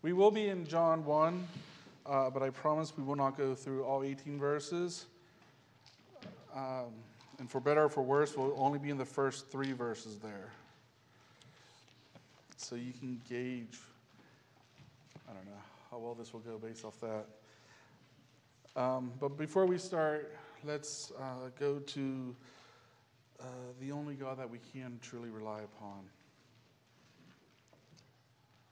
We 0.00 0.12
will 0.12 0.30
be 0.30 0.48
in 0.48 0.64
John 0.64 1.04
1, 1.04 1.48
uh, 2.06 2.30
but 2.30 2.40
I 2.40 2.50
promise 2.50 2.92
we 2.96 3.02
will 3.02 3.16
not 3.16 3.36
go 3.36 3.56
through 3.56 3.82
all 3.82 4.04
18 4.04 4.38
verses. 4.38 5.06
Um, 6.54 6.92
and 7.40 7.50
for 7.50 7.58
better 7.58 7.84
or 7.84 7.88
for 7.88 8.02
worse, 8.02 8.36
we'll 8.36 8.54
only 8.56 8.78
be 8.78 8.90
in 8.90 8.98
the 8.98 9.04
first 9.04 9.50
three 9.50 9.72
verses 9.72 10.18
there. 10.18 10.50
So 12.56 12.76
you 12.76 12.92
can 12.92 13.20
gauge, 13.28 13.76
I 15.28 15.32
don't 15.32 15.46
know 15.46 15.62
how 15.90 15.98
well 15.98 16.14
this 16.14 16.32
will 16.32 16.40
go 16.40 16.58
based 16.58 16.84
off 16.84 17.00
that. 17.00 17.26
Um, 18.80 19.10
but 19.18 19.36
before 19.36 19.66
we 19.66 19.78
start, 19.78 20.32
let's 20.64 21.10
uh, 21.18 21.50
go 21.58 21.80
to 21.80 22.36
uh, 23.40 23.44
the 23.80 23.90
only 23.90 24.14
God 24.14 24.38
that 24.38 24.48
we 24.48 24.58
can 24.72 25.00
truly 25.02 25.30
rely 25.30 25.62
upon. 25.62 26.04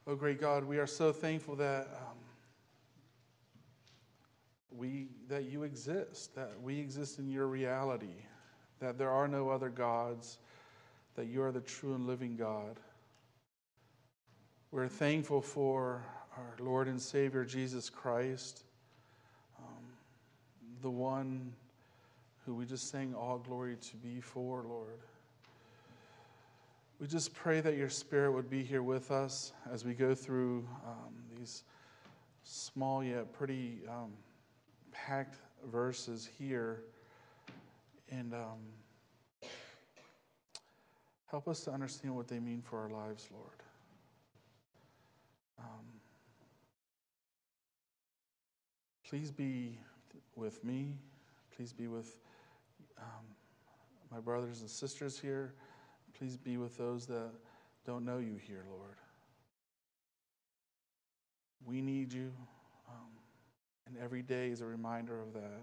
Oh, 0.09 0.15
great 0.15 0.39
God, 0.39 0.63
we 0.63 0.77
are 0.77 0.87
so 0.87 1.11
thankful 1.11 1.57
that 1.57 1.89
um, 1.99 2.17
we 4.71 5.07
that 5.27 5.51
you 5.51 5.63
exist, 5.63 6.33
that 6.33 6.53
we 6.63 6.79
exist 6.79 7.19
in 7.19 7.29
your 7.29 7.47
reality, 7.47 8.23
that 8.79 8.97
there 8.97 9.09
are 9.09 9.27
no 9.27 9.49
other 9.49 9.67
gods, 9.67 10.37
that 11.15 11.25
you 11.25 11.43
are 11.43 11.51
the 11.51 11.59
true 11.59 11.93
and 11.93 12.07
living 12.07 12.37
God. 12.37 12.79
We're 14.71 14.87
thankful 14.87 15.41
for 15.41 16.05
our 16.37 16.55
Lord 16.65 16.87
and 16.87 17.01
Savior 17.01 17.43
Jesus 17.43 17.89
Christ, 17.89 18.63
um, 19.59 19.83
the 20.81 20.89
one 20.89 21.51
who 22.45 22.55
we 22.55 22.65
just 22.65 22.89
sang 22.89 23.13
all 23.13 23.39
glory 23.39 23.75
to 23.75 23.97
be 23.97 24.21
for, 24.21 24.63
Lord. 24.69 25.01
We 26.99 27.05
just 27.05 27.35
pray 27.35 27.61
that 27.61 27.77
your 27.77 27.89
Spirit 27.89 28.31
would 28.31 28.49
be 28.49 28.63
here 28.63 28.81
with 28.81 29.11
us 29.11 29.53
as 29.71 29.85
we 29.85 29.93
go 29.93 30.15
through 30.15 30.67
um, 30.83 31.13
these 31.37 31.63
small 32.43 33.03
yet 33.03 33.31
pretty 33.31 33.81
um, 33.87 34.13
packed 34.91 35.35
verses 35.71 36.27
here. 36.39 36.81
And 38.09 38.33
um, 38.33 39.49
help 41.29 41.47
us 41.47 41.59
to 41.65 41.71
understand 41.71 42.15
what 42.15 42.27
they 42.27 42.39
mean 42.39 42.63
for 42.63 42.79
our 42.79 42.89
lives, 42.89 43.27
Lord. 43.31 43.61
Um, 45.59 45.85
please 49.07 49.29
be 49.29 49.77
with 50.35 50.63
me. 50.63 50.95
Please 51.55 51.73
be 51.73 51.87
with 51.87 52.17
um, 52.97 53.25
my 54.11 54.19
brothers 54.19 54.61
and 54.61 54.69
sisters 54.69 55.19
here. 55.19 55.53
Please 56.17 56.35
be 56.35 56.57
with 56.57 56.75
those 56.77 57.05
that 57.05 57.29
don't 57.85 58.03
know 58.03 58.17
you 58.17 58.37
here, 58.47 58.63
Lord. 58.71 58.95
We 61.63 61.79
need 61.79 62.11
you, 62.11 62.31
um, 62.89 63.09
and 63.85 63.95
every 64.03 64.23
day 64.23 64.49
is 64.49 64.61
a 64.61 64.65
reminder 64.65 65.21
of 65.21 65.33
that. 65.33 65.61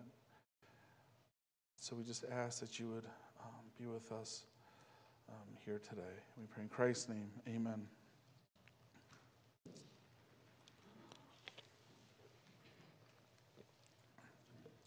So 1.80 1.96
we 1.96 2.04
just 2.04 2.24
ask 2.30 2.60
that 2.60 2.78
you 2.78 2.88
would 2.88 3.04
um, 3.40 3.64
be 3.80 3.86
with 3.86 4.12
us 4.12 4.44
um, 5.28 5.56
here 5.64 5.80
today. 5.80 6.02
We 6.38 6.46
pray 6.46 6.62
in 6.62 6.68
Christ's 6.68 7.08
name. 7.08 7.30
Amen. 7.48 7.82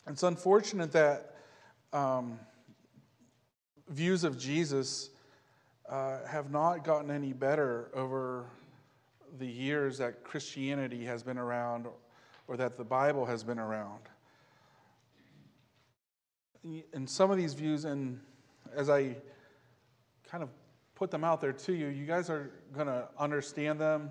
It's 0.07 0.23
unfortunate 0.23 0.93
that 0.93 1.35
um, 1.91 2.39
views 3.89 4.23
of 4.23 4.39
Jesus 4.39 5.09
uh, 5.89 6.25
have 6.27 6.51
not 6.51 6.83
gotten 6.83 7.11
any 7.11 7.33
better 7.33 7.89
over 7.93 8.45
the 9.39 9.47
years 9.47 9.97
that 9.97 10.23
Christianity 10.23 11.05
has 11.05 11.23
been 11.23 11.37
around 11.37 11.87
or 12.47 12.57
that 12.57 12.77
the 12.77 12.83
Bible 12.83 13.25
has 13.25 13.43
been 13.43 13.59
around. 13.59 14.01
And 16.93 17.09
some 17.09 17.31
of 17.31 17.37
these 17.37 17.53
views, 17.53 17.85
and 17.85 18.19
as 18.75 18.89
I 18.89 19.15
kind 20.29 20.43
of 20.43 20.49
put 20.95 21.11
them 21.11 21.23
out 21.23 21.39
there 21.39 21.53
to 21.53 21.73
you, 21.73 21.87
you 21.87 22.05
guys 22.05 22.29
are 22.29 22.51
going 22.73 22.87
to 22.87 23.07
understand 23.17 23.79
them. 23.79 24.09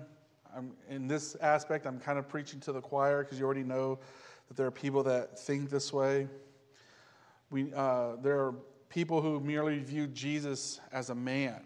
I'm, 0.55 0.71
in 0.89 1.07
this 1.07 1.35
aspect, 1.41 1.85
I'm 1.85 1.99
kind 1.99 2.17
of 2.17 2.27
preaching 2.27 2.59
to 2.61 2.71
the 2.71 2.81
choir 2.81 3.23
because 3.23 3.37
you 3.37 3.45
already 3.45 3.63
know 3.63 3.99
that 4.47 4.57
there 4.57 4.65
are 4.65 4.71
people 4.71 5.03
that 5.03 5.37
think 5.37 5.69
this 5.69 5.93
way. 5.93 6.27
We, 7.49 7.73
uh, 7.73 8.15
there 8.21 8.39
are 8.39 8.55
people 8.89 9.21
who 9.21 9.39
merely 9.39 9.79
view 9.79 10.07
Jesus 10.07 10.79
as 10.91 11.09
a 11.09 11.15
man, 11.15 11.61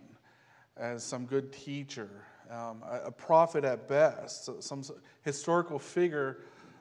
as 0.81 1.03
some 1.03 1.25
good 1.25 1.53
teacher, 1.53 2.09
um, 2.50 2.84
a, 2.90 3.08
a, 3.08 3.12
prophet 3.12 3.64
at 3.64 3.88
best, 3.88 4.50
some 4.62 4.84
historical 5.22 5.78
figure 5.78 6.40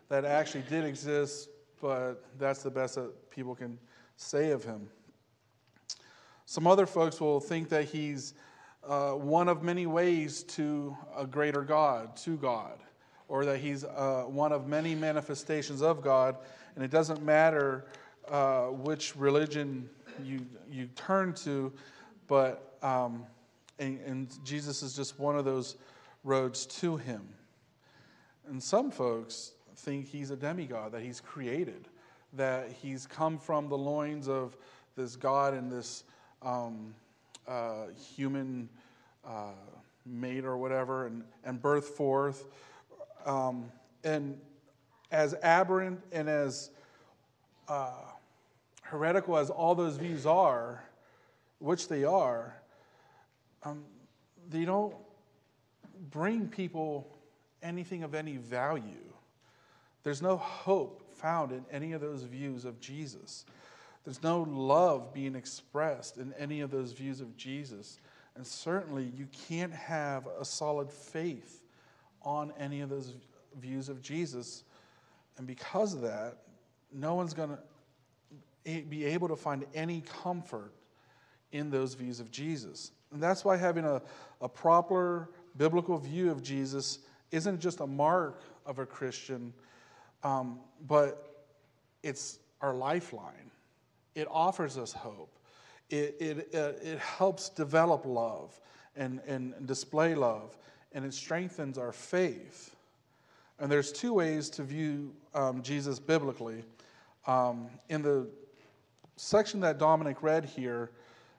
that 0.09 0.25
actually 0.25 0.65
did 0.71 0.85
exist, 0.85 1.51
but 1.83 2.25
that's 2.39 2.63
the 2.63 2.71
best 2.71 2.95
that 2.95 3.31
people 3.31 3.55
can 3.55 3.79
say 4.17 4.51
of 4.53 4.65
him. 4.65 4.89
Some 6.47 6.67
other 6.67 6.87
folks 6.87 7.21
will 7.21 7.41
think 7.41 7.69
that 7.69 7.85
he's 7.85 8.33
uh, 8.83 9.13
one 9.13 9.49
of 9.49 9.63
many 9.63 9.87
ways 9.87 10.43
to 10.45 10.97
a 11.15 11.27
greater 11.27 11.63
God, 11.63 12.17
to 12.17 12.39
God, 12.39 12.79
or 13.29 13.45
that 13.45 13.59
he's 13.59 13.85
uh, 13.85 14.25
one 14.27 14.51
of 14.51 14.67
many 14.67 14.95
manifestations 14.95 15.83
of 15.83 16.01
God, 16.01 16.37
and 16.75 16.83
it 16.83 16.91
doesn't 16.91 17.23
matter 17.23 17.85
uh, 18.29 18.69
which 18.69 19.15
religion 19.15 19.91
you, 20.25 20.41
you 20.71 20.87
turn 20.97 21.35
to, 21.35 21.71
but 22.27 22.79
um, 22.83 23.27
and, 23.81 23.99
and 24.03 24.45
Jesus 24.45 24.83
is 24.83 24.95
just 24.95 25.19
one 25.19 25.37
of 25.37 25.45
those 25.45 25.77
roads 26.23 26.67
to 26.67 26.97
him. 26.97 27.23
And 28.49 28.63
some 28.63 28.91
folks 28.91 29.53
think 29.75 30.07
he's 30.07 30.31
a 30.31 30.37
demigod, 30.37 30.93
that 30.93 31.03
he's 31.03 31.21
created, 31.21 31.89
that 32.35 32.71
he's 32.83 33.07
come 33.07 33.39
from 33.39 33.69
the 33.69 33.79
loins 33.79 34.29
of 34.29 34.57
this 34.97 35.17
God 35.17 35.55
and 35.55 35.73
this 35.73 36.05
um, 36.43 36.95
uh, 37.49 37.87
human 38.15 38.69
uh, 39.27 39.53
mate 40.05 40.45
or 40.45 40.57
whatever, 40.57 41.07
and, 41.07 41.25
and 41.45 41.61
birth 41.61 41.89
forth. 41.89 42.47
Um, 43.25 43.71
and 44.05 44.39
as 45.11 45.35
aberrant 45.43 46.01
and 46.13 46.29
as 46.29 46.71
uh, 47.69 47.93
heretical 48.83 49.37
as 49.37 49.51
all 49.51 49.75
those 49.75 49.97
views 49.97 50.27
are, 50.27 50.83
which 51.59 51.89
they 51.89 52.05
are, 52.05 52.60
um, 53.63 53.85
they 54.49 54.65
don't 54.65 54.95
bring 56.11 56.49
people 56.49 57.07
anything 57.63 58.03
of 58.03 58.15
any 58.15 58.37
value. 58.37 59.13
There's 60.03 60.23
no 60.23 60.37
hope 60.37 61.03
found 61.15 61.53
in 61.53 61.65
any 61.71 61.93
of 61.93 62.01
those 62.01 62.23
views 62.23 62.65
of 62.65 62.81
Jesus. 62.81 63.45
There's 64.05 64.23
no 64.23 64.43
love 64.43 65.13
being 65.13 65.35
expressed 65.35 66.17
in 66.17 66.33
any 66.39 66.61
of 66.61 66.71
those 66.71 66.93
views 66.93 67.21
of 67.21 67.37
Jesus. 67.37 67.99
And 68.35 68.47
certainly, 68.47 69.13
you 69.17 69.27
can't 69.49 69.73
have 69.73 70.27
a 70.27 70.45
solid 70.45 70.91
faith 70.91 71.63
on 72.23 72.53
any 72.59 72.81
of 72.81 72.89
those 72.89 73.13
views 73.59 73.89
of 73.89 74.01
Jesus. 74.01 74.65
And 75.37 75.47
because 75.47 75.95
of 75.95 76.01
that, 76.03 76.39
no 76.93 77.15
one's 77.15 77.35
going 77.35 77.51
to 77.51 78.83
be 78.83 79.05
able 79.05 79.29
to 79.29 79.37
find 79.37 79.67
any 79.75 80.03
comfort 80.23 80.73
in 81.53 81.71
those 81.71 81.95
views 81.95 82.21
of 82.21 82.31
Jesus. 82.31 82.93
And 83.13 83.23
that's 83.23 83.45
why 83.45 83.57
having 83.57 83.85
a, 83.85 84.01
a 84.41 84.49
proper 84.49 85.31
biblical 85.57 85.99
view 85.99 86.31
of 86.31 86.43
Jesus 86.43 87.01
isn't 87.31 87.61
just 87.61 87.81
a 87.81 87.87
mark 87.87 88.43
of 88.67 88.79
a 88.79 88.87
Christian, 88.87 89.53
um, 90.23 90.61
but 90.87 91.47
it's 92.03 92.39
our 92.61 92.75
lifeline. 92.75 93.51
It 94.15 94.27
offers 94.31 94.77
us 94.79 94.93
hope. 94.93 95.39
It, 95.89 96.17
it, 96.21 96.55
uh, 96.55 96.73
it 96.83 96.99
helps 96.99 97.49
develop 97.49 98.05
love 98.07 98.61
and, 98.97 99.21
and 99.27 99.67
display 99.67 100.15
love, 100.15 100.57
and 100.93 101.05
it 101.05 101.15
strengthens 101.15 101.79
our 101.79 101.93
faith. 101.93 102.77
And 103.59 103.71
there's 103.71 103.93
two 103.93 104.15
ways 104.15 104.49
to 104.51 104.63
view 104.63 105.13
um, 105.35 105.63
Jesus 105.63 105.99
biblically. 105.99 106.65
Um, 107.27 107.69
in 107.89 108.03
the 108.03 108.27
section 109.17 109.61
that 109.61 109.79
Dominic 109.79 110.23
read 110.23 110.45
here, 110.45 110.91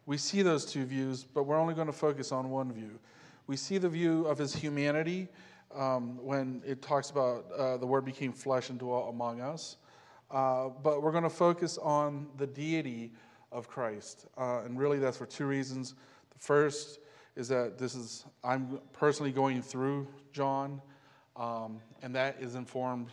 we 0.06 0.18
see 0.18 0.42
those 0.42 0.66
two 0.66 0.86
views, 0.86 1.24
but 1.24 1.44
we're 1.44 1.60
only 1.60 1.74
going 1.74 1.88
to 1.88 1.94
focus 1.94 2.32
on 2.32 2.50
one 2.50 2.72
view. 2.72 3.00
We 3.48 3.56
see 3.56 3.78
the 3.78 3.90
view 3.90 4.26
of 4.26 4.38
his 4.38 4.56
humanity 4.56 5.28
um, 5.76 6.18
when 6.24 6.62
it 6.66 6.82
talks 6.82 7.10
about 7.10 7.46
uh, 7.52 7.78
the 7.78 7.86
word 7.86 8.06
became 8.06 8.34
flesh 8.34 8.70
and 8.70 8.80
dwelt 8.80 9.10
among 9.10 9.42
us. 9.42 9.78
Uh, 10.30 10.70
but 10.82 11.02
we're 11.04 11.12
going 11.12 11.24
to 11.24 11.30
focus 11.30 11.78
on 11.78 12.28
the 12.38 12.48
deity 12.48 13.12
of 13.52 13.68
Christ. 13.68 14.28
Uh, 14.38 14.62
and 14.64 14.80
really, 14.80 14.98
that's 14.98 15.18
for 15.18 15.26
two 15.26 15.46
reasons. 15.46 15.96
The 16.32 16.40
first 16.40 17.00
is 17.36 17.48
that 17.50 17.78
this 17.78 17.96
is, 17.96 18.26
I'm 18.44 18.80
personally 18.94 19.32
going 19.32 19.62
through 19.62 20.08
John, 20.34 20.82
um, 21.36 21.80
and 22.02 22.16
that 22.16 22.38
is 22.40 22.56
informed, 22.56 23.10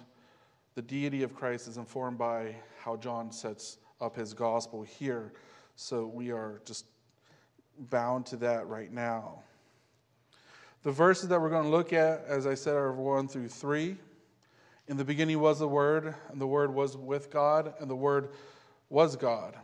the 0.74 0.82
deity 0.82 1.22
of 1.22 1.34
Christ 1.34 1.66
is 1.66 1.76
informed 1.76 2.18
by 2.18 2.54
how 2.80 2.96
John 2.96 3.32
sets 3.32 3.78
up 4.00 4.14
his 4.14 4.32
gospel 4.32 4.82
here. 4.82 5.32
So 5.80 6.06
we 6.06 6.32
are 6.32 6.60
just 6.64 6.86
bound 7.88 8.26
to 8.26 8.36
that 8.38 8.66
right 8.66 8.92
now. 8.92 9.44
The 10.82 10.90
verses 10.90 11.28
that 11.28 11.40
we're 11.40 11.50
going 11.50 11.62
to 11.62 11.70
look 11.70 11.92
at, 11.92 12.24
as 12.26 12.48
I 12.48 12.54
said, 12.54 12.74
are 12.74 12.92
1 12.92 13.28
through 13.28 13.46
3. 13.46 13.96
In 14.88 14.96
the 14.96 15.04
beginning 15.04 15.38
was 15.38 15.60
the 15.60 15.68
Word, 15.68 16.16
and 16.30 16.40
the 16.40 16.48
Word 16.48 16.74
was 16.74 16.96
with 16.96 17.30
God, 17.30 17.74
and 17.78 17.88
the 17.88 17.94
Word 17.94 18.30
was 18.90 19.14
God. 19.14 19.56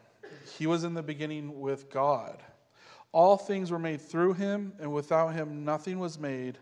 He 0.57 0.69
was 0.69 0.85
in 0.85 0.95
the 0.95 1.03
beginning 1.03 1.61
with 1.61 1.91
God. 1.91 2.41
All 3.11 3.37
things 3.37 3.73
were 3.73 3.81
made 3.81 4.01
through 4.01 4.35
him, 4.35 4.73
and 4.79 4.93
without 4.93 5.35
him 5.35 5.65
nothing 5.65 5.99
was 5.99 6.17
made 6.17 6.59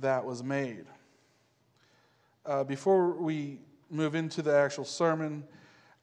that 0.00 0.24
was 0.24 0.42
made. 0.42 0.86
Uh, 2.44 2.64
before 2.64 3.12
we 3.12 3.60
move 3.90 4.16
into 4.16 4.42
the 4.42 4.56
actual 4.56 4.84
sermon, 4.84 5.44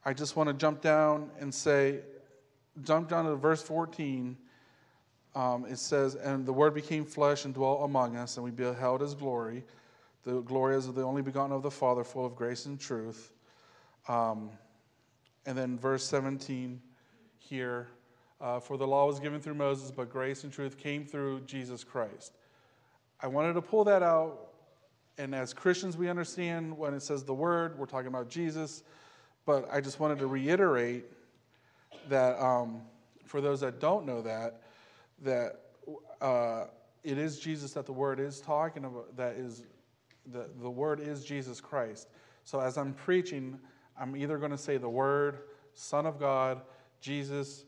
I 0.05 0.13
just 0.13 0.37
want 0.37 0.47
to 0.47 0.53
jump 0.53 0.79
down 0.79 1.29
and 1.41 1.53
say, 1.53 1.99
jump 2.83 3.09
down 3.09 3.25
to 3.25 3.35
verse 3.35 3.61
14. 3.61 4.37
Um, 5.35 5.65
it 5.65 5.77
says, 5.77 6.15
And 6.15 6.45
the 6.45 6.53
Word 6.53 6.73
became 6.73 7.05
flesh 7.05 7.45
and 7.45 7.53
dwelt 7.53 7.81
among 7.83 8.15
us, 8.15 8.37
and 8.37 8.43
we 8.43 8.51
beheld 8.51 9.01
his 9.01 9.13
glory. 9.13 9.63
The 10.23 10.41
glory 10.41 10.75
is 10.75 10.87
of 10.87 10.95
the 10.95 11.03
only 11.03 11.21
begotten 11.21 11.51
of 11.51 11.63
the 11.63 11.71
Father, 11.71 12.03
full 12.03 12.25
of 12.25 12.35
grace 12.35 12.65
and 12.65 12.79
truth. 12.79 13.31
Um, 14.07 14.49
and 15.45 15.57
then 15.57 15.77
verse 15.77 16.03
17 16.05 16.81
here 17.37 17.87
uh, 18.41 18.59
For 18.59 18.77
the 18.77 18.87
law 18.87 19.07
was 19.07 19.19
given 19.19 19.39
through 19.39 19.55
Moses, 19.55 19.91
but 19.91 20.09
grace 20.09 20.43
and 20.43 20.51
truth 20.51 20.77
came 20.77 21.05
through 21.05 21.41
Jesus 21.41 21.83
Christ. 21.83 22.33
I 23.21 23.27
wanted 23.27 23.53
to 23.53 23.61
pull 23.61 23.83
that 23.85 24.03
out. 24.03 24.47
And 25.17 25.35
as 25.35 25.53
Christians, 25.53 25.97
we 25.97 26.07
understand 26.07 26.77
when 26.77 26.93
it 26.93 27.01
says 27.01 27.23
the 27.23 27.33
word, 27.33 27.77
we're 27.77 27.85
talking 27.85 28.07
about 28.07 28.29
Jesus. 28.29 28.83
But 29.45 29.67
I 29.71 29.81
just 29.81 29.99
wanted 29.99 30.19
to 30.19 30.27
reiterate 30.27 31.05
that 32.09 32.41
um, 32.41 32.81
for 33.25 33.41
those 33.41 33.61
that 33.61 33.79
don't 33.79 34.05
know 34.05 34.21
that, 34.21 34.61
that 35.21 35.61
uh, 36.21 36.65
it 37.03 37.17
is 37.17 37.39
Jesus 37.39 37.73
that 37.73 37.85
the 37.85 37.93
word 37.93 38.19
is 38.19 38.41
talking 38.41 38.85
about, 38.85 39.15
that 39.15 39.33
is, 39.33 39.63
the, 40.31 40.49
the 40.61 40.69
word 40.69 40.99
is 40.99 41.23
Jesus 41.23 41.61
Christ. 41.61 42.09
So 42.43 42.59
as 42.59 42.77
I'm 42.77 42.93
preaching, 42.93 43.59
I'm 43.99 44.15
either 44.15 44.37
going 44.37 44.51
to 44.51 44.57
say 44.57 44.77
the 44.77 44.89
word, 44.89 45.39
Son 45.73 46.05
of 46.05 46.19
God, 46.19 46.61
Jesus, 47.01 47.65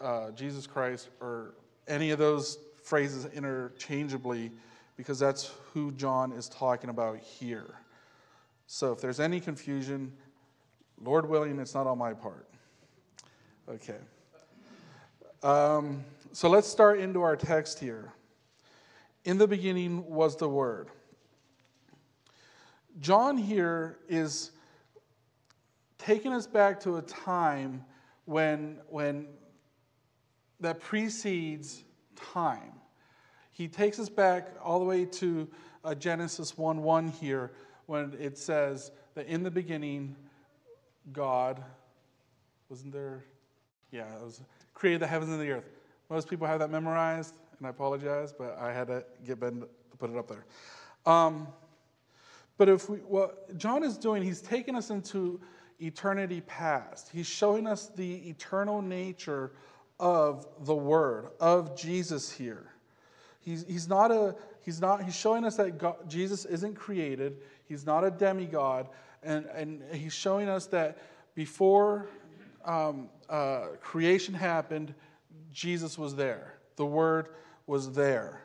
uh, 0.00 0.30
Jesus 0.32 0.66
Christ, 0.66 1.08
or 1.20 1.54
any 1.88 2.10
of 2.10 2.18
those 2.18 2.58
phrases 2.82 3.26
interchangeably 3.26 4.50
because 4.96 5.18
that's 5.18 5.52
who 5.72 5.90
John 5.92 6.32
is 6.32 6.48
talking 6.48 6.90
about 6.90 7.18
here. 7.18 7.74
So 8.66 8.92
if 8.92 9.00
there's 9.00 9.20
any 9.20 9.40
confusion, 9.40 10.12
Lord 11.02 11.28
willing, 11.28 11.58
it's 11.58 11.74
not 11.74 11.86
on 11.86 11.98
my 11.98 12.14
part. 12.14 12.48
Okay. 13.66 13.96
Um, 15.42 16.04
so 16.32 16.50
let's 16.50 16.68
start 16.68 17.00
into 17.00 17.22
our 17.22 17.34
text 17.34 17.78
here. 17.78 18.12
In 19.24 19.38
the 19.38 19.48
beginning 19.48 20.04
was 20.06 20.36
the 20.36 20.48
Word. 20.48 20.90
John 23.00 23.38
here 23.38 23.96
is 24.06 24.50
taking 25.96 26.34
us 26.34 26.46
back 26.46 26.78
to 26.80 26.98
a 26.98 27.02
time 27.02 27.82
when, 28.26 28.80
when 28.88 29.28
that 30.60 30.80
precedes 30.80 31.84
time. 32.16 32.72
He 33.50 33.66
takes 33.66 33.98
us 33.98 34.10
back 34.10 34.48
all 34.62 34.78
the 34.78 34.84
way 34.84 35.06
to 35.06 35.48
uh, 35.84 35.94
Genesis 35.94 36.58
1 36.58 36.82
1 36.82 37.08
here, 37.08 37.52
when 37.86 38.14
it 38.20 38.36
says 38.36 38.90
that 39.14 39.26
in 39.26 39.42
the 39.42 39.50
beginning, 39.50 40.16
God, 41.12 41.64
wasn't 42.68 42.92
there? 42.92 43.24
Yeah, 43.94 44.12
it 44.16 44.24
was 44.24 44.40
created 44.74 45.00
the 45.02 45.06
heavens 45.06 45.30
and 45.30 45.40
the 45.40 45.52
earth. 45.52 45.70
Most 46.10 46.28
people 46.28 46.48
have 46.48 46.58
that 46.58 46.68
memorized, 46.68 47.36
and 47.58 47.66
I 47.68 47.70
apologize, 47.70 48.32
but 48.36 48.58
I 48.58 48.72
had 48.72 48.88
to 48.88 49.04
get 49.24 49.38
Ben 49.38 49.60
to 49.60 49.96
put 49.98 50.10
it 50.10 50.16
up 50.16 50.26
there. 50.26 50.44
Um, 51.06 51.46
but 52.58 52.68
if 52.68 52.90
we, 52.90 52.98
what 52.98 53.56
John 53.56 53.84
is 53.84 53.96
doing, 53.96 54.24
he's 54.24 54.40
taking 54.40 54.74
us 54.74 54.90
into 54.90 55.40
eternity 55.78 56.40
past. 56.40 57.08
He's 57.12 57.28
showing 57.28 57.68
us 57.68 57.86
the 57.86 58.28
eternal 58.28 58.82
nature 58.82 59.52
of 60.00 60.44
the 60.62 60.74
Word, 60.74 61.28
of 61.38 61.76
Jesus 61.76 62.32
here. 62.32 62.72
He's, 63.38 63.64
he's 63.68 63.86
not 63.86 64.10
a, 64.10 64.34
he's 64.62 64.80
not, 64.80 65.04
he's 65.04 65.14
showing 65.14 65.44
us 65.44 65.54
that 65.54 65.78
God, 65.78 66.10
Jesus 66.10 66.46
isn't 66.46 66.74
created. 66.74 67.36
He's 67.66 67.86
not 67.86 68.02
a 68.02 68.10
demigod. 68.10 68.88
And, 69.22 69.46
and 69.54 69.84
he's 69.92 70.14
showing 70.14 70.48
us 70.48 70.66
that 70.66 70.98
before 71.36 72.08
um, 72.64 73.08
uh, 73.28 73.66
creation 73.80 74.34
happened, 74.34 74.94
Jesus 75.52 75.98
was 75.98 76.16
there. 76.16 76.54
The 76.76 76.86
Word 76.86 77.28
was 77.66 77.92
there. 77.92 78.42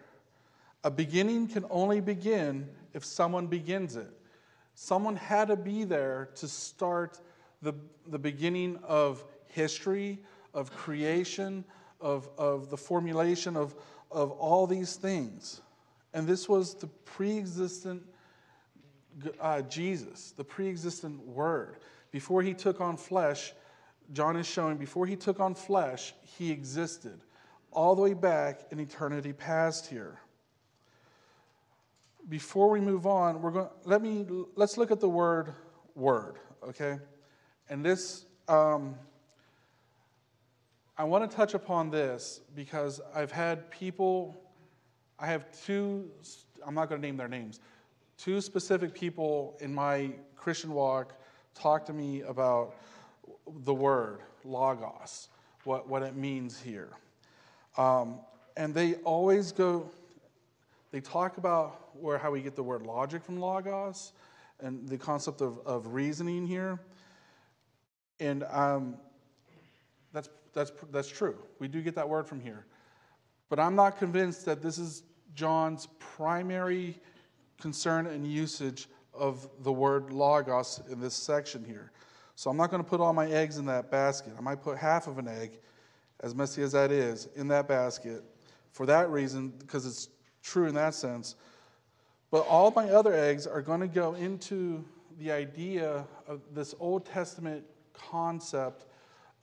A 0.84 0.92
beginning 0.92 1.48
can 1.48 1.66
only 1.70 2.00
begin 2.00 2.68
if 2.94 3.04
someone 3.04 3.48
begins 3.48 3.96
it. 3.96 4.12
Someone 4.76 5.16
had 5.16 5.50
to 5.50 5.56
be 5.56 5.84
there 5.84 6.30
to 6.36 6.48
start 6.48 7.20
the, 7.62 7.74
the 8.08 8.20
beginning 8.20 8.80
of 8.84 9.26
history, 9.48 10.20
of 10.54 10.72
creation, 10.72 11.66
of, 12.00 12.30
of 12.38 12.70
the 12.70 12.78
formulation 12.78 13.58
of, 13.58 13.76
of 14.12 14.32
all 14.32 14.66
these 14.66 14.96
things. 14.96 15.62
And 16.14 16.26
this 16.26 16.48
was 16.48 16.76
the 16.76 16.88
pre 16.88 17.38
existent 17.38 18.04
uh, 19.42 19.62
Jesus, 19.64 20.32
the 20.38 20.44
pre 20.44 20.70
existent 20.70 21.20
Word. 21.28 21.78
Before 22.12 22.42
he 22.42 22.54
took 22.54 22.82
on 22.82 22.98
flesh, 22.98 23.54
John 24.14 24.36
is 24.36 24.48
showing 24.48 24.78
before 24.78 25.06
he 25.06 25.16
took 25.16 25.40
on 25.40 25.56
flesh, 25.56 26.14
he 26.24 26.52
existed 26.52 27.20
all 27.72 27.96
the 27.96 28.02
way 28.02 28.14
back 28.14 28.62
in 28.72 28.80
eternity 28.80 29.34
past 29.34 29.88
here. 29.88 30.20
Before 32.28 32.70
we 32.70 32.80
move 32.80 33.06
on, 33.06 33.42
we're 33.42 33.52
going 33.52 33.70
let 33.86 34.02
me 34.02 34.26
let's 34.56 34.78
look 34.78 34.92
at 34.92 35.00
the 35.00 35.10
word 35.10 35.54
word, 35.96 36.38
okay? 36.64 37.00
And 37.70 37.86
this 37.86 38.26
um, 38.48 38.96
I 41.00 41.04
want 41.06 41.30
to 41.30 41.34
touch 41.34 41.54
upon 41.54 41.90
this 41.90 42.42
because 42.56 43.00
I've 43.16 43.32
had 43.32 43.72
people, 43.72 44.36
I 45.18 45.28
have 45.28 45.46
two, 45.64 46.12
I'm 46.68 46.76
not 46.76 46.90
going 46.90 47.00
to 47.00 47.08
name 47.08 47.16
their 47.16 47.30
names, 47.30 47.62
two 48.18 48.42
specific 48.42 48.94
people 48.94 49.58
in 49.62 49.74
my 49.74 50.12
Christian 50.36 50.74
walk 50.74 51.14
talk 51.56 51.86
to 51.86 51.94
me 51.94 52.22
about 52.24 52.76
the 53.64 53.74
word, 53.74 54.20
logos, 54.44 55.30
what, 55.64 55.88
what 55.88 56.04
it 56.04 56.16
means 56.16 56.60
here. 56.60 56.90
Um, 57.78 58.20
and 58.58 58.74
they 58.74 58.96
always 58.96 59.52
go, 59.52 59.90
they 60.92 61.02
talk 61.02 61.38
about 61.38 61.96
where 62.00 62.18
how 62.18 62.32
we 62.32 62.42
get 62.42 62.56
the 62.56 62.64
word 62.64 62.84
logic 62.84 63.24
from 63.24 63.40
logos 63.40 64.14
and 64.60 64.88
the 64.88 64.98
concept 64.98 65.42
of, 65.42 65.60
of 65.66 65.94
reasoning 65.94 66.46
here. 66.46 66.80
And 68.20 68.44
um, 68.52 68.98
that's 70.12 70.30
that's, 70.54 70.72
that's 70.92 71.08
true. 71.08 71.38
We 71.60 71.68
do 71.68 71.82
get 71.82 71.96
that 71.96 72.08
word 72.08 72.28
from 72.28 72.42
here. 72.42 72.66
But 73.50 73.60
I'm 73.60 73.76
not 73.76 73.98
convinced 73.98 74.46
that 74.46 74.62
this 74.62 74.78
is 74.78 75.04
John's 75.36 75.88
primary 76.00 76.98
concern 77.62 78.08
and 78.08 78.26
usage 78.26 78.88
of 79.14 79.50
the 79.64 79.72
word 79.72 80.12
logos 80.12 80.82
in 80.90 81.00
this 81.00 81.14
section 81.14 81.64
here. 81.64 81.92
So 82.40 82.50
I'm 82.50 82.56
not 82.56 82.72
going 82.72 82.82
to 82.82 82.90
put 82.90 83.02
all 83.02 83.12
my 83.12 83.30
eggs 83.30 83.58
in 83.58 83.66
that 83.66 83.92
basket. 83.92 84.32
I 84.38 84.40
might 84.40 84.64
put 84.64 84.78
half 84.78 85.08
of 85.08 85.18
an 85.18 85.28
egg, 85.28 85.60
as 86.22 86.34
messy 86.34 86.62
as 86.62 86.72
that 86.72 86.90
is, 86.90 87.28
in 87.36 87.50
that 87.50 87.68
basket 87.68 88.24
for 88.72 88.86
that 88.86 89.10
reason, 89.10 89.50
because 89.60 89.86
it's 89.86 90.08
true 90.42 90.66
in 90.66 90.74
that 90.76 90.94
sense. 90.96 91.36
But 92.32 92.48
all 92.48 92.72
my 92.72 92.92
other 92.92 93.14
eggs 93.14 93.46
are 93.46 93.62
going 93.62 93.82
to 93.82 93.90
go 93.90 94.14
into 94.14 94.86
the 95.18 95.34
idea 95.34 96.06
of 96.30 96.40
this 96.54 96.74
Old 96.80 97.06
Testament 97.06 97.66
concept 97.92 98.86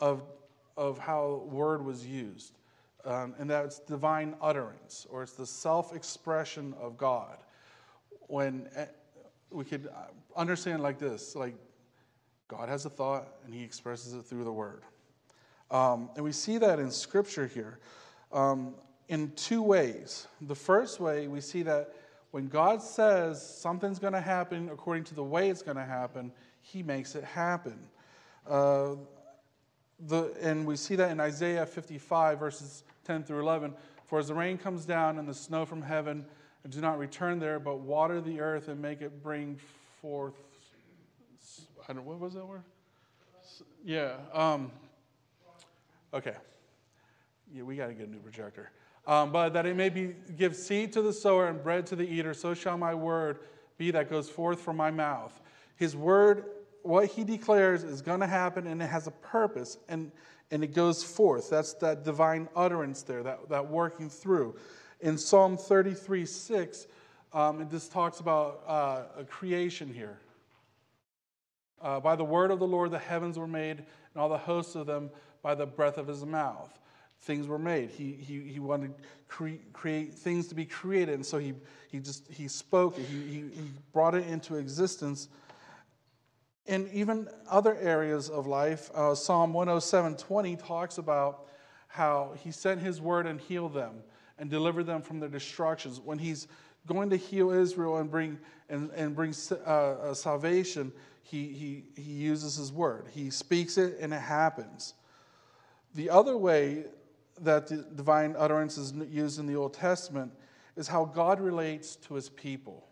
of 0.00 0.22
of 0.78 0.98
how 0.98 1.42
word 1.50 1.84
was 1.84 2.06
used. 2.06 2.54
Um, 3.04 3.34
and 3.38 3.50
that's 3.50 3.78
divine 3.78 4.36
utterance, 4.40 5.06
or 5.10 5.22
it's 5.22 5.32
the 5.32 5.44
self 5.44 5.94
expression 5.94 6.72
of 6.80 6.96
God. 6.96 7.36
When 8.28 8.70
eh, 8.74 8.86
we 9.50 9.66
could 9.66 9.86
uh, 9.88 10.06
understand 10.34 10.82
like 10.82 10.98
this 10.98 11.36
like, 11.36 11.56
God 12.48 12.68
has 12.68 12.86
a 12.86 12.90
thought 12.90 13.28
and 13.44 13.54
he 13.54 13.62
expresses 13.62 14.14
it 14.14 14.22
through 14.22 14.44
the 14.44 14.52
word. 14.52 14.82
Um, 15.70 16.10
and 16.14 16.24
we 16.24 16.32
see 16.32 16.58
that 16.58 16.78
in 16.78 16.90
scripture 16.90 17.46
here 17.46 17.78
um, 18.32 18.74
in 19.08 19.32
two 19.32 19.62
ways. 19.62 20.28
The 20.40 20.54
first 20.54 21.00
way, 21.00 21.26
we 21.26 21.40
see 21.40 21.62
that 21.62 21.94
when 22.30 22.48
God 22.48 22.82
says 22.82 23.44
something's 23.44 23.98
going 23.98 24.12
to 24.12 24.20
happen 24.20 24.68
according 24.72 25.04
to 25.04 25.14
the 25.14 25.24
way 25.24 25.48
it's 25.48 25.62
going 25.62 25.76
to 25.76 25.84
happen, 25.84 26.32
he 26.60 26.82
makes 26.82 27.14
it 27.14 27.24
happen. 27.24 27.78
Uh, 28.48 28.96
the, 30.06 30.34
and 30.40 30.66
we 30.66 30.76
see 30.76 30.96
that 30.96 31.10
in 31.10 31.20
Isaiah 31.20 31.64
55, 31.64 32.38
verses 32.38 32.84
10 33.04 33.24
through 33.24 33.40
11. 33.40 33.72
For 34.06 34.18
as 34.18 34.28
the 34.28 34.34
rain 34.34 34.58
comes 34.58 34.84
down 34.84 35.18
and 35.18 35.28
the 35.28 35.34
snow 35.34 35.64
from 35.64 35.82
heaven, 35.82 36.24
and 36.62 36.72
do 36.72 36.80
not 36.80 36.98
return 36.98 37.38
there, 37.38 37.58
but 37.58 37.78
water 37.78 38.20
the 38.20 38.40
earth 38.40 38.68
and 38.68 38.80
make 38.80 39.00
it 39.00 39.22
bring 39.22 39.56
forth. 40.02 40.34
I 41.88 41.92
don't. 41.92 42.04
What 42.04 42.18
was 42.18 42.34
that 42.34 42.46
word? 42.46 42.62
Yeah. 43.84 44.16
Um, 44.32 44.72
okay. 46.12 46.34
Yeah, 47.52 47.62
we 47.62 47.76
got 47.76 47.86
to 47.86 47.94
get 47.94 48.08
a 48.08 48.10
new 48.10 48.18
projector. 48.18 48.70
Um, 49.06 49.30
but 49.30 49.50
that 49.50 49.66
it 49.66 49.76
may 49.76 49.88
be 49.88 50.14
give 50.36 50.56
seed 50.56 50.92
to 50.94 51.02
the 51.02 51.12
sower 51.12 51.48
and 51.48 51.62
bread 51.62 51.86
to 51.86 51.96
the 51.96 52.02
eater, 52.02 52.34
so 52.34 52.54
shall 52.54 52.76
my 52.76 52.94
word 52.94 53.38
be 53.78 53.92
that 53.92 54.10
goes 54.10 54.28
forth 54.28 54.60
from 54.60 54.76
my 54.76 54.90
mouth. 54.90 55.40
His 55.76 55.94
word, 55.94 56.46
what 56.82 57.06
he 57.06 57.22
declares, 57.22 57.84
is 57.84 58.02
going 58.02 58.20
to 58.20 58.26
happen, 58.26 58.66
and 58.66 58.82
it 58.82 58.86
has 58.86 59.06
a 59.06 59.12
purpose, 59.12 59.78
and 59.88 60.10
and 60.50 60.62
it 60.62 60.74
goes 60.74 61.02
forth. 61.02 61.50
That's 61.50 61.72
that 61.74 62.04
divine 62.04 62.48
utterance 62.54 63.02
there, 63.02 63.22
that, 63.22 63.48
that 63.48 63.68
working 63.68 64.08
through. 64.08 64.56
In 65.00 65.18
Psalm 65.18 65.56
33 65.56 66.24
6, 66.24 66.86
um, 67.32 67.68
this 67.68 67.88
talks 67.88 68.20
about 68.20 68.62
uh, 68.66 69.02
a 69.18 69.24
creation 69.24 69.92
here. 69.92 70.18
Uh, 71.80 72.00
by 72.00 72.16
the 72.16 72.24
word 72.24 72.50
of 72.50 72.58
the 72.58 72.66
Lord, 72.66 72.90
the 72.90 72.98
heavens 72.98 73.38
were 73.38 73.46
made, 73.46 73.78
and 73.78 73.86
all 74.16 74.28
the 74.28 74.38
hosts 74.38 74.74
of 74.74 74.86
them 74.86 75.10
by 75.42 75.54
the 75.54 75.66
breath 75.66 75.98
of 75.98 76.06
his 76.06 76.24
mouth. 76.24 76.78
Things 77.20 77.46
were 77.46 77.58
made. 77.58 77.90
He, 77.90 78.12
he, 78.12 78.40
he 78.40 78.60
wanted 78.60 78.96
to 78.96 79.04
cre- 79.28 79.62
create 79.72 80.14
things 80.14 80.48
to 80.48 80.54
be 80.54 80.64
created, 80.64 81.14
and 81.14 81.26
so 81.26 81.38
he, 81.38 81.54
he 81.90 81.98
just 81.98 82.30
he 82.30 82.48
spoke. 82.48 82.96
He, 82.96 83.04
he, 83.04 83.40
he 83.40 83.70
brought 83.92 84.14
it 84.14 84.26
into 84.26 84.56
existence. 84.56 85.28
And 86.66 86.88
even 86.92 87.28
other 87.48 87.76
areas 87.76 88.28
of 88.28 88.46
life, 88.46 88.90
uh, 88.94 89.14
Psalm 89.14 89.52
107:20 89.52 90.58
talks 90.64 90.98
about 90.98 91.46
how 91.88 92.34
he 92.42 92.50
sent 92.50 92.80
his 92.80 93.00
word 93.00 93.26
and 93.26 93.40
healed 93.40 93.72
them 93.72 94.02
and 94.38 94.50
delivered 94.50 94.84
them 94.84 95.00
from 95.00 95.20
their 95.20 95.28
destructions. 95.28 96.00
When 96.00 96.18
he's 96.18 96.48
going 96.86 97.10
to 97.10 97.16
heal 97.16 97.50
Israel 97.50 97.98
and 97.98 98.10
bring 98.10 98.38
and, 98.68 98.90
and 98.92 99.14
bring 99.14 99.34
uh, 99.50 99.54
uh, 99.54 100.14
salvation, 100.14 100.92
he, 101.22 101.48
he, 101.48 101.84
he 102.00 102.12
uses 102.12 102.56
his 102.56 102.72
word. 102.72 103.06
He 103.12 103.30
speaks 103.30 103.78
it 103.78 103.98
and 104.00 104.12
it 104.12 104.20
happens. 104.20 104.94
The 105.94 106.10
other 106.10 106.36
way 106.36 106.84
that 107.42 107.68
the 107.68 107.76
divine 107.94 108.34
utterance 108.38 108.78
is 108.78 108.92
used 109.10 109.38
in 109.38 109.46
the 109.46 109.56
Old 109.56 109.74
Testament 109.74 110.32
is 110.76 110.88
how 110.88 111.04
God 111.04 111.40
relates 111.40 111.96
to 111.96 112.14
his 112.14 112.28
people. 112.28 112.86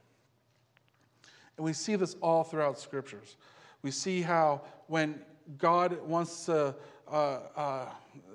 And 1.57 1.65
we 1.65 1.73
see 1.73 1.97
this 1.97 2.15
all 2.21 2.45
throughout 2.45 2.79
scriptures. 2.79 3.37
We 3.83 3.91
see 3.91 4.23
how 4.23 4.63
when 4.87 5.21
God 5.59 6.01
wants 6.03 6.47
to 6.47 6.75
uh, 7.11 7.39
uh, 7.57 7.89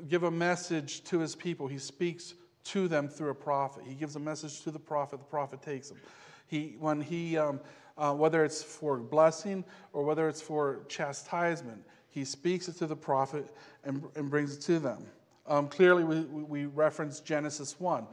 give 0.08 0.24
a 0.24 0.32
message 0.32 1.04
to 1.06 1.20
his 1.20 1.36
people, 1.36 1.68
he 1.68 1.80
speaks 1.80 2.36
to 2.70 2.88
them 2.88 3.08
through 3.08 3.30
a 3.30 3.36
prophet. 3.36 3.84
He 3.88 3.94
gives 3.94 4.16
a 4.16 4.20
message 4.20 4.62
to 4.62 4.72
the 4.72 4.80
prophet, 4.80 5.20
the 5.20 5.26
prophet 5.26 5.62
takes 5.62 5.90
them. 5.90 6.00
He, 6.48 6.76
when 6.80 7.02
he, 7.02 7.38
um, 7.38 7.60
uh, 7.98 8.14
whether 8.14 8.44
it's 8.44 8.64
for 8.64 8.98
blessing 8.98 9.64
or 9.94 10.04
whether 10.04 10.28
it's 10.28 10.42
for 10.42 10.82
chastisement, 10.88 11.84
he 12.10 12.26
speaks 12.26 12.68
it 12.68 12.78
to 12.78 12.88
the 12.88 12.96
prophet 12.96 13.54
and, 13.84 14.04
and 14.16 14.30
brings 14.30 14.56
it 14.56 14.62
to 14.62 14.80
them. 14.80 15.06
Um, 15.48 15.68
clearly, 15.68 16.04
we, 16.04 16.22
we 16.22 16.66
reference 16.66 17.20
Genesis 17.20 17.80
1 17.80 18.06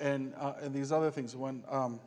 and, 0.00 0.34
uh, 0.38 0.54
and 0.60 0.74
these 0.74 0.92
other 0.92 1.10
things. 1.10 1.36
When, 1.36 1.62
um, 1.68 2.00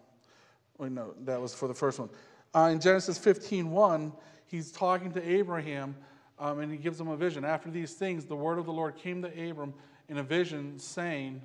well, 0.77 0.89
no, 0.89 1.13
that 1.25 1.39
was 1.39 1.53
for 1.53 1.67
the 1.67 1.73
first 1.73 1.99
one. 1.99 2.09
Uh, 2.53 2.69
in 2.71 2.79
Genesis 2.79 3.17
15 3.17 3.71
1, 3.71 4.11
he's 4.45 4.71
talking 4.71 5.11
to 5.13 5.27
Abraham 5.27 5.95
um, 6.39 6.59
and 6.59 6.71
he 6.71 6.77
gives 6.77 6.99
him 6.99 7.07
a 7.07 7.15
vision. 7.15 7.45
After 7.45 7.69
these 7.69 7.93
things, 7.93 8.25
the 8.25 8.35
word 8.35 8.57
of 8.57 8.65
the 8.65 8.73
Lord 8.73 8.95
came 8.95 9.21
to 9.21 9.49
Abram 9.49 9.73
in 10.09 10.17
a 10.17 10.23
vision, 10.23 10.77
saying, 10.79 11.41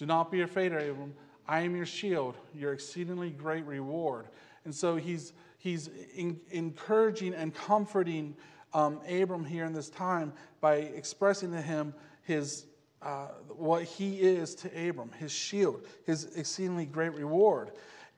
Do 0.00 0.06
not 0.06 0.30
be 0.32 0.40
afraid, 0.40 0.72
Abram. 0.72 1.12
I 1.46 1.60
am 1.60 1.76
your 1.76 1.84
shield, 1.84 2.34
your 2.54 2.72
exceedingly 2.72 3.28
great 3.28 3.66
reward. 3.66 4.28
And 4.64 4.74
so 4.74 4.96
he's, 4.96 5.34
he's 5.58 5.90
in, 6.16 6.40
encouraging 6.50 7.34
and 7.34 7.54
comforting 7.54 8.34
um, 8.72 9.02
Abram 9.06 9.44
here 9.44 9.66
in 9.66 9.74
this 9.74 9.90
time 9.90 10.32
by 10.62 10.76
expressing 10.76 11.52
to 11.52 11.60
him 11.60 11.92
his, 12.22 12.64
uh, 13.02 13.26
what 13.48 13.82
he 13.82 14.20
is 14.20 14.54
to 14.54 14.88
Abram, 14.88 15.10
his 15.18 15.32
shield, 15.32 15.84
his 16.06 16.34
exceedingly 16.34 16.86
great 16.86 17.12
reward. 17.12 17.72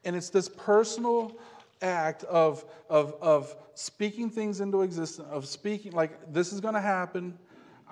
And 0.04 0.14
it's 0.14 0.30
this 0.30 0.48
personal 0.48 1.36
act 1.80 2.22
of, 2.22 2.64
of, 2.88 3.16
of 3.20 3.56
speaking 3.74 4.30
things 4.30 4.60
into 4.60 4.82
existence, 4.82 5.26
of 5.28 5.46
speaking, 5.46 5.90
like, 5.90 6.32
this 6.32 6.52
is 6.52 6.60
going 6.60 6.74
to 6.74 6.80
happen. 6.80 7.36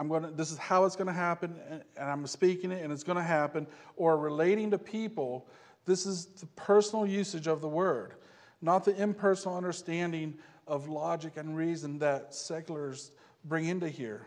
I'm 0.00 0.08
going 0.08 0.22
to, 0.22 0.30
this 0.30 0.50
is 0.50 0.56
how 0.56 0.84
it's 0.84 0.96
going 0.96 1.08
to 1.08 1.12
happen, 1.12 1.54
and, 1.68 1.82
I'm 2.00 2.26
speaking 2.26 2.72
it, 2.72 2.82
and 2.82 2.92
it's 2.92 3.04
going 3.04 3.18
to 3.18 3.22
happen. 3.22 3.66
Or 3.96 4.16
relating 4.16 4.70
to 4.70 4.78
people, 4.78 5.46
this 5.84 6.06
is 6.06 6.26
the 6.26 6.46
personal 6.56 7.06
usage 7.06 7.46
of 7.46 7.60
the 7.60 7.68
word, 7.68 8.14
not 8.62 8.84
the 8.84 8.96
impersonal 9.00 9.56
understanding 9.56 10.38
of 10.66 10.88
logic 10.88 11.36
and 11.36 11.54
reason 11.54 11.98
that 11.98 12.34
seculars 12.34 13.12
bring 13.44 13.66
into 13.66 13.88
here. 13.88 14.26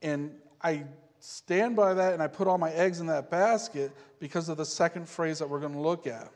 And 0.00 0.34
I 0.62 0.84
stand 1.18 1.74
by 1.74 1.94
that 1.94 2.12
and 2.14 2.22
I 2.22 2.28
put 2.28 2.46
all 2.46 2.58
my 2.58 2.70
eggs 2.70 3.00
in 3.00 3.06
that 3.08 3.30
basket 3.30 3.90
because 4.20 4.48
of 4.48 4.56
the 4.56 4.64
second 4.64 5.08
phrase 5.08 5.40
that 5.40 5.50
we're 5.50 5.60
going 5.60 5.72
to 5.72 5.80
look 5.80 6.06
at 6.06 6.30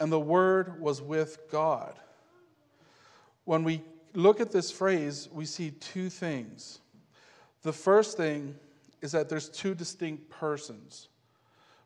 and 0.00 0.10
the 0.10 0.18
Word 0.18 0.80
was 0.80 1.00
with 1.00 1.38
God. 1.52 1.94
When 3.44 3.62
we 3.62 3.82
look 4.14 4.40
at 4.40 4.50
this 4.50 4.70
phrase, 4.72 5.28
we 5.30 5.44
see 5.44 5.70
two 5.70 6.08
things. 6.08 6.79
The 7.62 7.72
first 7.72 8.16
thing 8.16 8.54
is 9.02 9.12
that 9.12 9.28
there's 9.28 9.48
two 9.48 9.74
distinct 9.74 10.28
persons. 10.30 11.08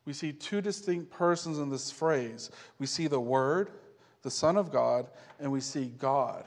We 0.04 0.12
see 0.12 0.32
two 0.32 0.60
distinct 0.60 1.10
persons 1.10 1.58
in 1.58 1.70
this 1.70 1.90
phrase. 1.90 2.50
We 2.78 2.86
see 2.86 3.06
the 3.06 3.20
Word, 3.20 3.70
the 4.22 4.30
Son 4.30 4.56
of 4.56 4.70
God, 4.70 5.06
and 5.40 5.50
we 5.50 5.60
see 5.60 5.92
God. 5.98 6.44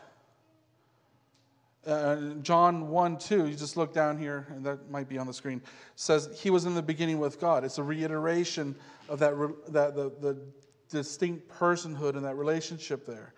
Uh, 1.85 2.33
John 2.41 2.89
1 2.89 3.17
2, 3.17 3.47
you 3.47 3.55
just 3.55 3.77
look 3.77 3.93
down 3.93 4.17
here, 4.17 4.45
and 4.49 4.65
that 4.65 4.91
might 4.91 5.07
be 5.07 5.17
on 5.17 5.25
the 5.25 5.33
screen, 5.33 5.61
says, 5.95 6.37
He 6.37 6.49
was 6.49 6.65
in 6.65 6.75
the 6.75 6.81
beginning 6.81 7.17
with 7.17 7.39
God. 7.39 7.63
It's 7.63 7.77
a 7.77 7.83
reiteration 7.83 8.75
of 9.07 9.19
that, 9.19 9.33
that 9.69 9.95
the, 9.95 10.11
the 10.19 10.37
distinct 10.89 11.47
personhood 11.47 12.15
and 12.15 12.25
that 12.25 12.35
relationship 12.35 13.05
there. 13.05 13.33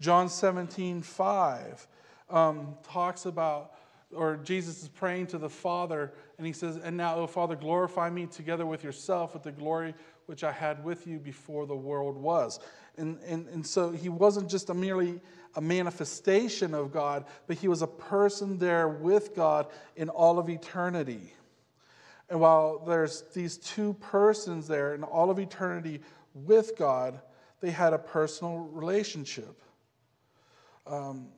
John 0.00 0.28
17, 0.28 1.02
5 1.02 1.86
um, 2.30 2.74
talks 2.82 3.24
about, 3.24 3.73
or 4.14 4.36
Jesus 4.36 4.82
is 4.82 4.88
praying 4.88 5.28
to 5.28 5.38
the 5.38 5.48
Father, 5.48 6.12
and 6.38 6.46
he 6.46 6.52
says, 6.52 6.76
And 6.76 6.96
now, 6.96 7.16
O 7.16 7.26
Father, 7.26 7.56
glorify 7.56 8.10
me 8.10 8.26
together 8.26 8.66
with 8.66 8.84
yourself 8.84 9.34
with 9.34 9.42
the 9.42 9.52
glory 9.52 9.94
which 10.26 10.44
I 10.44 10.52
had 10.52 10.82
with 10.84 11.06
you 11.06 11.18
before 11.18 11.66
the 11.66 11.76
world 11.76 12.16
was. 12.16 12.60
And, 12.96 13.18
and, 13.26 13.46
and 13.48 13.66
so 13.66 13.90
he 13.90 14.08
wasn't 14.08 14.48
just 14.48 14.70
a 14.70 14.74
merely 14.74 15.20
a 15.56 15.60
manifestation 15.60 16.74
of 16.74 16.92
God, 16.92 17.26
but 17.46 17.56
he 17.56 17.68
was 17.68 17.82
a 17.82 17.86
person 17.86 18.58
there 18.58 18.88
with 18.88 19.34
God 19.34 19.68
in 19.96 20.08
all 20.08 20.38
of 20.38 20.48
eternity. 20.48 21.32
And 22.28 22.40
while 22.40 22.78
there's 22.78 23.22
these 23.34 23.58
two 23.58 23.94
persons 23.94 24.66
there 24.66 24.94
in 24.94 25.02
all 25.02 25.30
of 25.30 25.38
eternity 25.38 26.00
with 26.34 26.76
God, 26.76 27.20
they 27.60 27.70
had 27.70 27.92
a 27.92 27.98
personal 27.98 28.58
relationship. 28.58 29.60
Um, 30.86 31.28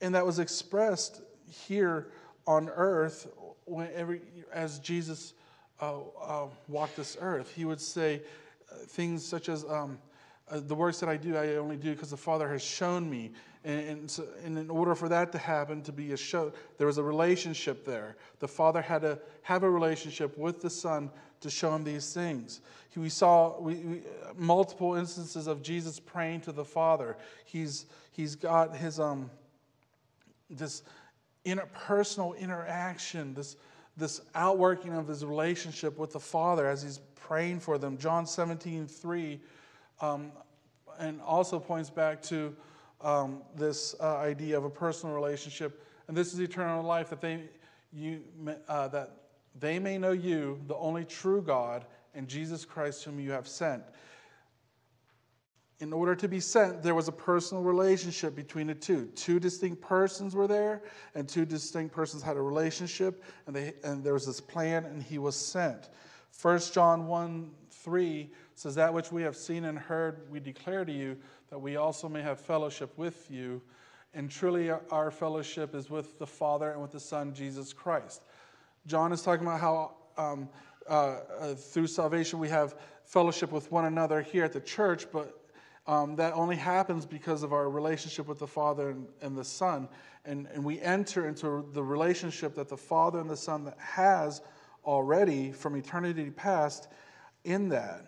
and 0.00 0.14
that 0.14 0.26
was 0.26 0.38
expressed 0.38 1.22
here 1.66 2.08
on 2.46 2.68
earth 2.68 3.28
whenever, 3.64 4.18
as 4.52 4.78
Jesus 4.78 5.34
uh, 5.80 5.94
uh, 6.22 6.46
walked 6.68 6.96
this 6.96 7.16
earth. 7.20 7.52
He 7.54 7.64
would 7.64 7.80
say 7.80 8.22
uh, 8.70 8.76
things 8.86 9.24
such 9.24 9.48
as, 9.48 9.64
um, 9.64 9.98
uh, 10.50 10.60
The 10.60 10.74
works 10.74 11.00
that 11.00 11.08
I 11.08 11.16
do, 11.16 11.36
I 11.36 11.56
only 11.56 11.76
do 11.76 11.92
because 11.92 12.10
the 12.10 12.16
Father 12.16 12.48
has 12.48 12.62
shown 12.62 13.08
me. 13.08 13.32
And, 13.64 13.88
and, 13.88 14.10
so, 14.10 14.24
and, 14.44 14.58
in 14.58 14.68
order 14.68 14.94
for 14.94 15.08
that 15.08 15.32
to 15.32 15.38
happen, 15.38 15.82
to 15.82 15.92
be 15.92 16.12
a 16.12 16.16
show, 16.16 16.52
there 16.76 16.86
was 16.86 16.98
a 16.98 17.02
relationship 17.02 17.84
there. 17.84 18.16
The 18.38 18.48
Father 18.48 18.82
had 18.82 19.02
to 19.02 19.18
have 19.42 19.62
a 19.62 19.70
relationship 19.70 20.36
with 20.36 20.60
the 20.60 20.68
Son 20.68 21.10
to 21.40 21.50
show 21.50 21.74
him 21.74 21.82
these 21.82 22.12
things. 22.12 22.60
We 22.94 23.08
saw 23.08 23.58
we, 23.58 23.74
we, 23.74 24.02
multiple 24.36 24.94
instances 24.94 25.46
of 25.46 25.62
Jesus 25.62 25.98
praying 25.98 26.42
to 26.42 26.52
the 26.52 26.64
Father. 26.64 27.16
He's, 27.44 27.86
he's 28.12 28.34
got 28.34 28.76
his, 28.76 29.00
um, 29.00 29.30
this 30.50 30.82
interpersonal 31.44 32.38
interaction, 32.38 33.34
this, 33.34 33.56
this 33.96 34.20
outworking 34.34 34.92
of 34.92 35.08
his 35.08 35.24
relationship 35.24 35.98
with 35.98 36.12
the 36.12 36.20
Father 36.20 36.66
as 36.66 36.82
he's 36.82 37.00
praying 37.16 37.60
for 37.60 37.78
them. 37.78 37.96
John 37.96 38.26
17, 38.26 38.86
3, 38.86 39.40
um, 40.00 40.32
and 40.98 41.20
also 41.22 41.58
points 41.58 41.90
back 41.90 42.22
to 42.22 42.54
um, 43.00 43.42
this 43.54 43.94
uh, 44.00 44.16
idea 44.16 44.56
of 44.56 44.64
a 44.64 44.70
personal 44.70 45.14
relationship. 45.14 45.84
And 46.08 46.16
this 46.16 46.32
is 46.32 46.40
eternal 46.40 46.82
life 46.82 47.10
that 47.10 47.20
they, 47.20 47.44
you, 47.92 48.22
uh, 48.68 48.88
that 48.88 49.10
they 49.58 49.78
may 49.78 49.98
know 49.98 50.12
you, 50.12 50.60
the 50.66 50.76
only 50.76 51.04
true 51.04 51.42
God, 51.42 51.84
and 52.14 52.28
Jesus 52.28 52.64
Christ, 52.64 53.04
whom 53.04 53.20
you 53.20 53.32
have 53.32 53.48
sent. 53.48 53.82
In 55.84 55.92
order 55.92 56.14
to 56.14 56.28
be 56.28 56.40
sent, 56.40 56.82
there 56.82 56.94
was 56.94 57.08
a 57.08 57.12
personal 57.12 57.62
relationship 57.62 58.34
between 58.34 58.68
the 58.68 58.74
two. 58.74 59.04
Two 59.14 59.38
distinct 59.38 59.82
persons 59.82 60.34
were 60.34 60.46
there, 60.46 60.82
and 61.14 61.28
two 61.28 61.44
distinct 61.44 61.94
persons 61.94 62.22
had 62.22 62.38
a 62.38 62.40
relationship, 62.40 63.22
and, 63.46 63.54
they, 63.54 63.74
and 63.84 64.02
there 64.02 64.14
was 64.14 64.24
this 64.24 64.40
plan, 64.40 64.86
and 64.86 65.02
he 65.02 65.18
was 65.18 65.36
sent. 65.36 65.90
1 66.40 66.58
John 66.72 67.06
1 67.06 67.50
3 67.70 68.30
says, 68.54 68.74
That 68.76 68.94
which 68.94 69.12
we 69.12 69.20
have 69.24 69.36
seen 69.36 69.66
and 69.66 69.78
heard, 69.78 70.22
we 70.30 70.40
declare 70.40 70.86
to 70.86 70.92
you, 70.92 71.18
that 71.50 71.58
we 71.58 71.76
also 71.76 72.08
may 72.08 72.22
have 72.22 72.40
fellowship 72.40 72.96
with 72.96 73.30
you. 73.30 73.60
And 74.14 74.30
truly, 74.30 74.70
our 74.70 75.10
fellowship 75.10 75.74
is 75.74 75.90
with 75.90 76.18
the 76.18 76.26
Father 76.26 76.70
and 76.70 76.80
with 76.80 76.92
the 76.92 77.00
Son, 77.00 77.34
Jesus 77.34 77.74
Christ. 77.74 78.22
John 78.86 79.12
is 79.12 79.20
talking 79.20 79.46
about 79.46 79.60
how 79.60 79.92
um, 80.16 80.48
uh, 80.88 81.18
uh, 81.38 81.54
through 81.54 81.88
salvation 81.88 82.38
we 82.38 82.48
have 82.48 82.74
fellowship 83.04 83.52
with 83.52 83.70
one 83.70 83.84
another 83.84 84.22
here 84.22 84.44
at 84.44 84.54
the 84.54 84.60
church, 84.62 85.08
but 85.12 85.43
um, 85.86 86.16
that 86.16 86.32
only 86.32 86.56
happens 86.56 87.04
because 87.04 87.42
of 87.42 87.52
our 87.52 87.68
relationship 87.68 88.26
with 88.26 88.38
the 88.38 88.46
Father 88.46 88.90
and, 88.90 89.06
and 89.20 89.36
the 89.36 89.44
Son. 89.44 89.88
And, 90.24 90.46
and 90.52 90.64
we 90.64 90.80
enter 90.80 91.28
into 91.28 91.68
the 91.72 91.82
relationship 91.82 92.54
that 92.54 92.68
the 92.68 92.76
Father 92.76 93.20
and 93.20 93.28
the 93.28 93.36
Son 93.36 93.70
has 93.78 94.40
already 94.84 95.52
from 95.52 95.76
eternity 95.76 96.30
past 96.30 96.88
in 97.44 97.68
that. 97.68 98.06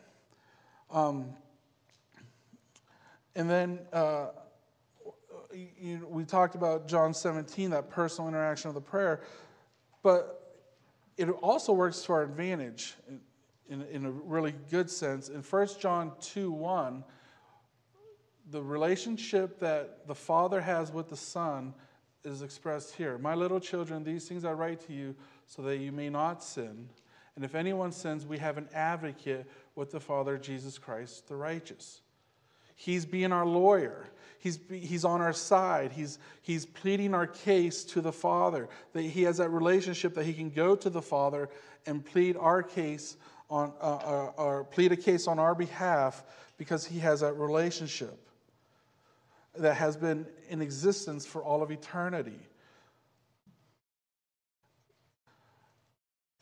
Um, 0.91 1.35
and 3.35 3.51
then 3.51 3.81
uh, 3.93 4.29
you, 5.79 6.07
we 6.09 6.25
talked 6.25 6.55
about 6.55 6.89
John 6.89 7.13
17, 7.13 7.71
that 7.71 7.91
personal 7.91 8.29
interaction 8.29 8.69
of 8.69 8.75
the 8.75 8.81
prayer, 8.81 9.23
but 10.03 10.65
it 11.19 11.29
also 11.29 11.73
works 11.73 12.03
to 12.03 12.13
our 12.13 12.23
advantage 12.23 12.95
in, 13.09 13.21
in, 13.69 13.83
in 13.89 14.07
a 14.07 14.11
really 14.11 14.55
good 14.71 14.89
sense. 14.91 15.29
In 15.29 15.43
1 15.43 15.69
John 15.79 16.13
2 16.21 16.51
1, 16.51 17.05
the 18.51 18.63
relationship 18.63 19.59
that 19.61 20.07
the 20.07 20.15
Father 20.15 20.61
has 20.61 20.93
with 20.93 21.09
the 21.09 21.17
Son 21.17 21.75
is 22.25 22.43
expressed 22.43 22.95
here. 22.95 23.19
My 23.19 23.35
little 23.35 23.61
children, 23.61 24.05
these 24.05 24.29
things 24.29 24.45
I 24.45 24.53
write 24.53 24.87
to 24.87 24.93
you 24.93 25.15
so 25.47 25.63
that 25.63 25.79
you 25.79 25.93
may 25.93 26.09
not 26.09 26.43
sin. 26.43 26.89
And 27.35 27.45
if 27.45 27.55
anyone 27.55 27.93
sins, 27.93 28.25
we 28.25 28.39
have 28.39 28.57
an 28.57 28.69
advocate 28.73 29.47
with 29.75 29.91
the 29.91 30.01
Father, 30.01 30.39
Jesus 30.39 30.79
Christ, 30.79 31.29
the 31.29 31.37
righteous. 31.37 32.01
He's 32.75 33.05
being 33.05 33.33
our 33.33 33.47
lawyer. 33.47 34.07
He's, 34.39 34.59
he's 34.71 35.05
on 35.05 35.21
our 35.21 35.33
side. 35.33 35.93
He's, 35.93 36.19
he's 36.43 36.67
pleading 36.67 37.15
our 37.15 37.27
case 37.27 37.85
to 37.85 38.01
the 38.01 38.13
Father. 38.13 38.69
That 38.93 39.03
he 39.03 39.23
has 39.25 39.39
that 39.39 39.51
relationship 39.51 40.15
that 40.15 40.25
he 40.25 40.35
can 40.35 40.51
go 40.51 40.77
to 40.77 40.91
the 40.91 41.03
Father 41.03 41.49
and 41.85 42.05
plead 42.05 42.37
our 42.37 42.63
case 42.63 43.17
on, 43.51 43.73
uh, 43.81 43.85
uh, 43.85 44.33
or 44.37 44.65
plead 44.65 44.93
a 44.93 44.97
case 44.97 45.27
on 45.27 45.39
our 45.39 45.55
behalf 45.55 46.25
because 46.59 46.87
he 46.87 46.99
has 47.01 47.21
that 47.21 47.35
relationship 47.35 48.26
that 49.59 49.75
has 49.75 49.97
been 49.97 50.27
in 50.49 50.63
existence 50.63 51.27
for 51.27 51.43
all 51.43 51.63
of 51.63 51.71
eternity. 51.71 52.39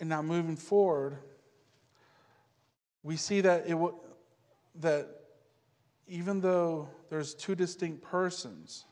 And 0.00 0.08
now 0.08 0.22
moving 0.22 0.56
forward, 0.56 1.18
we 3.02 3.16
see 3.16 3.40
that 3.42 3.68
it 3.68 3.78
that 4.80 5.08
even 6.06 6.40
though 6.40 6.88
there's 7.10 7.34
two 7.34 7.54
distinct 7.54 8.02
persons, 8.02 8.84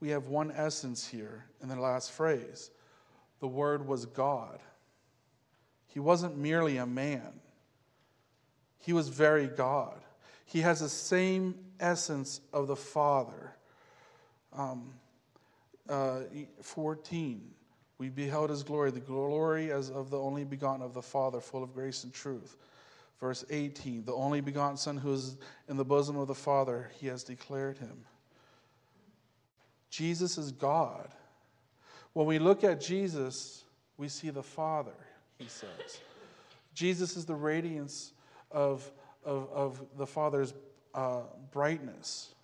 we 0.00 0.08
have 0.10 0.26
one 0.26 0.50
essence 0.50 1.06
here 1.06 1.44
in 1.62 1.68
the 1.68 1.78
last 1.78 2.12
phrase. 2.12 2.70
The 3.40 3.48
Word 3.48 3.86
was 3.86 4.06
God. 4.06 4.60
He 5.86 6.00
wasn't 6.00 6.36
merely 6.36 6.78
a 6.78 6.86
man, 6.86 7.40
He 8.78 8.92
was 8.92 9.08
very 9.08 9.46
God. 9.46 10.00
He 10.46 10.60
has 10.60 10.80
the 10.80 10.88
same 10.88 11.54
essence 11.84 12.40
of 12.52 12.66
the 12.66 12.76
Father. 12.76 13.54
Um, 14.52 14.94
uh, 15.88 16.20
14, 16.62 17.42
we 17.98 18.08
beheld 18.08 18.50
his 18.50 18.62
glory, 18.62 18.90
the 18.90 19.00
glory 19.00 19.70
as 19.70 19.90
of 19.90 20.10
the 20.10 20.18
only 20.18 20.44
begotten 20.44 20.82
of 20.82 20.94
the 20.94 21.02
Father, 21.02 21.40
full 21.40 21.62
of 21.62 21.74
grace 21.74 22.04
and 22.04 22.12
truth. 22.12 22.56
Verse 23.20 23.44
18, 23.50 24.04
the 24.04 24.12
only 24.12 24.40
begotten 24.40 24.76
Son 24.76 24.96
who 24.96 25.12
is 25.12 25.36
in 25.68 25.76
the 25.76 25.84
bosom 25.84 26.16
of 26.16 26.26
the 26.26 26.34
Father, 26.34 26.90
he 26.98 27.06
has 27.06 27.22
declared 27.22 27.78
him. 27.78 28.04
Jesus 29.90 30.38
is 30.38 30.52
God. 30.52 31.08
When 32.12 32.26
we 32.26 32.38
look 32.38 32.64
at 32.64 32.80
Jesus, 32.80 33.64
we 33.96 34.08
see 34.08 34.30
the 34.30 34.42
Father, 34.42 34.94
he 35.38 35.46
says. 35.48 36.00
Jesus 36.74 37.16
is 37.16 37.24
the 37.24 37.34
radiance 37.34 38.12
of 38.50 38.90
of, 39.24 39.48
of 39.52 39.82
the 39.96 40.06
Father's 40.06 40.54
uh, 40.94 41.22
brightness. 41.52 42.34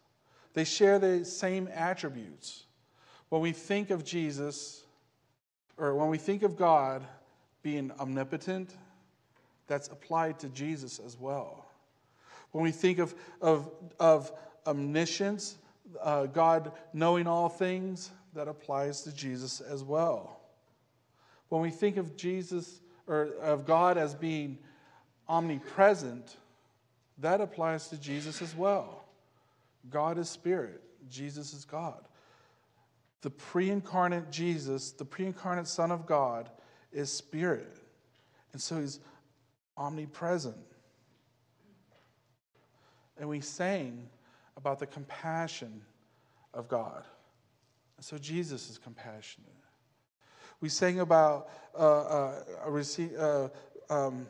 They 0.55 0.65
share 0.65 0.99
the 0.99 1.25
same 1.25 1.69
attributes. 1.73 2.65
When 3.29 3.41
we 3.41 3.53
think 3.53 3.91
of 3.91 4.05
Jesus, 4.05 4.83
or 5.77 5.95
when 5.95 6.09
we 6.09 6.19
think 6.19 6.43
of 6.43 6.57
God 6.57 7.05
being 7.63 7.93
omnipotent, 8.01 8.77
that's 9.67 9.89
applied 9.89 10.41
to 10.41 10.49
Jesus 10.49 10.99
as 10.99 11.17
well. 11.19 11.67
When 12.51 12.65
we 12.65 12.73
think 12.73 12.99
of, 12.99 13.15
of, 13.41 13.71
of 14.01 14.33
omniscience, 14.67 15.57
uh, 16.03 16.27
God 16.27 16.73
knowing 16.93 17.29
all 17.29 17.49
things, 17.49 18.11
that 18.35 18.49
applies 18.49 19.03
to 19.03 19.13
Jesus 19.13 19.61
as 19.61 19.83
well. 19.83 20.41
When 21.49 21.63
we 21.63 21.71
think 21.71 21.97
of 21.97 22.17
Jesus 22.17 22.81
or 23.07 23.31
of 23.43 23.67
God 23.67 23.99
as 23.99 24.15
being 24.15 24.59
omnipresent, 25.29 26.37
that 27.21 27.41
applies 27.41 27.89
to 27.89 27.97
Jesus 27.97 28.43
as 28.43 28.57
well. 28.57 29.05
God 29.89 30.19
is 30.19 30.29
spirit, 30.29 30.83
Jesus 31.09 31.55
is 31.55 31.65
God. 31.65 32.03
The 33.23 33.31
pre 33.31 33.71
incarnate 33.71 34.31
Jesus, 34.31 34.93
the 34.93 35.05
pre 35.05 35.27
incarnate 35.27 35.67
Son 35.67 35.91
of 35.91 36.07
God, 36.07 36.51
is 36.93 37.13
spirit. 37.13 37.77
And 38.53 38.61
so 38.61 38.81
he's 38.81 39.01
omnipresent. 39.77 40.57
And 43.19 43.29
we 43.29 43.41
sang 43.41 44.09
about 44.57 44.79
the 44.79 44.87
compassion 44.87 45.83
of 46.55 46.69
God. 46.69 47.05
And 47.97 48.05
so 48.05 48.17
Jesus 48.17 48.71
is 48.71 48.79
compassionate. 48.79 49.51
We 50.61 50.69
sang 50.69 51.01
about 51.01 51.51
uh, 51.79 52.01
uh, 52.01 52.43
rece- 52.69 53.19
uh, 53.19 53.49
um, 53.93 54.27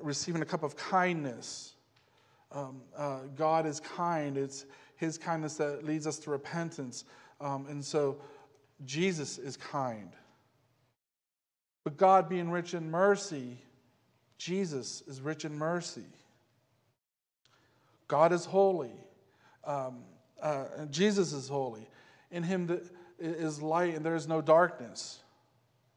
receiving 0.00 0.42
a 0.42 0.44
cup 0.44 0.62
of 0.62 0.76
kindness 0.76 1.71
um, 2.52 2.82
uh, 2.96 3.20
God 3.34 3.66
is 3.66 3.80
kind. 3.80 4.36
It's 4.36 4.66
His 4.96 5.18
kindness 5.18 5.56
that 5.56 5.84
leads 5.84 6.06
us 6.06 6.18
to 6.20 6.30
repentance. 6.30 7.04
Um, 7.40 7.66
and 7.68 7.84
so 7.84 8.18
Jesus 8.84 9.38
is 9.38 9.56
kind. 9.56 10.12
But 11.84 11.96
God 11.96 12.28
being 12.28 12.50
rich 12.50 12.74
in 12.74 12.90
mercy, 12.90 13.58
Jesus 14.38 15.02
is 15.06 15.20
rich 15.20 15.44
in 15.44 15.56
mercy. 15.56 16.06
God 18.08 18.32
is 18.32 18.44
holy. 18.44 18.92
Um, 19.64 20.04
uh, 20.40 20.64
Jesus 20.90 21.32
is 21.32 21.48
holy. 21.48 21.88
In 22.30 22.42
Him 22.42 22.80
is 23.18 23.62
light 23.62 23.94
and 23.94 24.04
there 24.04 24.16
is 24.16 24.28
no 24.28 24.40
darkness. 24.40 25.20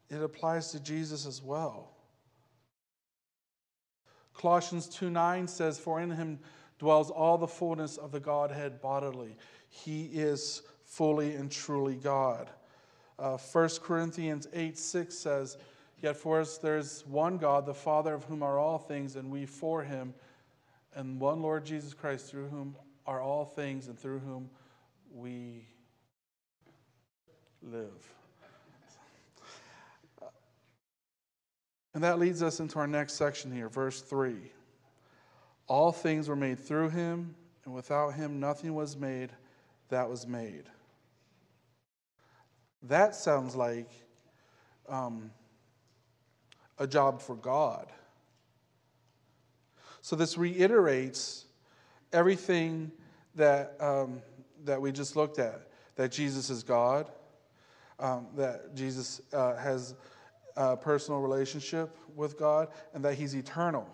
It 0.08 0.22
applies 0.22 0.70
to 0.72 0.80
Jesus 0.80 1.26
as 1.26 1.42
well. 1.42 1.95
Colossians 4.36 4.88
2 4.88 5.10
9 5.10 5.48
says, 5.48 5.78
For 5.78 6.00
in 6.00 6.10
him 6.10 6.38
dwells 6.78 7.10
all 7.10 7.38
the 7.38 7.46
fullness 7.46 7.96
of 7.96 8.12
the 8.12 8.20
Godhead 8.20 8.80
bodily. 8.80 9.36
He 9.68 10.04
is 10.06 10.62
fully 10.84 11.34
and 11.34 11.50
truly 11.50 11.96
God. 11.96 12.50
Uh, 13.18 13.38
1 13.38 13.68
Corinthians 13.82 14.46
8 14.52 14.78
6 14.78 15.14
says, 15.14 15.56
Yet 16.02 16.16
for 16.16 16.40
us 16.40 16.58
there's 16.58 17.06
one 17.06 17.38
God, 17.38 17.64
the 17.64 17.74
Father 17.74 18.12
of 18.12 18.24
whom 18.24 18.42
are 18.42 18.58
all 18.58 18.78
things, 18.78 19.16
and 19.16 19.30
we 19.30 19.46
for 19.46 19.82
him, 19.82 20.14
and 20.94 21.18
one 21.18 21.40
Lord 21.40 21.64
Jesus 21.64 21.94
Christ, 21.94 22.30
through 22.30 22.48
whom 22.48 22.76
are 23.06 23.20
all 23.20 23.44
things, 23.44 23.88
and 23.88 23.98
through 23.98 24.18
whom 24.18 24.50
we 25.14 25.66
live. 27.62 28.12
And 31.96 32.04
that 32.04 32.18
leads 32.18 32.42
us 32.42 32.60
into 32.60 32.78
our 32.78 32.86
next 32.86 33.14
section 33.14 33.50
here, 33.50 33.70
verse 33.70 34.02
3. 34.02 34.34
All 35.66 35.92
things 35.92 36.28
were 36.28 36.36
made 36.36 36.60
through 36.60 36.90
him, 36.90 37.34
and 37.64 37.72
without 37.72 38.10
him 38.10 38.38
nothing 38.38 38.74
was 38.74 38.98
made 38.98 39.30
that 39.88 40.06
was 40.06 40.26
made. 40.26 40.64
That 42.82 43.14
sounds 43.14 43.56
like 43.56 43.88
um, 44.90 45.30
a 46.78 46.86
job 46.86 47.22
for 47.22 47.34
God. 47.34 47.90
So 50.02 50.16
this 50.16 50.36
reiterates 50.36 51.46
everything 52.12 52.92
that, 53.36 53.74
um, 53.80 54.20
that 54.66 54.82
we 54.82 54.92
just 54.92 55.16
looked 55.16 55.38
at 55.38 55.62
that 55.94 56.12
Jesus 56.12 56.50
is 56.50 56.62
God, 56.62 57.10
um, 57.98 58.26
that 58.36 58.74
Jesus 58.74 59.22
uh, 59.32 59.56
has 59.56 59.94
uh, 60.56 60.76
personal 60.76 61.20
relationship 61.20 61.96
with 62.14 62.38
God 62.38 62.68
and 62.94 63.04
that 63.04 63.14
He's 63.14 63.34
eternal. 63.34 63.86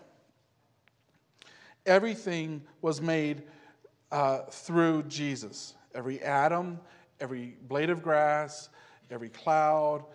Everything 1.85 2.61
was 2.81 3.01
made 3.01 3.43
uh, 4.11 4.39
through 4.49 5.03
Jesus. 5.03 5.73
Every 5.93 6.21
atom, 6.21 6.79
every 7.19 7.57
blade 7.67 7.89
of 7.89 8.01
grass, 8.01 8.69
every 9.11 9.29
cloud, 9.29 10.05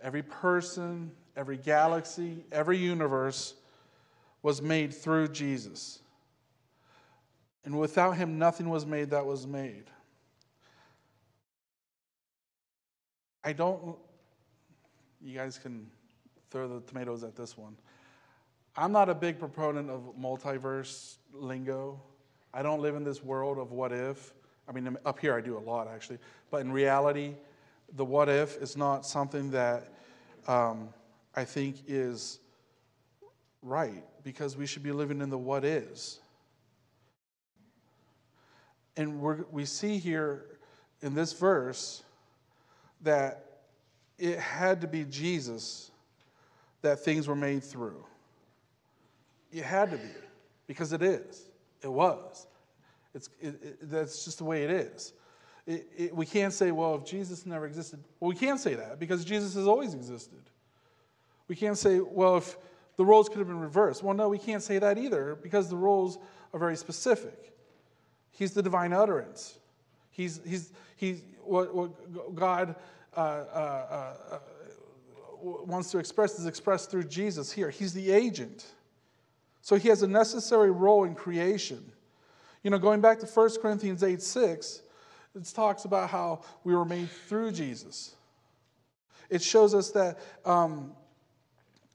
every 0.00 0.22
person, 0.22 1.12
every 1.36 1.56
galaxy, 1.56 2.44
every 2.50 2.78
universe 2.78 3.54
was 4.42 4.60
made 4.60 4.92
through 4.92 5.28
Jesus. 5.28 6.00
And 7.64 7.78
without 7.78 8.16
him, 8.16 8.38
nothing 8.38 8.68
was 8.68 8.84
made 8.84 9.10
that 9.10 9.24
was 9.24 9.46
made. 9.46 9.84
I 13.44 13.52
don't 13.52 13.96
you 15.24 15.36
guys 15.36 15.58
can 15.58 15.86
throw 16.50 16.68
the 16.68 16.80
tomatoes 16.86 17.22
at 17.22 17.36
this 17.36 17.56
one. 17.56 17.76
I'm 18.76 18.92
not 18.92 19.08
a 19.08 19.14
big 19.14 19.38
proponent 19.38 19.90
of 19.90 20.14
multiverse 20.18 21.16
lingo. 21.32 22.00
I 22.54 22.62
don't 22.62 22.80
live 22.80 22.94
in 22.94 23.04
this 23.04 23.22
world 23.22 23.58
of 23.58 23.72
what 23.72 23.92
if. 23.92 24.34
I 24.68 24.72
mean, 24.72 24.96
up 25.04 25.18
here 25.18 25.34
I 25.34 25.40
do 25.40 25.56
a 25.56 25.60
lot 25.60 25.88
actually, 25.88 26.18
but 26.50 26.60
in 26.60 26.72
reality, 26.72 27.34
the 27.94 28.04
what 28.04 28.28
if 28.28 28.56
is 28.62 28.76
not 28.76 29.04
something 29.04 29.50
that 29.50 29.92
um, 30.48 30.88
I 31.34 31.44
think 31.44 31.76
is 31.86 32.38
right 33.62 34.04
because 34.24 34.56
we 34.56 34.66
should 34.66 34.82
be 34.82 34.92
living 34.92 35.20
in 35.20 35.30
the 35.30 35.38
what 35.38 35.64
is. 35.64 36.20
And 38.96 39.20
we 39.20 39.64
see 39.64 39.98
here 39.98 40.58
in 41.00 41.14
this 41.14 41.32
verse 41.32 42.02
that 43.00 43.51
it 44.22 44.38
had 44.38 44.82
to 44.82 44.86
be 44.86 45.04
Jesus 45.04 45.90
that 46.82 47.00
things 47.00 47.26
were 47.26 47.34
made 47.34 47.64
through. 47.64 48.04
It 49.52 49.64
had 49.64 49.90
to 49.90 49.96
be, 49.96 50.08
because 50.68 50.92
it 50.92 51.02
is. 51.02 51.50
It 51.82 51.92
was. 51.92 52.46
It's, 53.14 53.28
it, 53.40 53.60
it, 53.60 53.90
that's 53.90 54.24
just 54.24 54.38
the 54.38 54.44
way 54.44 54.62
it 54.62 54.70
is. 54.70 55.12
It, 55.66 56.14
we 56.14 56.24
can't 56.24 56.52
say, 56.52 56.70
well, 56.70 56.94
if 56.94 57.04
Jesus 57.04 57.46
never 57.46 57.66
existed. 57.66 57.98
Well, 58.20 58.28
we 58.28 58.36
can't 58.36 58.60
say 58.60 58.74
that 58.74 59.00
because 59.00 59.24
Jesus 59.24 59.54
has 59.54 59.66
always 59.66 59.92
existed. 59.92 60.40
We 61.48 61.56
can't 61.56 61.76
say, 61.76 61.98
well, 61.98 62.36
if 62.36 62.56
the 62.96 63.04
roles 63.04 63.28
could 63.28 63.38
have 63.38 63.48
been 63.48 63.60
reversed. 63.60 64.04
Well, 64.04 64.14
no, 64.14 64.28
we 64.28 64.38
can't 64.38 64.62
say 64.62 64.78
that 64.78 64.98
either 64.98 65.36
because 65.42 65.68
the 65.68 65.76
roles 65.76 66.18
are 66.52 66.60
very 66.60 66.76
specific. 66.76 67.52
He's 68.30 68.52
the 68.52 68.62
divine 68.62 68.92
utterance. 68.92 69.58
He's, 70.12 70.40
he's, 70.46 70.72
he's 70.94 71.22
what, 71.42 71.74
what 71.74 72.34
God 72.36 72.76
uh, 73.16 73.20
uh, 73.20 74.14
uh, 74.32 74.38
wants 75.42 75.90
to 75.90 75.98
express 75.98 76.38
is 76.38 76.46
expressed 76.46 76.90
through 76.90 77.04
Jesus 77.04 77.52
here. 77.52 77.70
He's 77.70 77.92
the 77.92 78.10
agent. 78.10 78.64
So 79.60 79.76
he 79.76 79.88
has 79.88 80.02
a 80.02 80.08
necessary 80.08 80.70
role 80.70 81.04
in 81.04 81.14
creation. 81.14 81.92
You 82.62 82.70
know, 82.70 82.78
going 82.78 83.00
back 83.00 83.18
to 83.20 83.26
1 83.26 83.50
Corinthians 83.60 84.02
8 84.02 84.22
6, 84.22 84.82
it 85.34 85.44
talks 85.54 85.84
about 85.84 86.10
how 86.10 86.42
we 86.64 86.74
were 86.74 86.84
made 86.84 87.10
through 87.10 87.52
Jesus. 87.52 88.14
It 89.30 89.42
shows 89.42 89.74
us 89.74 89.90
that, 89.92 90.18
um, 90.44 90.92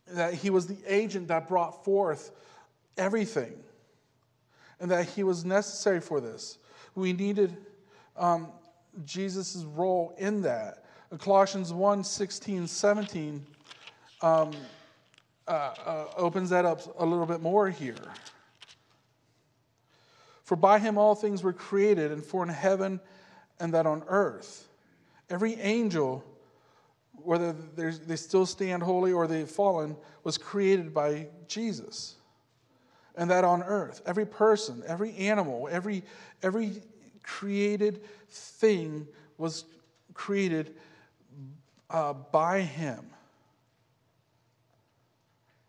that 0.08 0.34
he 0.34 0.50
was 0.50 0.68
the 0.68 0.78
agent 0.88 1.28
that 1.28 1.48
brought 1.48 1.86
forth 1.86 2.32
everything 2.98 3.54
and 4.80 4.92
that 4.92 5.06
he 5.10 5.24
was 5.24 5.46
necessary 5.46 6.02
for 6.02 6.20
this. 6.20 6.58
We 6.96 7.14
needed 7.14 7.56
um, 8.16 8.48
Jesus' 9.06 9.64
role 9.76 10.16
in 10.18 10.42
that. 10.42 10.84
Colossians 11.16 11.72
1 11.72 12.04
16, 12.04 12.68
17 12.68 13.46
um, 14.22 14.52
uh, 15.48 15.52
uh, 15.52 16.06
opens 16.18 16.50
that 16.50 16.66
up 16.66 16.82
a 17.00 17.06
little 17.06 17.26
bit 17.26 17.42
more 17.42 17.70
here. 17.70 17.96
For 20.44 20.56
by 20.56 20.80
him 20.80 20.98
all 20.98 21.16
things 21.16 21.44
were 21.44 21.54
created, 21.54 22.12
and 22.12 22.24
for 22.24 22.44
in 22.44 22.50
heaven 22.50 23.00
and 23.60 23.74
that 23.74 23.86
on 23.86 24.04
earth. 24.08 24.68
Every 25.30 25.56
angel, 25.56 26.24
whether 27.14 27.54
they 27.54 28.16
still 28.16 28.46
stand 28.46 28.84
holy 28.84 29.12
or 29.12 29.28
they've 29.28 29.50
fallen, 29.50 29.96
was 30.24 30.38
created 30.38 30.94
by 30.94 31.28
Jesus. 31.48 32.16
And 33.16 33.30
that 33.32 33.44
on 33.44 33.64
earth. 33.64 34.02
Every 34.06 34.26
person, 34.26 34.84
every 34.88 35.16
animal, 35.16 35.68
every, 35.72 36.04
every 36.44 36.82
created 37.24 38.02
thing 38.30 39.08
was 39.38 39.66
created 40.14 40.76
uh, 41.90 42.14
by 42.14 42.62
him. 42.62 43.06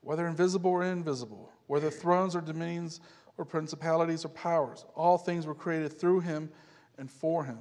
Whether 0.01 0.27
invisible 0.27 0.71
or 0.71 0.85
invisible, 0.85 1.51
whether 1.67 1.91
thrones 1.91 2.35
or 2.35 2.41
dominions 2.41 3.01
or 3.37 3.45
principalities 3.45 4.25
or 4.25 4.29
powers, 4.29 4.85
all 4.95 5.19
things 5.19 5.47
were 5.47 5.55
created 5.55 5.99
through 5.99 6.21
him 6.21 6.51
and 6.97 7.11
for 7.11 7.45
him. 7.45 7.59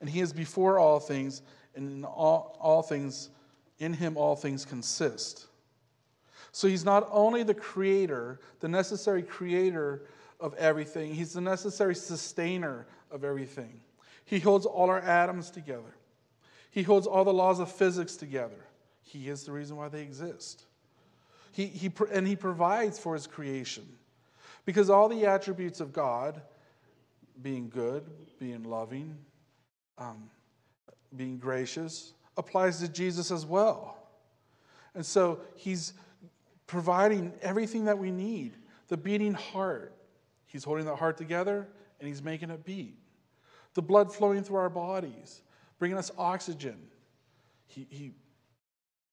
And 0.00 0.08
he 0.08 0.20
is 0.20 0.32
before 0.32 0.78
all 0.78 0.98
things, 0.98 1.42
and 1.74 1.90
in 1.90 2.04
all, 2.04 2.56
all 2.60 2.82
things, 2.82 3.28
in 3.78 3.92
him 3.92 4.16
all 4.16 4.34
things 4.34 4.64
consist. 4.64 5.46
So 6.52 6.68
he's 6.68 6.84
not 6.84 7.06
only 7.12 7.42
the 7.42 7.54
creator, 7.54 8.40
the 8.60 8.68
necessary 8.68 9.22
creator 9.22 10.06
of 10.40 10.54
everything, 10.54 11.14
he's 11.14 11.34
the 11.34 11.40
necessary 11.40 11.94
sustainer 11.94 12.86
of 13.10 13.24
everything. 13.24 13.80
He 14.24 14.38
holds 14.38 14.64
all 14.64 14.88
our 14.88 15.00
atoms 15.00 15.50
together. 15.50 15.94
He 16.70 16.82
holds 16.82 17.06
all 17.06 17.24
the 17.24 17.32
laws 17.32 17.58
of 17.58 17.70
physics 17.70 18.16
together. 18.16 18.66
He 19.02 19.28
is 19.28 19.44
the 19.44 19.52
reason 19.52 19.76
why 19.76 19.88
they 19.88 20.02
exist. 20.02 20.64
He, 21.52 21.66
he, 21.66 21.90
and 22.12 22.26
He 22.26 22.36
provides 22.36 22.98
for 22.98 23.14
His 23.14 23.26
creation. 23.26 23.86
Because 24.64 24.88
all 24.88 25.08
the 25.08 25.26
attributes 25.26 25.80
of 25.80 25.92
God, 25.92 26.40
being 27.42 27.68
good, 27.68 28.04
being 28.38 28.62
loving, 28.62 29.16
um, 29.98 30.30
being 31.16 31.38
gracious, 31.38 32.12
applies 32.36 32.78
to 32.80 32.88
Jesus 32.88 33.30
as 33.30 33.44
well. 33.44 33.96
And 34.94 35.04
so 35.04 35.40
He's 35.56 35.94
providing 36.66 37.32
everything 37.42 37.86
that 37.86 37.98
we 37.98 38.12
need 38.12 38.54
the 38.86 38.96
beating 38.96 39.34
heart. 39.34 39.94
He's 40.46 40.64
holding 40.64 40.84
the 40.84 40.96
heart 40.96 41.16
together 41.16 41.68
and 41.98 42.08
He's 42.08 42.22
making 42.22 42.50
it 42.50 42.64
beat. 42.64 42.96
The 43.74 43.82
blood 43.82 44.12
flowing 44.12 44.42
through 44.42 44.56
our 44.56 44.70
bodies 44.70 45.42
bringing 45.80 45.98
us 45.98 46.12
oxygen. 46.16 46.76
He, 47.66 47.88
he 47.90 48.12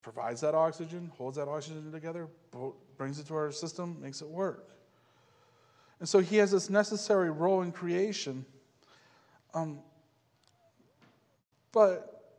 provides 0.03 0.41
that 0.41 0.53
oxygen, 0.53 1.11
holds 1.17 1.37
that 1.37 1.47
oxygen 1.47 1.91
together, 1.91 2.27
brings 2.97 3.19
it 3.19 3.27
to 3.27 3.35
our 3.35 3.51
system, 3.51 3.97
makes 3.99 4.21
it 4.21 4.27
work. 4.27 4.69
And 5.99 6.07
so 6.07 6.19
he 6.19 6.35
has 6.37 6.51
this 6.51 6.69
necessary 6.69 7.31
role 7.31 7.61
in 7.61 7.71
creation. 7.71 8.45
Um, 9.53 9.79
but 11.71 12.35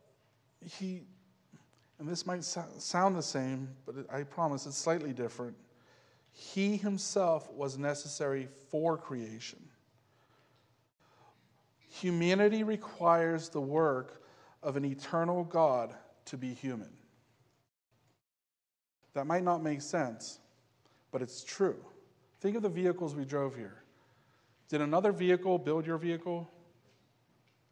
he, 0.63 1.01
and 1.97 2.07
this 2.07 2.25
might 2.25 2.43
sound 2.43 3.15
the 3.15 3.23
same, 3.23 3.69
but 3.85 3.95
I 4.13 4.23
promise 4.23 4.65
it's 4.65 4.77
slightly 4.77 5.11
different. 5.11 5.57
He 6.31 6.77
himself 6.77 7.51
was 7.51 7.77
necessary 7.77 8.47
for 8.69 8.95
creation. 8.95 9.59
Humanity 11.89 12.63
requires 12.63 13.49
the 13.49 13.59
work 13.59 14.18
of 14.61 14.75
an 14.75 14.85
eternal 14.85 15.43
God 15.43 15.95
to 16.25 16.37
be 16.37 16.53
human. 16.53 16.89
That 19.13 19.25
might 19.25 19.43
not 19.43 19.63
make 19.63 19.81
sense, 19.81 20.39
but 21.11 21.21
it's 21.21 21.43
true. 21.43 21.77
Think 22.41 22.55
of 22.55 22.61
the 22.61 22.69
vehicles 22.69 23.15
we 23.15 23.25
drove 23.25 23.55
here. 23.55 23.83
Did 24.69 24.81
another 24.81 25.11
vehicle 25.11 25.57
build 25.57 25.85
your 25.85 25.97
vehicle? 25.97 26.49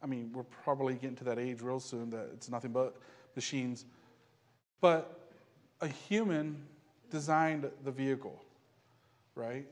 I 0.02 0.06
mean, 0.06 0.30
we're 0.32 0.42
probably 0.42 0.94
getting 0.94 1.16
to 1.16 1.24
that 1.24 1.38
age 1.38 1.60
real 1.60 1.80
soon 1.80 2.10
that 2.10 2.30
it's 2.34 2.50
nothing 2.50 2.72
but 2.72 2.96
machines. 3.34 3.84
But 4.80 5.30
a 5.80 5.88
human 5.88 6.64
designed 7.10 7.70
the 7.84 7.90
vehicle, 7.90 8.42
right? 9.34 9.66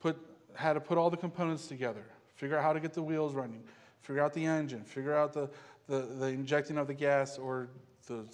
Put, 0.00 0.18
had 0.54 0.74
to 0.74 0.80
put 0.80 0.98
all 0.98 1.10
the 1.10 1.16
components 1.16 1.66
together, 1.66 2.04
figure 2.36 2.56
out 2.56 2.62
how 2.62 2.72
to 2.72 2.80
get 2.80 2.92
the 2.92 3.02
wheels 3.02 3.34
running, 3.34 3.62
figure 4.00 4.22
out 4.22 4.34
the 4.34 4.44
engine, 4.44 4.84
figure 4.84 5.16
out 5.16 5.32
the, 5.32 5.50
the, 5.88 6.00
the 6.00 6.26
injecting 6.26 6.78
of 6.78 6.86
the 6.86 6.94
gas 6.94 7.38
or 7.38 7.68
the 8.06 8.24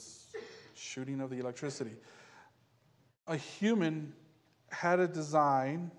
shooting 0.74 1.20
of 1.20 1.30
the 1.30 1.38
electricity. 1.38 1.96
A 3.26 3.36
human 3.36 4.12
had 4.70 5.00
a 5.00 5.08
design, 5.08 5.90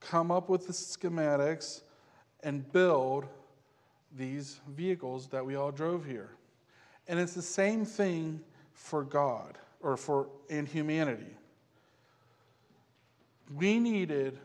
come 0.00 0.30
up 0.30 0.48
with 0.48 0.66
the 0.66 0.72
schematics, 0.72 1.82
and 2.42 2.70
build 2.72 3.26
these 4.16 4.60
vehicles 4.68 5.26
that 5.28 5.44
we 5.44 5.54
all 5.54 5.70
drove 5.70 6.04
here. 6.04 6.30
And 7.08 7.18
it's 7.18 7.34
the 7.34 7.42
same 7.42 7.84
thing 7.84 8.40
for 8.72 9.02
God 9.02 9.58
or 9.80 9.96
for 9.96 10.28
in 10.48 10.66
humanity. 10.66 11.36
We 13.54 13.80
needed 13.80 14.38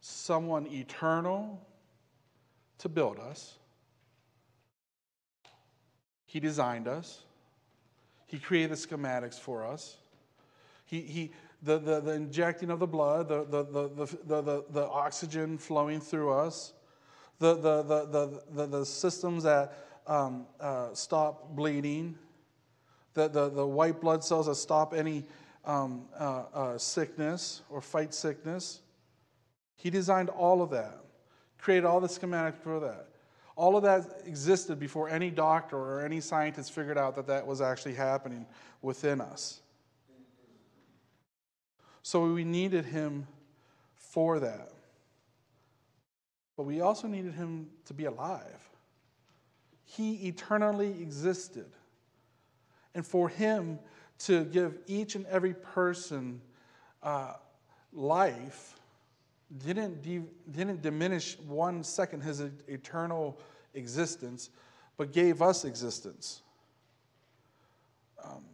someone 0.00 0.66
eternal 0.66 1.60
to 2.78 2.88
build 2.88 3.18
us. 3.18 3.58
He 6.30 6.38
designed 6.38 6.86
us. 6.86 7.22
He 8.28 8.38
created 8.38 8.78
schematics 8.78 9.34
for 9.34 9.66
us. 9.66 9.96
He, 10.84 11.00
he, 11.00 11.32
the, 11.60 11.76
the, 11.76 12.00
the 12.00 12.12
injecting 12.12 12.70
of 12.70 12.78
the 12.78 12.86
blood, 12.86 13.26
the, 13.26 13.42
the, 13.42 13.64
the, 13.64 13.88
the, 14.26 14.40
the, 14.40 14.64
the 14.70 14.86
oxygen 14.86 15.58
flowing 15.58 16.00
through 16.00 16.30
us, 16.30 16.72
the, 17.40 17.54
the, 17.54 17.82
the, 17.82 18.06
the, 18.06 18.42
the, 18.52 18.66
the 18.78 18.86
systems 18.86 19.42
that 19.42 19.76
um, 20.06 20.46
uh, 20.60 20.94
stop 20.94 21.56
bleeding, 21.56 22.16
the, 23.14 23.26
the, 23.26 23.48
the 23.48 23.66
white 23.66 24.00
blood 24.00 24.22
cells 24.22 24.46
that 24.46 24.54
stop 24.54 24.94
any 24.94 25.24
um, 25.64 26.04
uh, 26.16 26.44
uh, 26.54 26.78
sickness 26.78 27.62
or 27.68 27.80
fight 27.80 28.14
sickness. 28.14 28.82
He 29.74 29.90
designed 29.90 30.28
all 30.28 30.62
of 30.62 30.70
that, 30.70 30.96
created 31.58 31.86
all 31.86 31.98
the 31.98 32.06
schematics 32.06 32.58
for 32.62 32.78
that. 32.78 33.08
All 33.56 33.76
of 33.76 33.82
that 33.82 34.22
existed 34.24 34.78
before 34.78 35.08
any 35.08 35.30
doctor 35.30 35.76
or 35.76 36.04
any 36.04 36.20
scientist 36.20 36.72
figured 36.72 36.98
out 36.98 37.16
that 37.16 37.26
that 37.26 37.46
was 37.46 37.60
actually 37.60 37.94
happening 37.94 38.46
within 38.82 39.20
us. 39.20 39.60
So 42.02 42.32
we 42.32 42.44
needed 42.44 42.86
him 42.86 43.26
for 43.94 44.40
that. 44.40 44.72
But 46.56 46.64
we 46.64 46.80
also 46.80 47.08
needed 47.08 47.34
him 47.34 47.68
to 47.86 47.94
be 47.94 48.06
alive. 48.06 48.68
He 49.84 50.28
eternally 50.28 50.90
existed. 51.02 51.70
And 52.94 53.06
for 53.06 53.28
him 53.28 53.78
to 54.20 54.44
give 54.44 54.78
each 54.86 55.14
and 55.14 55.26
every 55.26 55.54
person 55.54 56.40
uh, 57.02 57.34
life 57.92 58.74
didn't, 59.58 60.02
de- 60.02 60.22
didn't 60.50 60.82
diminish 60.82 61.38
one 61.40 61.82
second 61.82 62.22
his 62.22 62.40
eternal 62.68 63.38
existence, 63.74 64.50
but 64.96 65.12
gave 65.12 65.42
us 65.42 65.64
existence. 65.64 66.42
Um, 68.22 68.44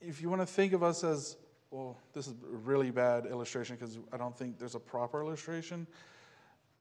if 0.00 0.20
you 0.20 0.28
want 0.28 0.42
to 0.42 0.46
think 0.46 0.72
of 0.72 0.82
us 0.82 1.04
as, 1.04 1.36
well, 1.70 1.98
this 2.14 2.26
is 2.26 2.32
a 2.32 2.56
really 2.56 2.90
bad 2.90 3.26
illustration 3.26 3.76
because 3.76 3.98
I 4.12 4.16
don't 4.16 4.36
think 4.36 4.58
there's 4.58 4.74
a 4.74 4.80
proper 4.80 5.20
illustration. 5.20 5.86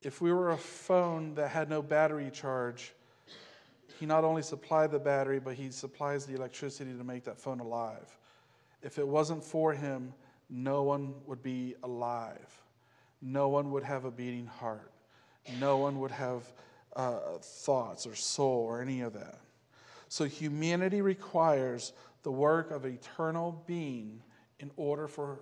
If 0.01 0.21
we 0.21 0.31
were 0.31 0.51
a 0.51 0.57
phone 0.57 1.33
that 1.35 1.49
had 1.49 1.69
no 1.69 1.81
battery 1.81 2.29
charge, 2.31 2.93
he 3.99 4.05
not 4.05 4.23
only 4.23 4.43
supplied 4.43 4.91
the 4.91 4.99
battery, 4.99 5.39
but 5.39 5.55
he 5.55 5.71
supplies 5.71 6.25
the 6.25 6.35
electricity 6.35 6.93
to 6.93 7.03
make 7.03 7.23
that 7.25 7.39
phone 7.39 7.59
alive. 7.59 8.17
If 8.83 8.99
it 8.99 9.07
wasn't 9.07 9.43
for 9.43 9.73
him, 9.73 10.13
no 10.49 10.83
one 10.83 11.13
would 11.25 11.43
be 11.43 11.75
alive. 11.83 12.61
No 13.21 13.49
one 13.49 13.71
would 13.71 13.83
have 13.83 14.05
a 14.05 14.11
beating 14.11 14.45
heart. 14.45 14.91
No 15.59 15.77
one 15.77 15.99
would 15.99 16.11
have 16.11 16.43
uh, 16.95 17.19
thoughts 17.41 18.05
or 18.05 18.15
soul 18.15 18.63
or 18.63 18.81
any 18.81 19.01
of 19.01 19.13
that. 19.13 19.39
So 20.09 20.25
humanity 20.25 21.01
requires 21.01 21.93
the 22.23 22.31
work 22.31 22.71
of 22.71 22.85
eternal 22.85 23.63
being 23.67 24.21
in 24.59 24.71
order 24.77 25.07
for 25.07 25.39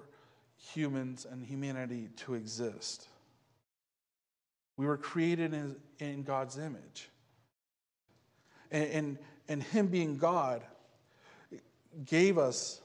humans 0.58 1.26
and 1.30 1.44
humanity 1.44 2.10
to 2.18 2.34
exist. 2.34 3.08
We 4.78 4.86
were 4.86 4.98
created 4.98 5.54
in, 5.54 5.76
in 6.00 6.24
God's 6.24 6.58
image. 6.58 7.10
And, 8.72 8.90
and, 8.90 9.18
and 9.48 9.64
Him 9.64 9.88
being 9.88 10.18
God 10.18 10.64
gave 12.06 12.38
us, 12.38 12.82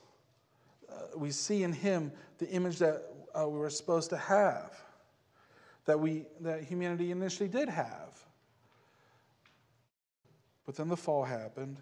we 1.15 1.31
see 1.31 1.63
in 1.63 1.73
Him 1.73 2.11
the 2.37 2.49
image 2.49 2.79
that 2.79 3.03
uh, 3.37 3.47
we 3.47 3.59
were 3.59 3.69
supposed 3.69 4.09
to 4.09 4.17
have, 4.17 4.79
that, 5.85 5.99
we, 5.99 6.25
that 6.41 6.63
humanity 6.63 7.11
initially 7.11 7.49
did 7.49 7.69
have. 7.69 8.25
But 10.65 10.75
then 10.75 10.89
the 10.89 10.97
fall 10.97 11.23
happened. 11.23 11.77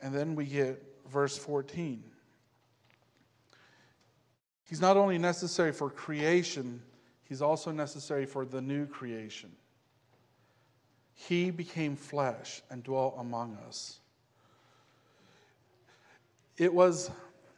And 0.00 0.14
then 0.14 0.34
we 0.34 0.46
get 0.46 0.82
verse 1.10 1.36
14. 1.36 2.02
He's 4.68 4.80
not 4.80 4.96
only 4.96 5.18
necessary 5.18 5.72
for 5.72 5.90
creation, 5.90 6.82
he's 7.24 7.42
also 7.42 7.70
necessary 7.72 8.26
for 8.26 8.44
the 8.44 8.60
new 8.60 8.86
creation. 8.86 9.50
He 11.14 11.50
became 11.50 11.96
flesh 11.96 12.62
and 12.70 12.82
dwelt 12.84 13.16
among 13.18 13.56
us. 13.66 13.98
It 16.58 16.74
was, 16.74 17.10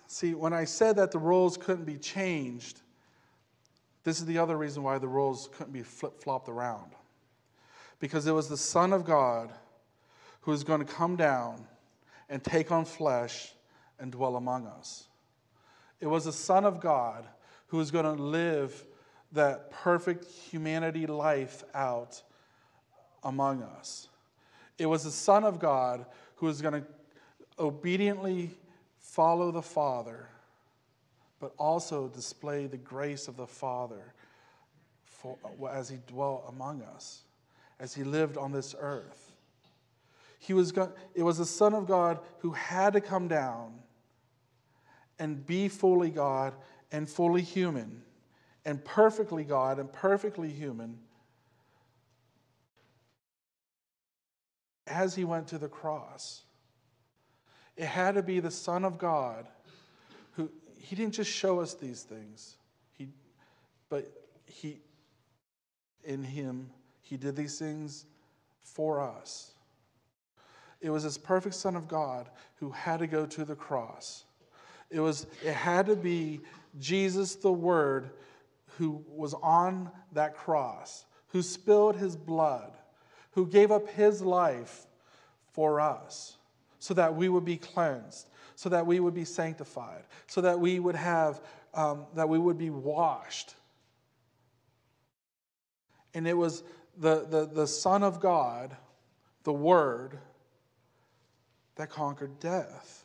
see, 0.06 0.34
when 0.34 0.52
I 0.52 0.64
said 0.64 0.96
that 0.96 1.10
the 1.10 1.18
roles 1.18 1.56
couldn't 1.56 1.86
be 1.86 1.96
changed, 1.96 2.80
this 4.04 4.18
is 4.18 4.26
the 4.26 4.38
other 4.38 4.56
reason 4.56 4.82
why 4.82 4.98
the 4.98 5.08
roles 5.08 5.48
couldn't 5.56 5.72
be 5.72 5.82
flip 5.82 6.22
flopped 6.22 6.48
around. 6.48 6.92
Because 7.98 8.26
it 8.26 8.32
was 8.32 8.48
the 8.48 8.56
Son 8.56 8.92
of 8.92 9.04
God 9.04 9.50
who 10.42 10.50
was 10.50 10.64
going 10.64 10.84
to 10.84 10.90
come 10.90 11.16
down 11.16 11.66
and 12.28 12.42
take 12.42 12.70
on 12.70 12.84
flesh 12.84 13.52
and 13.98 14.12
dwell 14.12 14.36
among 14.36 14.66
us. 14.66 15.06
It 16.00 16.06
was 16.06 16.24
the 16.24 16.32
Son 16.32 16.64
of 16.64 16.80
God 16.80 17.26
who 17.66 17.76
was 17.76 17.90
going 17.90 18.04
to 18.04 18.22
live 18.22 18.84
that 19.32 19.70
perfect 19.70 20.24
humanity 20.24 21.06
life 21.06 21.62
out 21.74 22.22
among 23.22 23.62
us. 23.62 24.08
It 24.78 24.86
was 24.86 25.04
the 25.04 25.10
Son 25.10 25.44
of 25.44 25.58
God 25.58 26.06
who 26.36 26.46
was 26.46 26.62
going 26.62 26.82
to 26.82 26.86
obediently 27.58 28.50
follow 29.10 29.50
the 29.50 29.62
Father, 29.62 30.28
but 31.40 31.52
also 31.58 32.06
display 32.08 32.66
the 32.66 32.76
grace 32.76 33.26
of 33.26 33.36
the 33.36 33.46
Father 33.46 34.14
for, 35.04 35.36
as 35.70 35.88
he 35.88 35.98
dwelt 36.06 36.44
among 36.48 36.82
us, 36.82 37.22
as 37.80 37.92
he 37.92 38.04
lived 38.04 38.36
on 38.36 38.52
this 38.52 38.74
earth. 38.78 39.32
He 40.38 40.52
was 40.52 40.72
it 41.14 41.22
was 41.22 41.38
the 41.38 41.46
Son 41.46 41.74
of 41.74 41.86
God 41.86 42.20
who 42.38 42.52
had 42.52 42.92
to 42.92 43.00
come 43.00 43.26
down 43.26 43.74
and 45.18 45.44
be 45.44 45.68
fully 45.68 46.10
God 46.10 46.54
and 46.92 47.08
fully 47.08 47.42
human, 47.42 48.02
and 48.64 48.84
perfectly 48.84 49.44
God 49.44 49.78
and 49.78 49.92
perfectly 49.92 50.50
human 50.50 50.98
as 54.86 55.14
he 55.14 55.24
went 55.24 55.48
to 55.48 55.58
the 55.58 55.68
cross. 55.68 56.42
It 57.80 57.86
had 57.86 58.16
to 58.16 58.22
be 58.22 58.40
the 58.40 58.50
Son 58.50 58.84
of 58.84 58.98
God 58.98 59.48
who, 60.32 60.50
he 60.76 60.94
didn't 60.94 61.14
just 61.14 61.30
show 61.30 61.60
us 61.60 61.72
these 61.72 62.02
things, 62.02 62.58
he, 62.92 63.08
but 63.88 64.12
he, 64.44 64.80
in 66.04 66.22
him, 66.22 66.68
he 67.00 67.16
did 67.16 67.36
these 67.36 67.58
things 67.58 68.04
for 68.60 69.00
us. 69.00 69.54
It 70.82 70.90
was 70.90 71.04
this 71.04 71.16
perfect 71.16 71.54
Son 71.54 71.74
of 71.74 71.88
God 71.88 72.28
who 72.56 72.70
had 72.70 72.98
to 72.98 73.06
go 73.06 73.24
to 73.24 73.46
the 73.46 73.56
cross. 73.56 74.24
It, 74.90 75.00
was, 75.00 75.26
it 75.42 75.54
had 75.54 75.86
to 75.86 75.96
be 75.96 76.42
Jesus, 76.78 77.36
the 77.36 77.50
Word, 77.50 78.10
who 78.76 79.02
was 79.08 79.32
on 79.32 79.90
that 80.12 80.36
cross, 80.36 81.06
who 81.28 81.40
spilled 81.40 81.96
his 81.96 82.14
blood, 82.14 82.76
who 83.30 83.46
gave 83.46 83.72
up 83.72 83.88
his 83.88 84.20
life 84.20 84.86
for 85.54 85.80
us 85.80 86.36
so 86.80 86.94
that 86.94 87.14
we 87.14 87.28
would 87.28 87.44
be 87.44 87.56
cleansed, 87.56 88.28
so 88.56 88.68
that 88.70 88.86
we 88.86 88.98
would 88.98 89.14
be 89.14 89.24
sanctified, 89.24 90.02
so 90.26 90.40
that 90.40 90.58
we 90.58 90.80
would 90.80 90.96
have, 90.96 91.40
um, 91.74 92.06
that 92.14 92.28
we 92.28 92.38
would 92.38 92.58
be 92.58 92.70
washed. 92.70 93.54
And 96.14 96.26
it 96.26 96.36
was 96.36 96.64
the, 96.96 97.26
the, 97.26 97.46
the 97.46 97.66
Son 97.66 98.02
of 98.02 98.18
God, 98.18 98.76
the 99.44 99.52
Word, 99.52 100.18
that 101.76 101.90
conquered 101.90 102.40
death. 102.40 103.04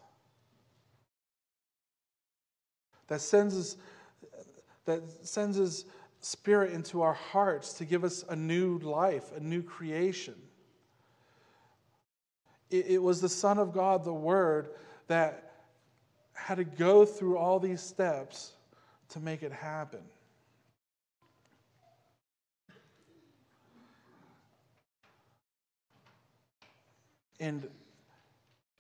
That 3.08 3.22
sends 3.22 3.54
his, 3.54 3.78
that 4.86 5.02
sends 5.22 5.58
his 5.58 5.86
spirit 6.22 6.74
into 6.74 7.02
our 7.02 7.14
hearts 7.14 7.74
to 7.74 7.86
give 7.86 8.04
us 8.04 8.24
a 8.28 8.36
new 8.36 8.80
life, 8.80 9.32
a 9.36 9.40
new 9.40 9.62
creation. 9.62 10.36
It, 12.72 12.86
it 12.88 12.98
was 13.02 13.22
the 13.22 13.30
Son 13.30 13.58
of 13.58 13.74
God, 13.74 14.04
the 14.04 14.14
Word, 14.14 14.70
that 15.08 15.54
had 16.34 16.56
to 16.56 16.64
go 16.64 17.06
through 17.06 17.38
all 17.38 17.60
these 17.60 17.82
steps 17.82 18.54
to 19.10 19.20
make 19.20 19.44
it 19.44 19.52
happen. 19.52 20.02
And 27.40 27.68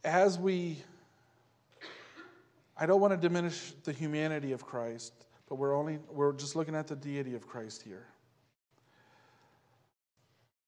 as 0.04 0.39
we, 0.39 0.78
I 2.78 2.86
don't 2.86 3.02
want 3.02 3.13
to 3.13 3.17
diminish 3.17 3.74
the 3.84 3.91
humanity 3.91 4.54
of 4.54 4.65
Christ, 4.65 5.13
but 5.50 5.56
we're 5.56 5.76
only, 5.76 6.00
we're 6.12 6.34
just 6.34 6.56
looking 6.56 6.76
at 6.76 6.88
the 6.88 6.95
deity 6.95 7.36
of 7.36 7.48
Christ 7.48 7.84
here. 7.84 8.06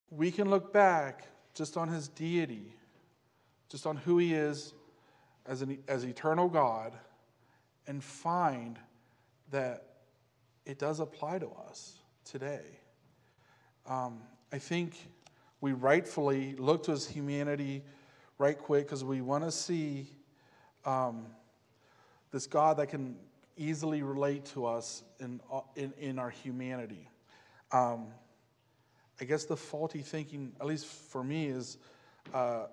We 0.10 0.32
can 0.32 0.50
look 0.50 0.74
back 0.74 1.28
just 1.54 1.78
on 1.78 1.88
his 1.88 2.08
deity 2.10 2.74
just 3.70 3.86
on 3.86 3.98
who 3.98 4.18
he 4.18 4.34
is 4.34 4.74
as, 5.46 5.62
an, 5.62 5.78
as 5.88 6.04
eternal 6.04 6.48
God 6.48 6.94
and 7.88 8.04
find 8.04 8.78
that 9.52 9.84
it 10.66 10.78
does 10.78 11.00
apply 11.00 11.40
to 11.40 11.50
us 11.68 12.00
today. 12.26 12.66
Um, 13.86 14.20
I 14.52 14.58
think 14.58 14.96
we 15.62 15.72
rightfully 15.74 16.56
look 16.58 16.84
to 16.84 16.92
his 16.92 17.08
humanity 17.08 17.84
right 18.38 18.58
quick 18.58 18.86
because 18.86 19.04
we 19.04 19.22
want 19.22 19.44
to 19.44 19.52
see 19.52 20.10
um, 20.86 21.28
this 22.32 22.46
God 22.48 22.78
that 22.78 22.88
can 22.88 23.16
easily 23.56 24.04
relate 24.04 24.46
to 24.46 24.66
us 24.66 25.04
in, 25.20 25.42
in, 25.76 25.94
in 25.98 26.20
our 26.20 26.30
humanity. 26.30 27.10
Um, 27.72 28.08
I 29.20 29.26
guess 29.26 29.46
the 29.46 29.58
faulty 29.58 30.02
thinking, 30.02 30.54
at 30.60 30.68
least 30.68 30.86
for 30.86 31.24
me, 31.24 31.48
is 31.48 31.78
uh, 32.34 32.68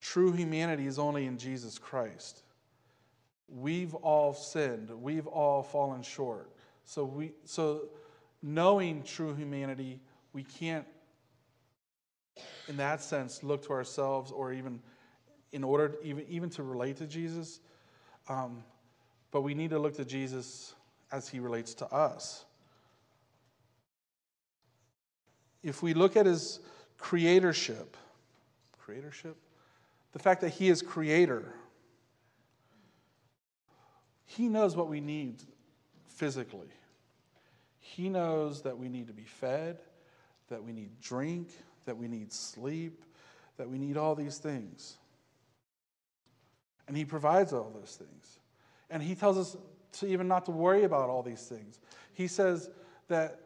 True 0.00 0.32
humanity 0.32 0.86
is 0.86 0.98
only 0.98 1.26
in 1.26 1.38
Jesus 1.38 1.78
Christ. 1.78 2.42
We've 3.48 3.94
all 3.94 4.34
sinned. 4.34 4.90
We've 4.90 5.26
all 5.26 5.62
fallen 5.62 6.02
short. 6.02 6.50
So 6.84 7.04
we 7.04 7.32
so 7.44 7.88
knowing 8.42 9.02
true 9.02 9.34
humanity, 9.34 10.00
we 10.32 10.44
can't 10.44 10.86
in 12.68 12.76
that 12.76 13.02
sense 13.02 13.42
look 13.42 13.62
to 13.66 13.70
ourselves 13.70 14.30
or 14.30 14.52
even 14.52 14.80
in 15.52 15.64
order 15.64 15.96
even, 16.02 16.24
even 16.28 16.50
to 16.50 16.62
relate 16.62 16.96
to 16.98 17.06
Jesus. 17.06 17.60
Um, 18.28 18.62
but 19.30 19.42
we 19.42 19.54
need 19.54 19.70
to 19.70 19.78
look 19.78 19.96
to 19.96 20.04
Jesus 20.04 20.74
as 21.10 21.28
he 21.28 21.40
relates 21.40 21.74
to 21.74 21.86
us. 21.92 22.44
If 25.62 25.82
we 25.82 25.94
look 25.94 26.16
at 26.16 26.26
his 26.26 26.60
creatorship, 26.98 27.96
creatorship, 28.78 29.34
the 30.12 30.18
fact 30.18 30.40
that 30.40 30.50
he 30.50 30.68
is 30.68 30.82
creator, 30.82 31.54
he 34.24 34.48
knows 34.48 34.76
what 34.76 34.88
we 34.88 35.00
need 35.00 35.42
physically. 36.06 36.68
He 37.78 38.08
knows 38.08 38.62
that 38.62 38.76
we 38.76 38.88
need 38.88 39.06
to 39.06 39.12
be 39.12 39.24
fed, 39.24 39.78
that 40.48 40.62
we 40.62 40.72
need 40.72 41.00
drink, 41.00 41.48
that 41.86 41.96
we 41.96 42.08
need 42.08 42.32
sleep, 42.32 43.02
that 43.56 43.68
we 43.68 43.78
need 43.78 43.96
all 43.96 44.14
these 44.14 44.38
things. 44.38 44.98
And 46.86 46.96
He 46.96 47.04
provides 47.04 47.52
all 47.52 47.70
those 47.74 47.96
things. 47.96 48.38
And 48.90 49.02
He 49.02 49.14
tells 49.14 49.38
us 49.38 49.56
to 50.00 50.06
even 50.06 50.28
not 50.28 50.44
to 50.46 50.50
worry 50.50 50.84
about 50.84 51.08
all 51.08 51.22
these 51.22 51.42
things. 51.42 51.80
He 52.12 52.26
says 52.26 52.70
that 53.08 53.40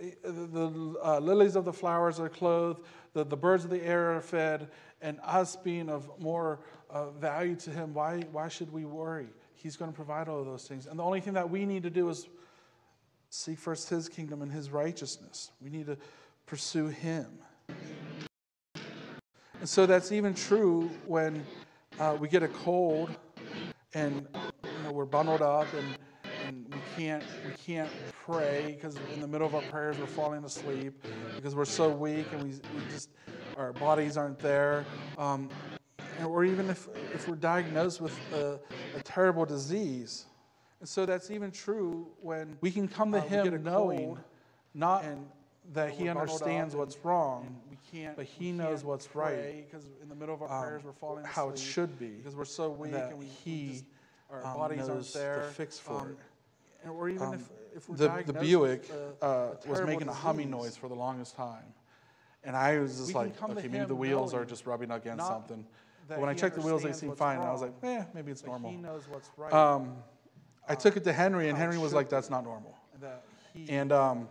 eh, 0.00 0.10
the 0.22 0.94
uh, 1.02 1.18
lilies 1.18 1.56
of 1.56 1.64
the 1.64 1.72
flowers 1.72 2.20
are 2.20 2.28
clothed, 2.28 2.84
the, 3.14 3.24
the 3.24 3.36
birds 3.36 3.64
of 3.64 3.70
the 3.70 3.82
air 3.82 4.16
are 4.16 4.20
fed, 4.20 4.68
and 5.00 5.18
us 5.22 5.56
being 5.56 5.88
of 5.88 6.10
more 6.18 6.60
uh, 6.90 7.10
value 7.10 7.56
to 7.56 7.70
Him, 7.70 7.94
why, 7.94 8.22
why 8.32 8.48
should 8.48 8.72
we 8.72 8.84
worry? 8.84 9.28
He's 9.54 9.76
going 9.76 9.90
to 9.90 9.96
provide 9.96 10.28
all 10.28 10.40
of 10.40 10.46
those 10.46 10.66
things. 10.66 10.86
And 10.86 10.98
the 10.98 11.04
only 11.04 11.20
thing 11.20 11.34
that 11.34 11.50
we 11.50 11.66
need 11.66 11.82
to 11.82 11.90
do 11.90 12.08
is 12.08 12.28
seek 13.30 13.58
first 13.58 13.88
His 13.88 14.08
kingdom 14.08 14.42
and 14.42 14.50
His 14.50 14.70
righteousness. 14.70 15.50
We 15.60 15.70
need 15.70 15.86
to 15.86 15.96
pursue 16.46 16.88
Him. 16.88 17.26
And 19.60 19.68
so 19.68 19.86
that's 19.86 20.12
even 20.12 20.34
true 20.34 20.90
when 21.06 21.44
uh, 21.98 22.16
we 22.18 22.28
get 22.28 22.42
a 22.42 22.48
cold 22.48 23.10
and 23.94 24.26
you 24.62 24.70
know, 24.84 24.92
we're 24.92 25.04
bundled 25.04 25.42
up 25.42 25.66
and, 25.74 25.98
and 26.46 26.66
we 26.72 26.78
can't 26.96 27.24
we 27.44 27.52
can't 27.66 27.90
pray 28.24 28.76
because 28.76 28.96
in 29.14 29.20
the 29.20 29.26
middle 29.26 29.46
of 29.46 29.54
our 29.54 29.62
prayers 29.62 29.98
we're 29.98 30.06
falling 30.06 30.44
asleep 30.44 31.02
because 31.34 31.56
we're 31.56 31.64
so 31.64 31.88
weak 31.88 32.26
and 32.32 32.42
we, 32.44 32.50
we 32.50 32.92
just 32.92 33.10
our 33.58 33.72
bodies 33.72 34.16
aren't 34.16 34.38
there. 34.38 34.86
Um, 35.18 35.50
or 36.24 36.44
even 36.44 36.70
if, 36.70 36.88
if 37.14 37.28
we're 37.28 37.36
diagnosed 37.36 38.00
with 38.00 38.16
a, 38.32 38.58
a, 38.96 39.02
terrible 39.02 39.44
disease. 39.44 40.26
And 40.80 40.88
so 40.88 41.06
that's 41.06 41.30
even 41.30 41.50
true 41.50 42.06
when 42.20 42.56
we 42.60 42.70
can 42.70 42.88
come 42.88 43.12
to 43.12 43.18
uh, 43.18 43.22
Him 43.22 43.62
knowing 43.62 43.98
cold, 43.98 44.20
not 44.74 45.04
and 45.04 45.26
that 45.74 45.90
He 45.90 46.08
understands 46.08 46.74
what's 46.74 46.96
wrong, 47.04 47.60
we 47.70 47.76
can't, 47.92 48.16
but 48.16 48.26
He 48.26 48.52
knows 48.52 48.84
what's 48.84 49.14
right. 49.14 49.64
Because 49.70 49.86
in 50.02 50.08
the 50.08 50.14
middle 50.14 50.34
of 50.34 50.42
our 50.42 50.48
um, 50.48 50.64
prayers, 50.64 50.82
we're 50.84 50.92
falling 50.92 51.24
asleep. 51.24 51.34
How 51.34 51.48
it 51.50 51.58
should 51.58 51.98
be. 51.98 52.08
Because 52.08 52.34
we're 52.34 52.44
so 52.44 52.70
weak 52.70 52.94
and 52.94 53.18
we, 53.18 53.26
He 53.26 53.50
we 53.50 53.72
just, 53.72 53.84
our 54.30 54.46
um, 54.46 54.56
bodies 54.56 54.88
aren't 54.88 55.12
there. 55.12 55.44
The 55.46 55.54
fix 55.54 55.78
for 55.78 56.00
um, 56.00 56.16
it. 56.84 56.88
Or 56.88 57.08
even 57.08 57.22
if, 57.22 57.22
um, 57.22 57.40
if 57.74 57.88
we're 57.88 57.96
the, 57.96 58.22
the 58.26 58.32
Buick 58.32 58.88
uh, 59.20 59.48
was 59.66 59.80
making 59.80 60.06
disease. 60.06 60.08
a 60.08 60.12
humming 60.12 60.50
noise 60.50 60.76
for 60.76 60.88
the 60.88 60.94
longest 60.94 61.36
time. 61.36 61.64
And 62.44 62.56
I 62.56 62.78
was 62.78 62.98
just 62.98 63.14
like, 63.14 63.40
okay, 63.42 63.68
maybe 63.68 63.84
the 63.84 63.94
wheels 63.94 64.34
are 64.34 64.44
just 64.44 64.66
rubbing 64.66 64.90
against 64.90 65.26
something. 65.26 65.66
But 66.08 66.20
when 66.20 66.28
I 66.28 66.34
checked 66.34 66.56
the 66.56 66.62
wheels, 66.62 66.82
they 66.82 66.92
seemed 66.92 67.16
fine. 67.16 67.38
And 67.38 67.48
I 67.48 67.52
was 67.52 67.62
like, 67.62 67.74
eh, 67.82 68.04
maybe 68.14 68.32
it's 68.32 68.44
normal. 68.44 68.70
He 68.70 68.76
knows 68.76 69.02
what's 69.08 69.30
right. 69.36 69.52
Um, 69.52 69.96
I 70.68 70.74
took 70.74 70.96
it 70.96 71.04
to 71.04 71.12
Henry, 71.12 71.48
and 71.48 71.56
Henry 71.56 71.78
was 71.78 71.92
like, 71.92 72.08
that's 72.08 72.30
not 72.30 72.44
normal. 72.44 72.76
And 73.68 73.92
um, 73.92 74.28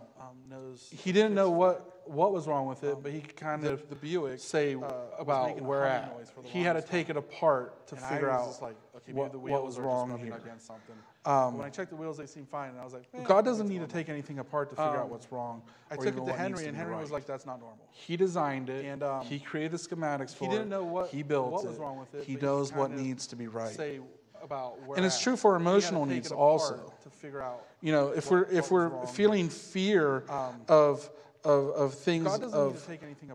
knows 0.48 0.88
he 0.90 1.12
didn't 1.12 1.34
know 1.34 1.50
what 1.50 1.97
what 2.08 2.32
was 2.32 2.46
wrong 2.46 2.66
with 2.66 2.82
it, 2.84 2.94
um, 2.94 3.00
but 3.02 3.12
he 3.12 3.20
kind 3.20 3.64
of 3.66 3.88
the 3.88 3.94
Buick 3.94 4.40
say 4.40 4.74
uh, 4.74 4.92
about 5.18 5.60
where 5.60 5.84
at. 5.84 6.12
He 6.44 6.62
had 6.62 6.74
to 6.74 6.82
take 6.82 7.10
it 7.10 7.16
apart 7.16 7.86
to 7.88 7.96
and 7.96 8.04
figure 8.04 8.30
out 8.30 8.60
like, 8.62 8.76
okay, 8.96 9.12
what, 9.12 9.34
what, 9.34 9.64
was 9.64 9.78
wrong 9.78 10.18
here. 10.18 10.34
Against 10.34 10.66
something. 10.66 10.94
Um, 11.24 11.58
when 11.58 11.66
I 11.66 11.70
checked 11.70 11.90
the 11.90 11.96
wheels, 11.96 12.16
they 12.16 12.26
seemed 12.26 12.48
fine, 12.48 12.70
and 12.70 12.80
I 12.80 12.84
was 12.84 12.94
like, 12.94 13.04
eh, 13.12 13.22
God 13.24 13.44
doesn't 13.44 13.68
need 13.68 13.80
to 13.80 13.86
take 13.86 14.08
anything 14.08 14.38
apart 14.38 14.70
to 14.70 14.76
figure 14.76 14.90
um, 14.90 14.96
out 14.96 15.10
what's 15.10 15.30
wrong. 15.30 15.62
I 15.90 15.96
took 15.96 16.16
it 16.16 16.24
to 16.24 16.32
Henry, 16.32 16.66
and 16.66 16.76
Henry 16.76 16.92
right. 16.92 17.02
was 17.02 17.10
like, 17.10 17.26
"That's 17.26 17.44
not 17.44 17.60
normal." 17.60 17.86
He 17.90 18.16
designed 18.16 18.70
it, 18.70 18.84
and 18.84 19.02
um, 19.02 19.24
he 19.26 19.38
created 19.38 19.72
the 19.72 19.76
schematics 19.76 20.34
for 20.34 20.44
it. 20.44 20.50
He 20.50 20.56
didn't 20.56 20.70
know 20.70 20.84
what 20.84 21.10
he 21.10 21.22
built 21.22 21.52
what 21.52 21.66
was 21.66 21.76
wrong 21.76 21.98
with 21.98 22.14
it. 22.14 22.24
He 22.24 22.36
knows 22.36 22.72
what 22.72 22.90
needs 22.90 23.26
to 23.28 23.36
be 23.36 23.46
right. 23.46 23.74
Say 23.74 24.00
about 24.42 24.80
where 24.86 24.96
and 24.96 25.06
it's 25.06 25.20
true 25.20 25.36
for 25.36 25.56
emotional 25.56 26.06
needs 26.06 26.30
also. 26.32 26.92
To 27.02 27.10
figure 27.10 27.42
out, 27.42 27.64
you 27.80 27.92
know, 27.92 28.08
if 28.08 28.30
we're 28.30 28.44
if 28.44 28.70
we're 28.70 29.06
feeling 29.06 29.48
fear 29.48 30.24
um, 30.30 30.62
of 30.68 31.10
of, 31.44 31.68
of 31.70 31.94
things 31.94 32.26
of 32.26 32.88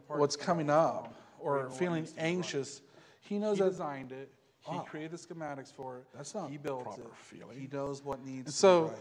what's 0.07 0.35
coming 0.35 0.69
up 0.69 1.13
or 1.39 1.69
feeling 1.69 2.07
anxious, 2.17 2.81
he 3.21 3.37
knows 3.37 3.57
he 3.57 3.63
that 3.63 3.71
designed 3.71 4.11
it. 4.11 4.29
He 4.69 4.77
oh, 4.77 4.79
created 4.79 5.11
the 5.11 5.17
schematics 5.17 5.73
for 5.73 5.97
it. 5.97 6.05
That's 6.15 6.33
not 6.33 6.49
he 6.49 6.57
built 6.57 6.83
proper 6.83 7.01
it. 7.01 7.07
feeling. 7.15 7.59
He 7.59 7.67
knows 7.67 8.01
what 8.01 8.25
needs. 8.25 8.45
And 8.45 8.53
so, 8.53 8.83
right. 8.83 8.97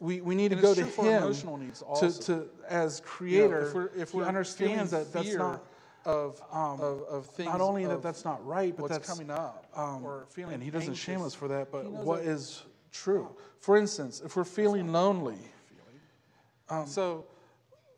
we, 0.00 0.20
we 0.22 0.34
need 0.34 0.52
and 0.52 0.60
to 0.60 0.66
go 0.66 0.74
to 0.74 0.84
him 0.84 1.22
emotional 1.22 1.58
needs 1.58 1.82
to, 2.00 2.20
to 2.22 2.48
as 2.68 3.02
creator. 3.04 3.44
You 3.44 3.50
know, 3.50 3.66
if 3.66 3.74
we're, 3.74 3.90
if 3.94 4.14
we 4.14 4.24
understands 4.24 4.92
that 4.92 5.12
that's 5.12 5.34
not 5.34 5.62
of, 6.06 6.40
um, 6.52 6.80
of, 6.80 7.02
of 7.02 7.26
things. 7.26 7.50
Not 7.50 7.60
only 7.60 7.84
that 7.84 8.02
that's 8.02 8.24
not 8.24 8.44
right, 8.46 8.74
but 8.76 8.88
that's 8.88 9.08
coming 9.08 9.30
up 9.30 9.66
um, 9.74 10.04
or 10.04 10.26
feeling. 10.30 10.54
And 10.54 10.62
he 10.62 10.70
doesn't 10.70 10.90
anxious. 10.90 11.04
shame 11.04 11.22
us 11.22 11.34
for 11.34 11.48
that. 11.48 11.70
But 11.70 11.90
what 11.90 12.20
is 12.20 12.62
true? 12.92 13.28
For 13.60 13.76
instance, 13.76 14.22
if 14.24 14.36
we're 14.36 14.44
feeling 14.44 14.92
lonely, 14.92 15.38
um, 16.70 16.86
so 16.86 17.26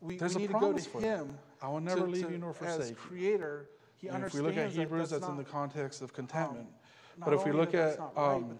we, 0.01 0.17
there's 0.17 0.35
we 0.35 0.45
a 0.45 0.47
need 0.47 0.53
to 0.53 0.59
go 0.59 0.73
to 0.73 0.99
him. 0.99 1.37
I 1.61 1.67
will 1.67 1.81
never 1.81 2.01
to, 2.01 2.07
leave 2.07 2.27
to, 2.27 2.31
you 2.31 2.37
nor 2.37 2.53
forsake 2.53 2.77
you. 2.77 2.83
as 2.83 2.91
creator. 2.91 3.69
He 3.97 4.07
and 4.07 4.15
understands 4.15 4.35
if 4.35 4.55
we 4.55 4.61
look 4.61 4.71
at 4.71 4.71
Hebrews, 4.71 5.09
that 5.09 5.21
that's, 5.21 5.29
in 5.29 5.37
the 5.37 5.43
context 5.43 6.01
of 6.01 6.13
contentment. 6.13 6.67
Um, 6.67 7.23
but 7.25 7.33
if 7.33 7.43
we 7.43 7.51
look 7.51 7.73
at 7.73 7.99
right, 7.99 8.35
um, 8.35 8.57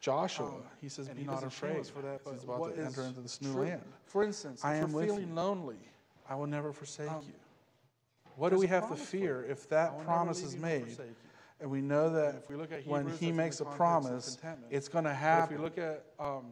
Joshua, 0.00 0.46
um, 0.46 0.62
he 0.80 0.88
says, 0.88 1.08
"Be 1.08 1.22
not 1.22 1.44
afraid." 1.44 1.86
For 1.86 2.02
that, 2.02 2.22
he's 2.32 2.42
about 2.42 2.74
to 2.74 2.82
enter 2.82 3.02
into 3.02 3.20
this 3.20 3.40
new 3.40 3.52
true. 3.52 3.62
land. 3.62 3.82
For 4.06 4.24
instance, 4.24 4.64
I 4.64 4.76
am 4.76 4.88
feeling 4.88 5.28
you. 5.28 5.34
lonely, 5.34 5.78
I 6.28 6.34
will 6.34 6.48
never 6.48 6.72
forsake 6.72 7.10
um, 7.10 7.22
you. 7.24 7.34
What 8.34 8.50
do 8.50 8.58
we 8.58 8.66
have 8.66 8.88
to 8.88 8.96
fear 8.96 9.44
if 9.48 9.68
that 9.68 10.04
promise 10.04 10.42
is 10.42 10.56
made? 10.56 10.98
And 11.60 11.70
we 11.70 11.82
know 11.82 12.10
that 12.10 12.36
if 12.36 12.48
we 12.48 12.56
look 12.56 12.72
at 12.72 12.84
when 12.86 13.08
He 13.10 13.30
makes 13.30 13.60
a 13.60 13.64
promise, 13.64 14.38
it's 14.70 14.88
going 14.88 15.04
to 15.04 15.14
happen. 15.14 15.54
If 15.54 15.60
we 15.60 15.64
look 15.64 15.78
at 15.78 16.04
um, 16.18 16.46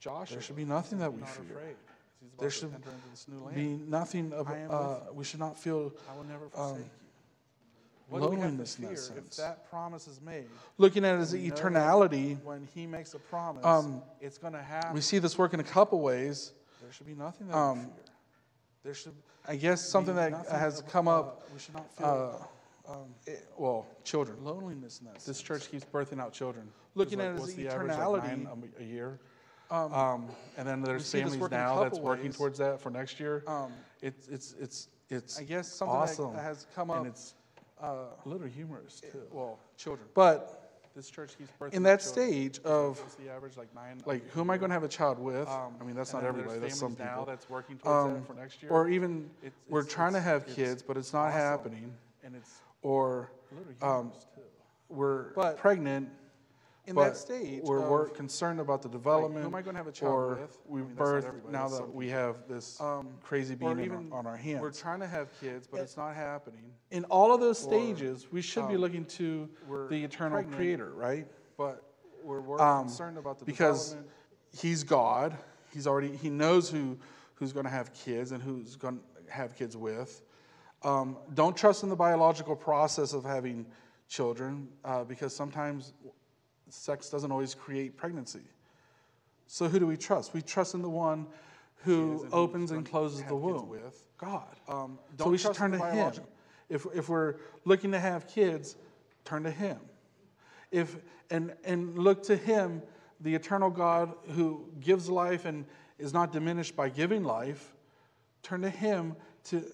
Joshua, 0.00 0.34
there 0.34 0.42
should 0.42 0.56
be 0.56 0.64
nothing 0.64 0.98
that 0.98 1.12
we 1.14 1.22
fear. 1.22 1.56
Afraid 1.56 1.76
there 2.40 2.50
should 2.50 2.74
be 3.54 3.78
nothing 3.86 4.32
of, 4.32 4.48
uh, 4.48 5.12
we 5.12 5.24
should 5.24 5.40
not 5.40 5.58
feel 5.58 5.92
I 6.10 6.16
will 6.16 6.24
never 6.24 6.48
forsake 6.48 6.76
um, 6.76 6.78
you. 6.78 6.90
What 8.08 8.22
loneliness 8.22 8.76
in 8.78 8.86
that 8.86 8.98
sense. 8.98 9.16
If 9.16 9.36
that 9.36 9.70
promise 9.70 10.08
is 10.08 10.20
made, 10.20 10.46
looking 10.78 11.04
at 11.04 11.14
it 11.14 11.20
as 11.20 11.32
eternality, 11.32 12.42
when 12.42 12.66
He 12.74 12.86
makes 12.86 13.14
a 13.14 13.20
promise, 13.20 13.64
um, 13.64 14.02
it's 14.20 14.36
going 14.36 14.52
to 14.52 14.62
happen. 14.62 14.94
We 14.94 15.00
see 15.00 15.18
this 15.18 15.38
work 15.38 15.54
in 15.54 15.60
a 15.60 15.64
couple 15.64 16.00
ways. 16.00 16.52
There 16.82 16.92
should 16.92 17.06
be 17.06 17.14
nothing 17.14 17.46
that 17.48 17.56
um, 17.56 17.78
we 17.78 17.84
fear. 17.84 17.92
There 18.82 18.94
should. 18.94 19.12
I 19.46 19.56
guess 19.56 19.80
something 19.80 20.16
that 20.16 20.32
has 20.50 20.82
come 20.90 21.06
uh, 21.06 21.20
up. 21.20 21.48
We 21.54 21.60
should 21.60 21.74
not 21.74 21.96
feel. 21.96 22.48
Uh, 22.88 22.92
um, 22.92 23.14
it, 23.26 23.46
well, 23.56 23.86
children. 24.02 24.42
Loneliness 24.42 24.98
in 24.98 25.06
that. 25.06 25.14
This 25.14 25.24
sense. 25.24 25.42
church 25.42 25.70
keeps 25.70 25.84
birthing 25.84 26.20
out 26.20 26.32
children. 26.32 26.68
Looking 26.96 27.20
like, 27.20 27.28
at 27.28 27.36
it 27.36 27.42
as 27.42 27.54
eternality, 27.54 28.22
like 28.22 28.38
nine 28.38 28.72
a 28.80 28.82
year. 28.82 29.20
Um, 29.70 29.94
um, 29.94 30.28
and 30.56 30.66
then 30.66 30.82
there's 30.82 31.10
families 31.10 31.40
now 31.50 31.82
that's 31.82 31.98
working 31.98 32.32
towards 32.32 32.58
that 32.58 32.80
for 32.80 32.90
next 32.90 33.20
year. 33.20 33.44
Um, 33.46 33.72
it's 34.02 34.28
it's 34.28 34.54
it's 34.60 34.88
it's 35.08 35.38
I 35.38 35.44
guess 35.44 35.68
something 35.68 35.96
awesome. 35.96 36.32
that 36.34 36.42
has 36.42 36.66
come 36.74 36.90
up. 36.90 36.98
And 36.98 37.06
it's 37.06 37.34
uh, 37.82 37.86
a 38.24 38.28
little 38.28 38.46
humorous 38.46 39.00
too. 39.00 39.22
Well, 39.30 39.58
children. 39.76 40.08
But 40.14 40.60
this 40.96 41.08
church 41.08 41.38
keeps 41.38 41.50
birthing 41.60 41.74
in 41.74 41.82
that 41.84 42.00
children. 42.00 42.28
stage 42.30 42.58
of 42.64 42.98
What's 42.98 43.14
the 43.14 43.30
average 43.30 43.56
like 43.56 43.72
nine? 43.74 44.00
Like 44.06 44.28
who 44.30 44.40
am 44.40 44.50
I 44.50 44.56
going 44.56 44.70
to 44.70 44.74
have 44.74 44.82
a 44.82 44.88
child 44.88 45.18
with? 45.18 45.48
Um, 45.48 45.74
I 45.80 45.84
mean 45.84 45.94
that's 45.94 46.12
not 46.12 46.24
everybody. 46.24 46.58
That's 46.58 46.78
some 46.78 46.96
people. 46.96 47.06
now 47.06 47.24
that's 47.24 47.48
working 47.48 47.78
towards 47.78 48.06
um, 48.06 48.14
that 48.14 48.26
for 48.26 48.34
next 48.34 48.62
year. 48.62 48.72
Or 48.72 48.88
even 48.88 49.30
it's, 49.42 49.54
we're 49.68 49.84
trying 49.84 50.14
to 50.14 50.20
have 50.20 50.46
kids, 50.48 50.82
but 50.82 50.96
it's 50.96 51.12
not 51.12 51.28
awesome. 51.28 51.40
happening. 51.40 51.92
And 52.24 52.34
it's 52.34 52.60
or 52.82 53.30
um, 53.82 54.12
we're 54.88 55.32
but 55.34 55.58
pregnant 55.58 56.08
in 56.86 56.94
but 56.94 57.04
that 57.04 57.16
stage, 57.16 57.62
we're, 57.62 57.88
we're 57.88 58.08
concerned 58.08 58.58
about 58.58 58.82
the 58.82 58.88
development. 58.88 59.34
Like, 59.34 59.42
who 59.42 59.48
am 59.48 59.54
I 59.54 59.62
going 59.62 59.74
to 59.74 59.78
have 59.78 59.86
a 59.86 59.92
child 59.92 60.12
or 60.12 60.28
with? 60.36 60.58
we 60.66 60.80
I 60.80 60.84
mean, 60.84 60.94
birth 60.94 61.30
now 61.50 61.68
that 61.68 61.94
we 61.94 62.08
have 62.08 62.48
this 62.48 62.80
um, 62.80 63.08
crazy 63.22 63.54
being 63.54 63.80
even, 63.80 64.10
on 64.12 64.26
our 64.26 64.36
hands. 64.36 64.62
We're 64.62 64.72
trying 64.72 65.00
to 65.00 65.06
have 65.06 65.28
kids, 65.40 65.66
but 65.66 65.80
it, 65.80 65.82
it's 65.84 65.96
not 65.96 66.14
happening. 66.14 66.72
In 66.90 67.04
all 67.04 67.34
of 67.34 67.40
those 67.40 67.58
stages, 67.58 68.26
we 68.32 68.40
should 68.40 68.64
um, 68.64 68.70
be 68.70 68.76
looking 68.76 69.04
to 69.06 69.48
the 69.88 70.02
eternal 70.02 70.38
pregnant, 70.38 70.56
Creator, 70.56 70.92
right? 70.94 71.26
But 71.56 71.82
we're, 72.24 72.40
we're 72.40 72.60
um, 72.60 72.86
concerned 72.86 73.18
about 73.18 73.38
the 73.38 73.44
because 73.44 73.96
He's 74.56 74.82
God. 74.82 75.36
He's 75.72 75.86
already 75.86 76.16
He 76.16 76.30
knows 76.30 76.70
who 76.70 76.98
who's 77.34 77.52
going 77.52 77.64
to 77.64 77.70
have 77.70 77.92
kids 77.94 78.32
and 78.32 78.42
who's 78.42 78.76
going 78.76 78.98
to 78.98 79.32
have 79.32 79.56
kids 79.56 79.76
with. 79.76 80.22
Um, 80.82 81.18
don't 81.34 81.56
trust 81.56 81.82
in 81.82 81.88
the 81.88 81.96
biological 81.96 82.56
process 82.56 83.12
of 83.12 83.24
having 83.24 83.66
children 84.08 84.68
uh, 84.84 85.04
because 85.04 85.34
sometimes 85.34 85.92
sex 86.70 87.10
doesn't 87.10 87.30
always 87.30 87.54
create 87.54 87.96
pregnancy. 87.96 88.42
So 89.46 89.68
who 89.68 89.78
do 89.78 89.86
we 89.86 89.96
trust? 89.96 90.32
We 90.34 90.42
trust 90.42 90.74
in 90.74 90.82
the 90.82 90.90
one 90.90 91.26
who 91.84 92.26
opens 92.32 92.70
and 92.70 92.88
closes 92.88 93.22
the 93.24 93.34
womb. 93.34 93.68
With 93.68 94.06
God. 94.18 94.56
Um, 94.68 94.98
so 95.18 95.28
we 95.28 95.38
should 95.38 95.54
turn 95.54 95.72
to 95.72 95.78
Him. 95.78 96.12
If, 96.68 96.86
if 96.94 97.08
we're 97.08 97.36
looking 97.64 97.90
to 97.92 97.98
have 97.98 98.28
kids, 98.28 98.76
turn 99.24 99.42
to 99.42 99.50
Him. 99.50 99.78
if 100.70 100.96
and 101.30 101.54
and 101.64 101.98
look 101.98 102.22
to 102.24 102.36
him, 102.36 102.82
the 103.20 103.34
eternal 103.34 103.70
God 103.70 104.12
who 104.34 104.68
gives 104.80 105.08
life 105.08 105.44
and 105.44 105.64
is 105.98 106.12
not 106.12 106.32
diminished 106.32 106.76
by 106.76 106.88
giving 106.88 107.24
life, 107.24 107.74
turn 108.42 108.62
to 108.62 108.70
him 108.70 109.16
to 109.44 109.64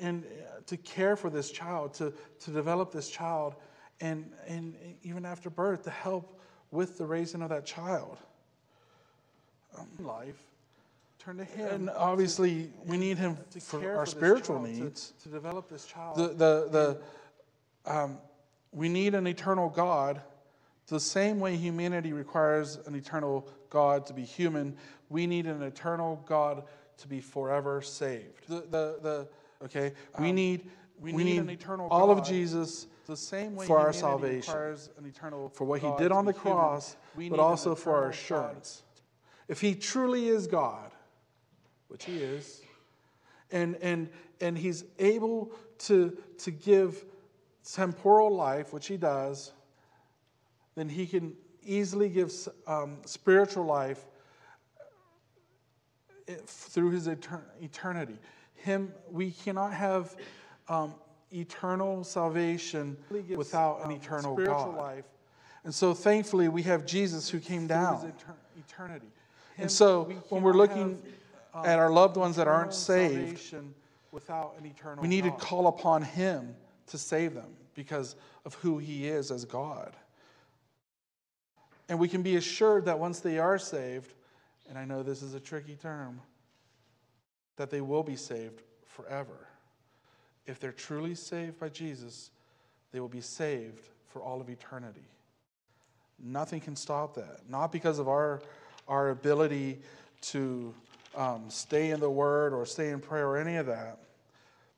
and 0.00 0.24
uh, 0.24 0.60
to 0.66 0.76
care 0.78 1.16
for 1.16 1.30
this 1.30 1.50
child, 1.50 1.94
to 1.94 2.12
to 2.40 2.50
develop 2.50 2.92
this 2.92 3.08
child, 3.08 3.54
and 4.00 4.30
and 4.46 4.74
even 5.02 5.24
after 5.24 5.50
birth, 5.50 5.84
to 5.84 5.90
help 5.90 6.40
with 6.74 6.98
the 6.98 7.06
raising 7.06 7.40
of 7.40 7.48
that 7.50 7.64
child. 7.64 8.18
Um, 9.78 9.86
life. 10.04 10.40
Turn 11.18 11.38
to 11.38 11.44
him. 11.44 11.68
And 11.68 11.90
obviously, 11.90 12.70
we 12.84 12.98
need 12.98 13.16
him 13.16 13.38
to 13.52 13.60
for 13.60 13.80
care 13.80 13.96
our 13.96 14.04
for 14.04 14.10
spiritual 14.10 14.56
child, 14.56 14.74
to- 14.74 14.82
needs. 14.82 15.12
To 15.22 15.28
develop 15.30 15.68
this 15.70 15.86
child. 15.86 16.18
The, 16.18 16.28
the, 16.28 16.98
the, 17.86 17.90
um, 17.90 18.18
we 18.72 18.88
need 18.88 19.14
an 19.14 19.26
eternal 19.26 19.70
God. 19.70 20.20
The 20.88 21.00
same 21.00 21.40
way 21.40 21.56
humanity 21.56 22.12
requires 22.12 22.78
an 22.86 22.94
eternal 22.94 23.48
God 23.70 24.06
to 24.06 24.12
be 24.12 24.22
human, 24.22 24.76
we 25.08 25.26
need 25.26 25.46
an 25.46 25.62
eternal 25.62 26.22
God 26.26 26.64
to 26.98 27.08
be 27.08 27.20
forever 27.20 27.82
saved. 27.82 28.46
The, 28.48 28.60
the, 28.60 28.98
the, 29.02 29.28
okay, 29.64 29.92
we 30.20 30.30
need, 30.30 30.70
we, 31.00 31.12
need, 31.12 31.38
an 31.38 31.50
eternal 31.50 31.88
all 31.88 32.10
of 32.10 32.24
Jesus 32.24 32.86
the 33.06 33.16
same 33.16 33.54
way 33.54 33.66
for 33.66 33.78
our 33.78 33.92
salvation, 33.92 34.54
for 35.52 35.64
what 35.64 35.80
he 35.80 35.90
did 35.98 36.12
on 36.12 36.24
the 36.24 36.32
cross, 36.32 36.96
but 37.16 37.38
also 37.38 37.74
for 37.74 37.94
our 37.94 38.10
eternal 38.10 38.10
God. 38.10 38.14
assurance. 38.14 38.82
If 39.48 39.60
he 39.60 39.74
truly 39.74 40.28
is 40.28 40.46
God, 40.46 40.90
which 41.88 42.04
he 42.04 42.16
is, 42.16 42.62
and, 43.50 43.76
and, 43.76 44.08
and 44.40 44.56
he's 44.56 44.84
able 44.98 45.52
to, 45.78 46.16
to 46.38 46.50
give 46.50 47.04
temporal 47.64 48.34
life, 48.34 48.72
which 48.72 48.86
he 48.86 48.96
does, 48.96 49.52
then 50.74 50.88
he 50.88 51.06
can 51.06 51.34
easily 51.62 52.08
give 52.08 52.32
um, 52.66 52.98
spiritual 53.06 53.64
life 53.64 54.04
eh, 56.28 56.34
through 56.46 56.90
his 56.90 57.08
etern- 57.08 57.44
eternity. 57.60 58.18
Him, 58.54 58.92
we 59.10 59.30
cannot 59.30 59.72
have 59.72 60.16
um, 60.68 60.94
eternal 61.34 62.04
salvation 62.04 62.96
without 63.34 63.80
an 63.80 63.86
um, 63.86 63.92
eternal 63.92 64.36
God. 64.36 64.76
life 64.76 65.04
And 65.64 65.74
so 65.74 65.94
thankfully 65.94 66.48
we 66.48 66.62
have 66.62 66.86
Jesus 66.86 67.28
who 67.28 67.40
came 67.40 67.66
down. 67.66 67.96
eter- 67.96 68.34
eternity. 68.58 69.06
And 69.56 69.70
so 69.70 70.04
when 70.28 70.42
we're 70.42 70.52
looking 70.52 71.02
have, 71.54 71.66
at 71.66 71.78
our 71.78 71.90
loved 71.90 72.16
ones 72.16 72.36
that 72.36 72.46
aren't 72.46 72.74
saved, 72.74 73.54
without 74.12 74.54
an 74.58 74.66
eternal 74.66 75.02
we 75.02 75.08
need 75.08 75.24
to 75.24 75.30
call 75.32 75.66
upon 75.66 76.02
him 76.02 76.54
to 76.86 76.98
save 76.98 77.34
them 77.34 77.56
because 77.74 78.14
of 78.44 78.54
who 78.54 78.78
he 78.78 79.08
is 79.08 79.30
as 79.30 79.44
God. 79.44 79.96
And 81.88 81.98
we 81.98 82.08
can 82.08 82.22
be 82.22 82.36
assured 82.36 82.84
that 82.84 82.98
once 82.98 83.20
they 83.20 83.38
are 83.38 83.58
saved, 83.58 84.14
and 84.68 84.78
I 84.78 84.84
know 84.84 85.02
this 85.02 85.22
is 85.22 85.34
a 85.34 85.40
tricky 85.40 85.76
term, 85.76 86.20
that 87.56 87.70
they 87.70 87.80
will 87.80 88.02
be 88.02 88.16
saved 88.16 88.62
forever. 88.86 89.48
If 90.46 90.60
they're 90.60 90.72
truly 90.72 91.14
saved 91.14 91.58
by 91.58 91.70
Jesus, 91.70 92.30
they 92.92 93.00
will 93.00 93.08
be 93.08 93.20
saved 93.20 93.88
for 94.08 94.22
all 94.22 94.40
of 94.40 94.48
eternity. 94.48 95.00
Nothing 96.22 96.60
can 96.60 96.76
stop 96.76 97.14
that. 97.14 97.40
Not 97.48 97.72
because 97.72 97.98
of 97.98 98.08
our, 98.08 98.40
our 98.86 99.10
ability 99.10 99.78
to 100.22 100.74
um, 101.16 101.44
stay 101.48 101.90
in 101.90 102.00
the 102.00 102.10
Word 102.10 102.52
or 102.52 102.66
stay 102.66 102.90
in 102.90 103.00
prayer 103.00 103.28
or 103.28 103.36
any 103.36 103.56
of 103.56 103.66
that, 103.66 103.98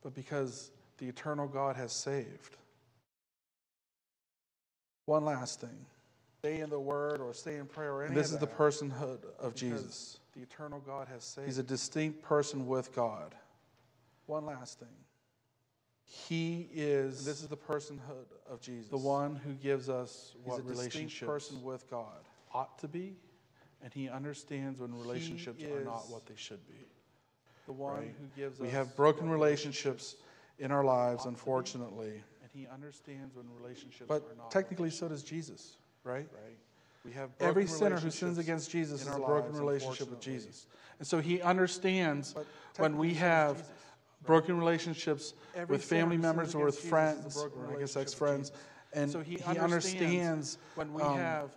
but 0.03 0.15
because 0.15 0.71
the 0.99 1.07
eternal 1.07 1.47
God 1.47 1.77
has 1.77 1.93
saved. 1.93 2.57
One 5.05 5.25
last 5.25 5.61
thing. 5.61 5.87
stay 6.41 6.61
in 6.61 6.71
the 6.71 6.81
Word 6.81 7.21
or 7.21 7.33
stay 7.33 7.57
in 7.57 7.67
prayer 7.67 7.93
or 7.93 8.05
any 8.05 8.15
this 8.15 8.33
is 8.33 8.39
the 8.39 8.47
personhood 8.47 9.19
of 9.39 9.55
Jesus. 9.55 10.19
The 10.35 10.43
eternal 10.43 10.83
God 10.87 11.09
has 11.09 11.25
saved. 11.25 11.47
He's 11.47 11.59
a 11.59 11.63
distinct 11.63 12.23
person 12.23 12.67
with 12.67 12.95
God. 12.95 13.35
One 14.27 14.45
last 14.47 14.81
thing. 14.81 14.89
He 16.09 16.69
is 16.73 17.25
This 17.25 17.43
is 17.43 17.49
the 17.49 17.57
personhood 17.57 18.27
of 18.49 18.61
Jesus. 18.61 18.89
the 18.91 18.97
one 18.97 19.35
who 19.37 19.53
gives 19.55 19.89
us 19.89 20.35
He's 20.39 20.47
what 20.53 20.61
a 20.61 20.63
distinct 20.63 21.21
person 21.21 21.63
with 21.63 21.89
God. 21.91 22.15
ought 22.55 22.79
to 22.79 22.89
be, 22.89 23.17
and 23.83 23.93
he 23.93 24.09
understands 24.09 24.79
when 24.81 24.95
relationships 24.95 25.63
are 25.65 25.81
not 25.85 26.09
what 26.09 26.25
they 26.27 26.37
should 26.37 26.65
be. 26.69 26.75
The 27.67 27.73
one 27.73 27.97
Right. 27.97 28.15
who 28.21 28.27
gives 28.41 28.61
We 28.61 28.69
us 28.69 28.73
We 28.73 28.77
have 28.79 28.97
broken 28.97 29.29
relationships 29.29 30.15
in 30.61 30.71
our 30.71 30.85
lives, 30.85 31.25
unfortunately. 31.27 32.23
and 32.43 32.51
He 32.53 32.69
understands 32.69 33.35
when 33.35 33.47
relationships 33.61 34.07
But 34.09 34.23
are 34.23 34.35
not. 34.37 34.45
But 34.45 34.51
technically, 34.53 34.91
so 34.91 35.09
does 35.09 35.25
Jesus, 35.25 35.77
right? 36.05 36.29
right. 36.33 36.59
We 37.05 37.13
have 37.13 37.31
Every 37.41 37.67
sinner 37.67 37.99
who 37.99 38.11
sins 38.11 38.39
against 38.39 38.71
Jesus 38.71 39.07
our 39.07 39.17
a 39.19 39.21
broken 39.21 39.49
lives, 39.51 39.59
relationship 39.61 40.11
with. 40.11 40.21
Jesus. 40.21 40.67
And 40.99 41.07
so 41.07 41.21
he 41.21 41.43
understands 41.43 42.35
when 42.79 42.97
we 42.97 43.09
technically, 43.09 43.15
so 43.15 43.21
does 43.21 43.21
have 43.21 43.57
Jesus. 43.59 43.73
Broken 44.25 44.59
relationships 44.59 45.35
Every 45.55 45.75
with 45.75 45.85
family 45.85 46.17
members 46.17 46.55
or 46.55 46.67
with 46.67 46.79
friends, 46.79 47.37
or 47.37 47.51
I 47.77 47.79
guess 47.81 47.97
ex-friends, 47.97 48.53
and 48.93 49.11
So 49.11 49.21
he 49.21 49.37
he 49.37 49.59
understands 49.59 49.63
understands 49.63 50.59
when 50.75 50.93
we 50.93 51.03
um, 51.03 51.17
have 51.19 51.57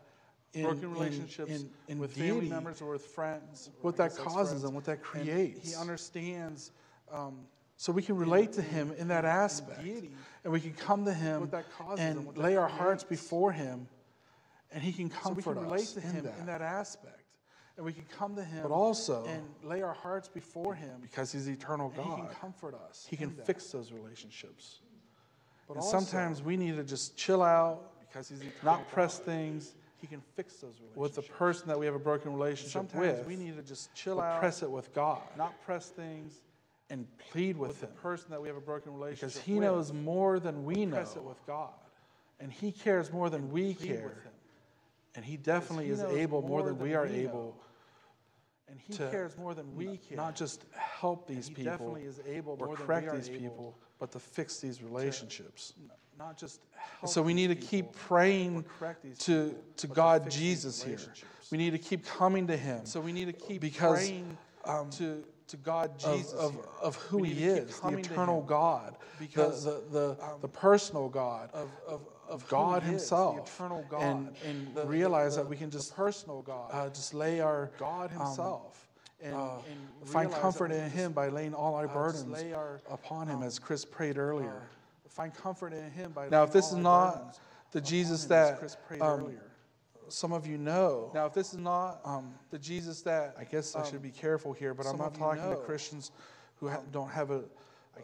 in- 0.54 0.64
broken 0.64 0.92
relationships 0.92 1.52
in- 1.52 1.70
in 1.88 2.00
with 2.00 2.14
family 2.16 2.50
members 2.50 2.82
or 2.82 2.92
with 2.92 3.06
friends, 3.06 3.70
what 3.82 3.96
that 3.98 4.16
causes 4.16 4.64
and 4.64 4.74
what 4.74 4.86
that 4.86 4.94
and 4.94 5.02
creates. 5.04 5.70
He 5.70 5.76
understands 5.76 6.72
um, 7.12 7.48
So 7.78 7.92
we 7.92 8.02
can 8.02 8.18
relate 8.18 8.52
to 8.54 8.62
him 8.62 8.92
in 8.98 9.08
that 9.08 9.26
aspect. 9.26 9.82
deity, 9.84 10.12
And 10.44 10.52
we 10.54 10.60
can 10.60 10.74
come 10.74 11.06
to 11.06 11.14
him 11.14 11.50
and 11.98 12.20
and 12.28 12.38
lay 12.38 12.56
our 12.56 12.68
hearts 12.68 13.04
before 13.04 13.52
him, 13.52 13.88
and 14.72 14.84
he 14.84 14.92
can 14.92 15.10
so 15.10 15.18
comfort 15.18 15.36
we 15.38 15.54
can 15.54 15.64
relate 15.64 15.82
us 15.82 15.94
to 15.94 16.02
in 16.02 16.24
that. 16.24 16.38
in 16.40 16.46
that 16.46 16.62
aspect, 16.62 17.24
and 17.80 17.86
we 17.86 17.94
can 17.94 18.04
come 18.18 18.36
to 18.36 18.44
him 18.44 18.62
But 18.62 18.72
also, 18.72 19.24
and 19.26 19.42
lay 19.64 19.82
our 19.82 19.94
hearts 19.94 20.28
before 20.28 20.76
him, 20.76 20.98
because 21.02 21.32
he's 21.32 21.48
eternal 21.48 21.94
and 21.96 22.06
he 22.06 22.16
can 22.18 22.28
comfort 22.28 22.76
us. 22.90 23.08
he 23.10 23.16
can 23.16 23.34
that. 23.38 23.46
fix 23.46 23.68
those 23.72 23.94
relationships. 23.94 24.80
But 25.66 25.76
and 25.76 25.84
also, 25.84 26.00
sometimes 26.00 26.42
we 26.44 26.58
need 26.58 26.76
to 26.76 26.84
just 26.84 27.16
chill 27.16 27.42
out, 27.42 27.94
because 28.06 28.28
he's 28.28 28.40
eternal 28.42 28.80
not 28.80 28.92
press 28.92 29.18
God, 29.18 29.26
things 29.28 29.76
he 30.02 30.08
can 30.08 30.22
fix 30.36 30.56
those 30.56 30.74
relationships. 30.82 30.98
with 30.98 31.16
the 31.16 31.22
person 31.34 31.70
that 31.70 31.80
we 31.80 31.86
have 31.86 31.96
a 31.96 32.00
broken 32.00 32.34
relationship 32.34 32.82
with. 32.82 32.92
Sometimes 32.92 33.18
with, 33.20 33.28
we 33.28 33.38
need 33.38 33.56
to 33.56 33.64
just 33.64 33.94
chill 33.96 34.20
out, 34.20 34.42
press 34.42 34.62
it 34.62 34.70
with 34.70 34.94
God 34.94 35.22
not 35.38 35.54
press 35.66 35.88
things 35.88 36.34
and 36.90 37.08
plead 37.32 37.56
with 37.58 37.70
with 37.70 37.80
the 37.82 37.88
person 37.88 38.28
that 38.32 38.42
we 38.42 38.50
have 38.50 38.58
a 38.58 38.62
broken 38.62 38.94
relationship 38.94 39.30
Because 39.30 39.42
he 39.42 39.54
with. 39.54 39.64
knows 39.64 39.94
more 39.94 40.38
than 40.40 40.66
we 40.66 40.86
know, 40.86 40.98
press 40.98 41.16
it 41.16 41.24
with 41.24 41.38
God. 41.48 41.70
and 42.42 42.52
he 42.52 42.74
cares 42.74 43.10
more 43.14 43.30
than 43.30 43.50
we 43.52 43.74
care. 43.74 44.04
with 44.04 44.24
him. 44.24 44.32
And 45.16 45.24
he 45.26 45.38
definitely 45.38 45.86
he 45.86 45.92
is 45.92 46.02
able 46.02 46.42
more 46.42 46.50
more 46.50 46.64
than 46.64 46.78
than 46.78 46.84
we 46.88 46.94
are 46.94 47.06
we 47.06 47.14
able 47.20 47.56
And 48.70 48.80
he 48.80 48.94
to 48.94 49.10
cares 49.10 49.38
more 49.38 49.54
than 49.54 49.76
we 49.76 49.98
care. 49.98 50.18
not 50.18 50.36
just 50.36 50.66
help 50.72 51.28
these 51.28 51.48
he 51.48 51.56
people 51.56 51.72
definitely 51.72 52.04
is 52.04 52.22
able 52.28 52.58
or 52.60 52.68
more 52.68 52.76
than 52.76 52.86
correct 52.86 53.14
these 53.14 53.30
people, 53.30 53.78
but 54.00 54.12
to 54.12 54.20
fix 54.20 54.60
these 54.60 54.82
relationships. 54.82 55.74
not 56.18 56.38
just 56.38 56.62
help 56.76 57.12
so 57.12 57.22
we 57.22 57.34
need 57.34 57.48
to 57.48 57.56
keep 57.56 57.92
praying 57.94 58.66
to, 59.20 59.56
to 59.78 59.88
God 59.88 60.30
Jesus 60.30 60.84
here. 60.84 61.00
We 61.52 61.58
need 61.58 61.72
to 61.72 61.80
keep 61.80 62.06
coming 62.06 62.48
to 62.48 62.58
Him 62.58 62.86
So 62.86 63.00
we 63.00 63.12
need 63.12 63.26
to 63.26 63.34
keep 63.34 63.62
because 63.62 63.98
praying 63.98 64.38
um, 64.66 64.90
to, 64.92 65.24
to 65.48 65.58
God 65.58 65.98
Jesus 65.98 66.34
of, 66.34 66.54
here. 66.54 66.64
of 66.82 66.96
who 66.96 67.24
He 67.24 67.34
need 67.34 67.40
to 67.40 67.62
keep 67.62 67.70
is, 67.70 67.80
the 67.80 67.98
eternal 67.98 68.42
God, 68.42 68.98
because, 69.20 69.64
the, 69.64 69.82
the, 69.90 70.16
the, 70.18 70.24
um, 70.24 70.42
the 70.42 70.48
personal 70.48 71.10
God 71.10 71.50
of, 71.54 71.70
of, 71.88 72.02
of 72.30 72.48
God 72.48 72.84
Himself, 72.84 73.36
the 73.36 73.42
eternal 73.42 73.86
God, 73.90 74.02
and, 74.02 74.36
and 74.46 74.76
the- 74.76 74.82
the- 74.82 74.88
realize 74.88 75.36
the- 75.36 75.44
that 75.44 75.50
we 75.50 75.58
can 75.58 75.70
just 75.70 75.96
personal 75.96 76.42
God, 76.42 76.70
uh, 76.72 76.90
just 76.90 77.14
lay 77.14 77.42
our 77.42 77.72
God 77.78 78.12
um, 78.14 78.20
Himself, 78.26 78.88
and, 79.22 79.36
uh, 79.36 79.58
and 79.70 80.08
find 80.10 80.32
comfort 80.32 80.72
in 80.72 80.90
Him 80.90 81.12
by 81.12 81.28
laying 81.30 81.54
all 81.54 81.76
our 81.76 81.90
uh, 81.90 81.94
burdens 81.94 82.44
our, 82.54 82.80
upon 82.90 83.28
Him, 83.28 83.38
um, 83.38 83.44
as 83.44 83.60
Chris 83.60 83.84
prayed 83.86 84.18
earlier. 84.18 84.62
uh, 84.64 85.10
find 85.10 85.34
comfort 85.34 85.74
in 85.74 85.90
Him 85.92 86.12
by 86.12 86.30
now, 86.30 86.44
if 86.44 86.52
this 86.54 86.68
is 86.72 86.78
not 86.78 87.38
the 87.72 87.82
Jesus 87.82 88.26
that 88.26 88.60
Chris 88.60 88.78
prayed 88.88 89.02
um, 89.02 89.20
earlier. 89.22 89.44
some 90.08 90.32
of 90.32 90.48
you 90.48 90.58
know, 90.58 91.12
Now, 91.14 91.26
if 91.26 91.34
this 91.34 91.52
is 91.54 91.60
not 91.60 92.00
um, 92.06 92.34
the 92.52 92.58
Jesus 92.60 93.02
that 93.02 93.36
I 93.38 93.44
guess 93.44 93.76
I 93.76 93.84
should 93.84 93.96
um, 93.98 94.02
be 94.02 94.12
careful 94.12 94.54
here, 94.54 94.74
but 94.74 94.86
I'm 94.88 94.98
not 94.98 95.14
talking 95.16 95.44
to 95.44 95.56
Christians 95.58 96.12
who 96.60 96.68
ha- 96.70 96.78
um, 96.78 96.86
don't 96.92 97.10
have 97.10 97.32
a. 97.32 97.44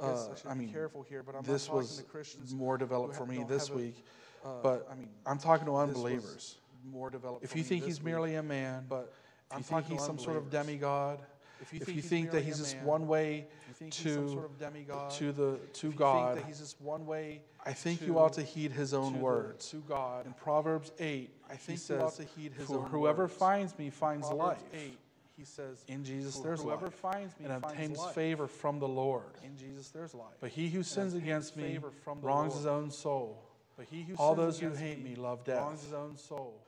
I 0.01 0.07
guess 0.07 0.27
uh, 0.27 0.31
I 0.31 0.35
should 0.35 0.47
I 0.47 0.53
be 0.53 0.59
mean, 0.61 0.73
careful 0.73 1.01
here, 1.03 1.23
but 1.23 1.35
I'm 1.35 1.43
this 1.43 1.67
not 1.67 1.77
was 1.77 1.97
to 1.97 2.03
Christians 2.03 2.53
more 2.53 2.75
who 2.75 2.79
developed 2.79 3.13
ha- 3.15 3.19
for 3.21 3.25
me 3.25 3.37
don't 3.37 3.49
this 3.49 3.67
have 3.67 3.75
a- 3.77 3.79
week, 3.79 4.03
uh, 4.43 4.49
but 4.61 4.87
I 4.91 4.95
mean, 4.95 5.09
I'm 5.25 5.37
talking 5.37 5.65
to 5.65 5.71
this 5.71 5.87
was 5.87 5.95
unbelievers. 5.95 6.57
more 6.85 7.09
developed. 7.09 7.43
If 7.43 7.51
for 7.51 7.57
you 7.57 7.63
me 7.63 7.69
think 7.69 7.81
this 7.81 7.87
he's 7.87 7.99
week, 7.99 8.05
merely 8.05 8.35
a 8.35 8.43
man, 8.43 8.85
but 8.89 9.13
if 9.49 9.53
I'm 9.53 9.59
you 9.59 9.63
think 9.63 9.81
talking 9.83 9.97
he's 9.97 10.05
some 10.05 10.17
sort 10.19 10.37
of 10.37 10.43
unbelievers. 10.43 10.65
demigod, 10.67 11.19
if 11.61 11.73
you 11.73 12.01
think, 12.01 12.27
that 12.31 12.33
merely 12.37 12.45
he's 12.47 12.59
a 12.59 12.63
just 12.63 12.75
man, 12.77 12.85
one 12.85 13.07
way 13.07 13.47
if 13.61 13.67
you 13.69 13.73
think 13.73 13.93
he's 13.93 14.13
some 14.13 14.25
to 14.27 14.31
sort 14.33 14.45
of 14.45 14.57
demigod, 14.59 15.11
to 15.11 15.31
the 15.31 15.57
to 15.73 15.87
you 15.87 15.93
God, 15.93 16.33
think 16.33 16.43
that 16.43 16.47
he's 16.47 16.59
just 16.59 16.79
one 16.81 17.05
way 17.05 17.41
I 17.65 17.73
think 17.73 17.99
to- 17.99 18.05
you 18.05 18.19
ought 18.19 18.33
to 18.33 18.43
heed 18.43 18.71
his 18.71 18.91
to 18.91 18.97
own 18.97 19.13
the- 19.13 19.19
words. 19.19 19.69
to 19.71 19.77
God. 19.87 20.25
In 20.27 20.33
Proverbs 20.33 20.91
8, 20.99 21.31
I 21.49 21.53
he 21.53 21.57
think 21.57 21.89
you 21.89 21.95
ought 21.99 22.13
says, 22.13 22.17
to 22.27 22.39
heed 22.39 22.53
his 22.53 22.67
"For 22.67 22.77
own 22.79 22.85
whoever 22.89 23.23
words." 23.23 23.33
finds 23.33 23.77
me 23.79 23.89
finds 23.89 24.27
Proverbs 24.27 24.61
life. 24.61 24.73
8, 24.73 24.97
he 25.38 25.43
says, 25.43 25.83
In 25.88 26.03
Jesus 26.03 26.38
there's 26.39 26.61
whoever 26.61 26.86
life, 26.86 26.95
finds 26.95 27.38
me 27.39 27.45
and 27.45 27.61
finds 27.61 27.67
obtains 27.77 27.97
life. 27.99 28.15
favor 28.15 28.47
from 28.47 28.79
the 28.79 28.88
Lord. 28.88 29.23
In 29.43 29.57
Jesus 29.57 29.89
there's 29.89 30.13
life. 30.13 30.36
But 30.39 30.49
he 30.51 30.69
who 30.69 30.83
sins 30.83 31.13
against 31.13 31.55
me 31.57 31.63
favor 31.63 31.91
from 32.03 32.21
the 32.21 32.27
wrongs 32.27 32.53
Lord. 32.53 32.57
his 32.59 32.65
own 32.67 32.91
soul. 32.91 33.41
But 33.77 33.88
he 33.91 34.03
who 34.03 34.15
All 34.15 34.36
sins 34.36 34.38
those 34.45 34.59
who 34.59 34.65
against 34.67 34.81
hate 34.83 35.03
me 35.03 35.09
me 35.11 35.15
love 35.15 35.43
death. 35.43 35.59
wrongs 35.59 35.83
his 35.83 35.93
own 35.93 36.15
soul. 36.17 36.61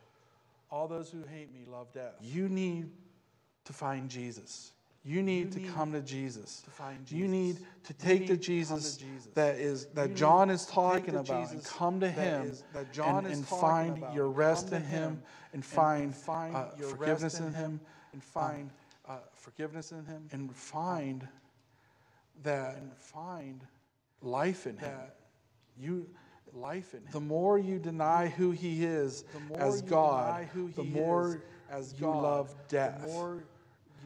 All 0.70 0.88
those 0.88 1.10
who 1.10 1.24
hate 1.24 1.54
me 1.54 1.62
love 1.66 1.94
death. 1.94 2.16
You 2.22 2.50
need 2.50 2.92
to 3.66 3.74
find 3.74 4.10
Jesus. 4.10 4.74
You 5.06 5.24
need 5.24 5.54
to 5.54 5.60
need 5.60 5.74
come 5.74 5.94
to 5.94 6.02
Jesus. 6.02 6.60
to 6.66 6.70
find 6.70 7.10
You 7.10 7.30
need 7.30 7.60
to 7.86 7.94
take 7.94 8.22
need 8.22 8.28
the 8.28 8.34
to 8.34 8.40
to 8.42 8.44
Jesus 8.44 8.98
Jesus. 8.98 9.28
that 9.36 9.56
is 9.56 9.86
that 9.94 10.10
You 10.10 10.16
John 10.16 10.50
is 10.50 10.66
talking 10.66 11.16
about 11.16 11.52
and 11.52 11.64
come 11.64 12.02
to 12.02 12.10
Him 12.10 12.42
is- 12.48 12.64
and, 13.02 13.26
and 13.28 13.48
find 13.48 13.98
about 14.00 14.14
your 14.14 14.28
rest 14.28 14.74
in 14.74 14.84
Him 14.84 15.04
and 15.04 15.24
and 15.54 15.64
find, 15.66 16.14
find 16.14 16.54
uh, 16.56 16.66
your 16.78 16.90
forgiveness 16.90 17.40
in 17.40 17.54
Him 17.54 17.80
and 18.14 18.24
find 18.24 18.70
uh, 19.08 19.18
forgiveness 19.34 19.92
in 19.92 20.06
him 20.06 20.28
and 20.32 20.54
find 20.56 21.28
that 22.44 22.78
and 22.78 22.92
find 22.98 23.62
life 24.22 24.68
in 24.68 24.78
Him. 24.78 24.92
you 25.78 26.08
life 26.54 26.94
in 26.94 27.02
him. 27.02 27.10
The 27.12 27.20
more 27.20 27.58
you 27.58 27.80
deny 27.80 28.28
who 28.28 28.52
He 28.52 28.86
is 28.86 29.24
The 29.34 29.40
more 29.40 29.60
as 29.60 29.82
God, 29.82 30.50
the 30.76 30.84
he 30.84 30.90
more 30.90 31.42
as 31.70 31.94
you 31.94 32.02
God, 32.02 32.24
love 32.24 32.56
death. 32.68 33.08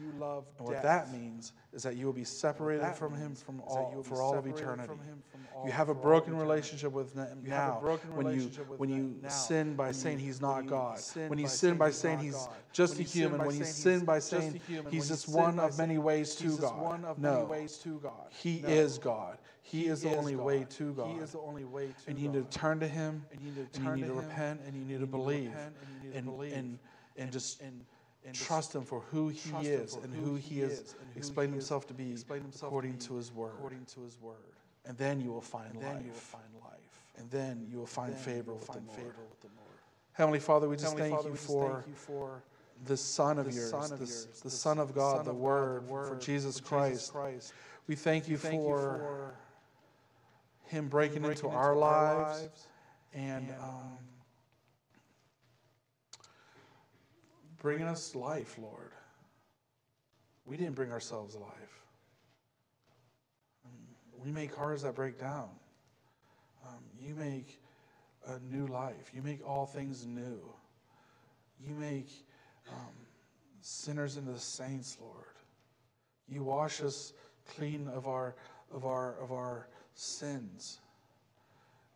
You 0.00 0.12
love 0.18 0.44
And 0.58 0.66
what 0.66 0.74
death. 0.74 0.82
that 0.82 1.12
means 1.12 1.52
is 1.72 1.82
that 1.82 1.96
you 1.96 2.06
will 2.06 2.12
be 2.12 2.24
separated 2.24 2.94
from 2.94 3.14
Him 3.14 3.34
from 3.34 3.60
all 3.62 4.02
for 4.02 4.20
all 4.20 4.36
of 4.36 4.46
eternity. 4.46 4.86
from 4.86 4.98
him 5.00 5.22
from 5.30 5.40
all- 5.54 5.66
You 5.66 5.72
have 5.72 5.88
a 5.88 5.94
broken 5.94 6.36
relationship 6.36 6.92
with 6.92 7.14
Him 7.14 7.42
You 7.44 7.50
have 7.52 7.82
a 7.82 7.86
now. 7.86 7.98
when 8.14 8.38
you 8.38 8.48
when 8.76 8.90
you 8.90 9.20
sin 9.28 9.74
by 9.74 9.92
saying 9.92 10.18
He's 10.18 10.40
not 10.40 10.66
God. 10.66 11.00
When 11.28 11.38
you 11.38 11.48
sin 11.48 11.76
by 11.76 11.90
saying 11.90 12.18
He's 12.18 12.48
just 12.72 12.98
a 12.98 13.02
human. 13.02 13.44
When 13.44 13.56
you 13.56 13.64
sin 13.64 14.04
by 14.04 14.18
saying. 14.18 14.60
He's 14.90 15.08
just 15.08 15.28
one 15.28 15.58
of 15.58 15.78
many 15.78 15.98
ways 15.98 16.34
to 16.36 16.56
God. 16.56 16.80
one 16.80 17.04
of 17.04 17.18
no, 17.18 17.34
many 17.34 17.44
ways 17.46 17.78
to 17.78 17.98
God. 18.00 18.28
He 18.30 18.58
is 18.58 18.98
God. 18.98 19.38
He, 19.64 19.86
is 19.86 20.02
the 20.02 20.14
only 20.16 20.36
way 20.36 20.66
to 20.68 20.92
God. 20.92 21.08
He 21.08 21.18
is 21.22 21.32
the 21.32 21.38
only 21.38 21.64
way 21.64 21.86
to 21.86 22.10
and 22.10 22.18
you 22.18 22.28
need 22.28 22.50
to 22.50 22.58
turn 22.58 22.80
to 22.80 22.88
Him. 22.88 23.24
And 23.32 23.40
you 23.40 23.52
need 23.52 23.54
to 23.54 23.60
and 23.60 23.76
you 23.76 23.84
turn 23.84 24.00
need 24.00 24.06
to 24.06 24.08
to 24.08 24.14
repent 24.14 24.60
and 24.66 24.74
you 24.76 24.84
need 24.84 24.88
to 24.88 24.92
you 24.92 24.98
need 24.98 25.00
to 25.00 25.06
believe 25.06 25.52
and 25.54 25.74
you 26.02 26.08
need 26.08 26.12
to 26.12 26.18
and, 26.18 26.26
believe, 26.26 26.52
and, 26.52 26.78
and 27.16 27.32
just 27.32 27.60
and, 27.60 27.84
and 28.26 28.34
trust 28.34 28.74
Him 28.74 28.82
for 28.82 29.00
who 29.10 29.28
He 29.28 29.50
is 29.66 29.94
and 29.96 30.14
who 30.14 30.34
He 30.34 30.56
He 30.56 30.60
is, 30.62 30.72
is 30.80 30.94
and 31.00 31.16
explain 31.16 31.48
He 31.48 31.58
is, 31.58 31.64
Himself 31.64 31.86
to 31.88 31.94
be 31.94 32.12
explain 32.12 32.42
Himself 32.42 32.60
to 32.60 32.66
according 32.66 32.98
to 32.98 33.14
His 33.16 33.32
Word. 33.32 33.52
according 33.56 33.84
to 33.94 34.02
His 34.02 34.18
word. 34.20 34.36
And 34.84 34.96
then 34.98 35.20
you 35.20 35.30
will 35.30 35.40
find 35.40 35.74
life. 35.76 35.84
then 35.84 36.02
you 36.04 36.10
will 36.10 36.18
find 36.18 36.44
life. 36.62 37.02
and 37.18 37.30
then 37.30 37.66
you 37.70 37.78
will 37.78 37.86
find 37.86 38.14
favor 38.14 38.52
with 38.52 38.66
the 38.66 38.72
Lord. 38.72 38.90
favor 38.90 39.22
with 39.28 39.40
the 39.40 39.48
Lord. 39.56 39.78
Heavenly 40.12 40.40
Father, 40.40 40.68
we 40.68 40.76
just 40.76 40.96
thank 40.96 41.24
you 41.24 41.34
for 41.34 41.74
thank 41.74 41.88
you 41.88 41.94
for 41.94 42.42
the 42.84 42.96
Son 42.96 43.38
of 43.38 43.46
yours, 43.46 43.70
the, 43.70 43.96
yours, 43.98 44.26
the 44.38 44.44
the 44.44 44.50
Son 44.50 44.78
of 44.78 44.94
God, 44.94 45.24
the 45.24 45.32
Word, 45.32 45.84
for 45.88 46.16
Jesus 46.20 46.60
Christ. 46.60 47.12
We 47.86 47.94
thank 47.94 48.28
you 48.28 48.36
for, 48.36 49.34
Him 50.66 50.88
breaking, 50.88 51.24
into, 51.24 51.48
our, 51.48 51.76
lives, 51.76 52.48
and, 53.12 53.48
and, 53.48 53.60
um, 53.60 53.98
bringing 57.62 57.86
us 57.86 58.14
life, 58.14 58.58
Lord. 58.60 58.90
We 60.44 60.56
didn't 60.56 60.74
bring 60.74 60.90
ourselves 60.90 61.36
life. 61.36 61.82
Um, 63.64 63.78
we 64.22 64.32
make 64.32 64.54
cars 64.54 64.82
that 64.82 64.96
break 64.96 65.18
down. 65.18 65.48
Um, 66.66 66.80
you 67.00 67.14
make 67.14 67.60
a 68.26 68.38
new 68.40 68.66
life. 68.66 69.12
You 69.14 69.22
make 69.22 69.46
all 69.48 69.64
things 69.64 70.04
new. 70.04 70.40
You 71.64 71.74
make 71.74 72.10
um, 72.68 72.92
sinners 73.60 74.16
into 74.16 74.36
saints, 74.38 74.98
Lord. 75.00 75.24
You 76.28 76.42
wash 76.42 76.82
us 76.82 77.12
clean 77.56 77.88
of 77.88 78.08
our 78.08 78.34
of 78.72 78.84
our 78.84 79.14
of 79.22 79.30
our 79.32 79.68
sins. 79.94 80.80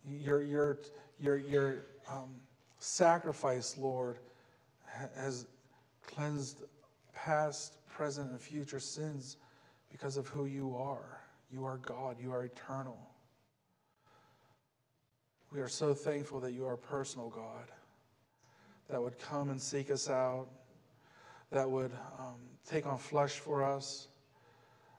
Your 0.09 0.43
your 0.43 0.79
your 1.19 1.37
your 1.37 1.87
um, 2.09 2.37
sacrifice, 2.79 3.77
Lord, 3.77 4.19
has 5.17 5.47
cleansed 6.07 6.63
past, 7.15 7.77
present, 7.89 8.31
and 8.31 8.41
future 8.41 8.81
sins 8.81 9.37
because 9.91 10.17
of 10.17 10.29
who 10.29 10.47
you 10.47 10.77
are. 10.77 11.21
You 11.51 11.65
are 11.65 11.79
God. 11.79 12.17
You 12.21 12.33
are 12.33 12.45
eternal. 12.45 12.99
We 15.53 15.61
are 15.61 15.69
so 15.69 15.95
thankful 15.95 16.41
that 16.41 16.53
you 16.53 16.67
are 16.67 16.75
a 16.75 16.79
personal 16.79 17.29
God 17.29 17.71
that 18.91 19.03
would 19.03 19.19
come 19.19 19.51
and 19.51 19.61
seek 19.61 19.91
us 19.91 20.11
out, 20.11 20.49
that 21.51 21.69
would 21.69 21.93
um, 22.19 22.37
take 22.69 22.87
on 22.87 22.99
flesh 22.99 23.33
for 23.39 23.65
us, 23.65 24.09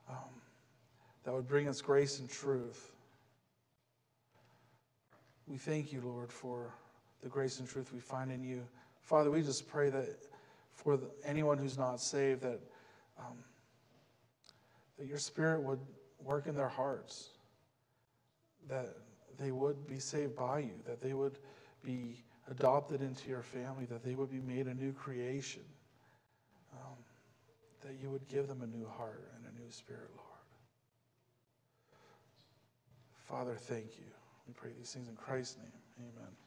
um, 0.09 0.15
that 1.23 1.33
would 1.33 1.47
bring 1.47 1.67
us 1.67 1.81
grace 1.81 2.19
and 2.19 2.29
truth. 2.29 2.91
We 5.47 5.57
thank 5.57 5.93
you, 5.93 6.01
Lord, 6.01 6.31
for 6.31 6.73
the 7.21 7.29
grace 7.29 7.59
and 7.59 7.67
truth 7.67 7.93
we 7.93 7.99
find 7.99 8.31
in 8.31 8.43
you. 8.43 8.63
Father, 9.03 9.31
we 9.31 9.41
just 9.41 9.67
pray 9.69 9.89
that 9.89 10.17
for 10.77 10.95
the, 10.95 11.09
anyone 11.25 11.57
who's 11.57 11.77
not 11.77 11.99
saved, 11.99 12.41
that, 12.43 12.59
um, 13.19 13.37
that 14.97 15.07
your 15.07 15.17
Spirit 15.17 15.61
would 15.63 15.79
work 16.23 16.47
in 16.47 16.55
their 16.55 16.69
hearts, 16.69 17.31
that 18.69 18.95
they 19.37 19.51
would 19.51 19.87
be 19.87 19.99
saved 19.99 20.35
by 20.35 20.59
you, 20.59 20.73
that 20.85 21.01
they 21.01 21.13
would 21.13 21.39
be 21.83 22.23
adopted 22.49 23.01
into 23.01 23.27
your 23.29 23.41
family, 23.41 23.85
that 23.85 24.03
they 24.03 24.15
would 24.15 24.31
be 24.31 24.39
made 24.39 24.67
a 24.67 24.73
new 24.73 24.93
creation, 24.93 25.63
um, 26.73 26.95
that 27.81 27.95
you 28.01 28.09
would 28.09 28.25
give 28.27 28.47
them 28.47 28.61
a 28.61 28.67
new 28.67 28.87
heart 28.87 29.29
and 29.35 29.45
a 29.45 29.61
new 29.61 29.69
spirit, 29.71 30.09
Lord. 30.15 30.27
Father, 33.27 33.55
thank 33.55 33.97
you. 33.97 34.05
We 34.47 34.53
pray 34.53 34.71
these 34.77 34.91
things 34.91 35.09
in 35.09 35.15
Christ's 35.15 35.57
name. 35.57 35.71
Amen. 35.99 36.46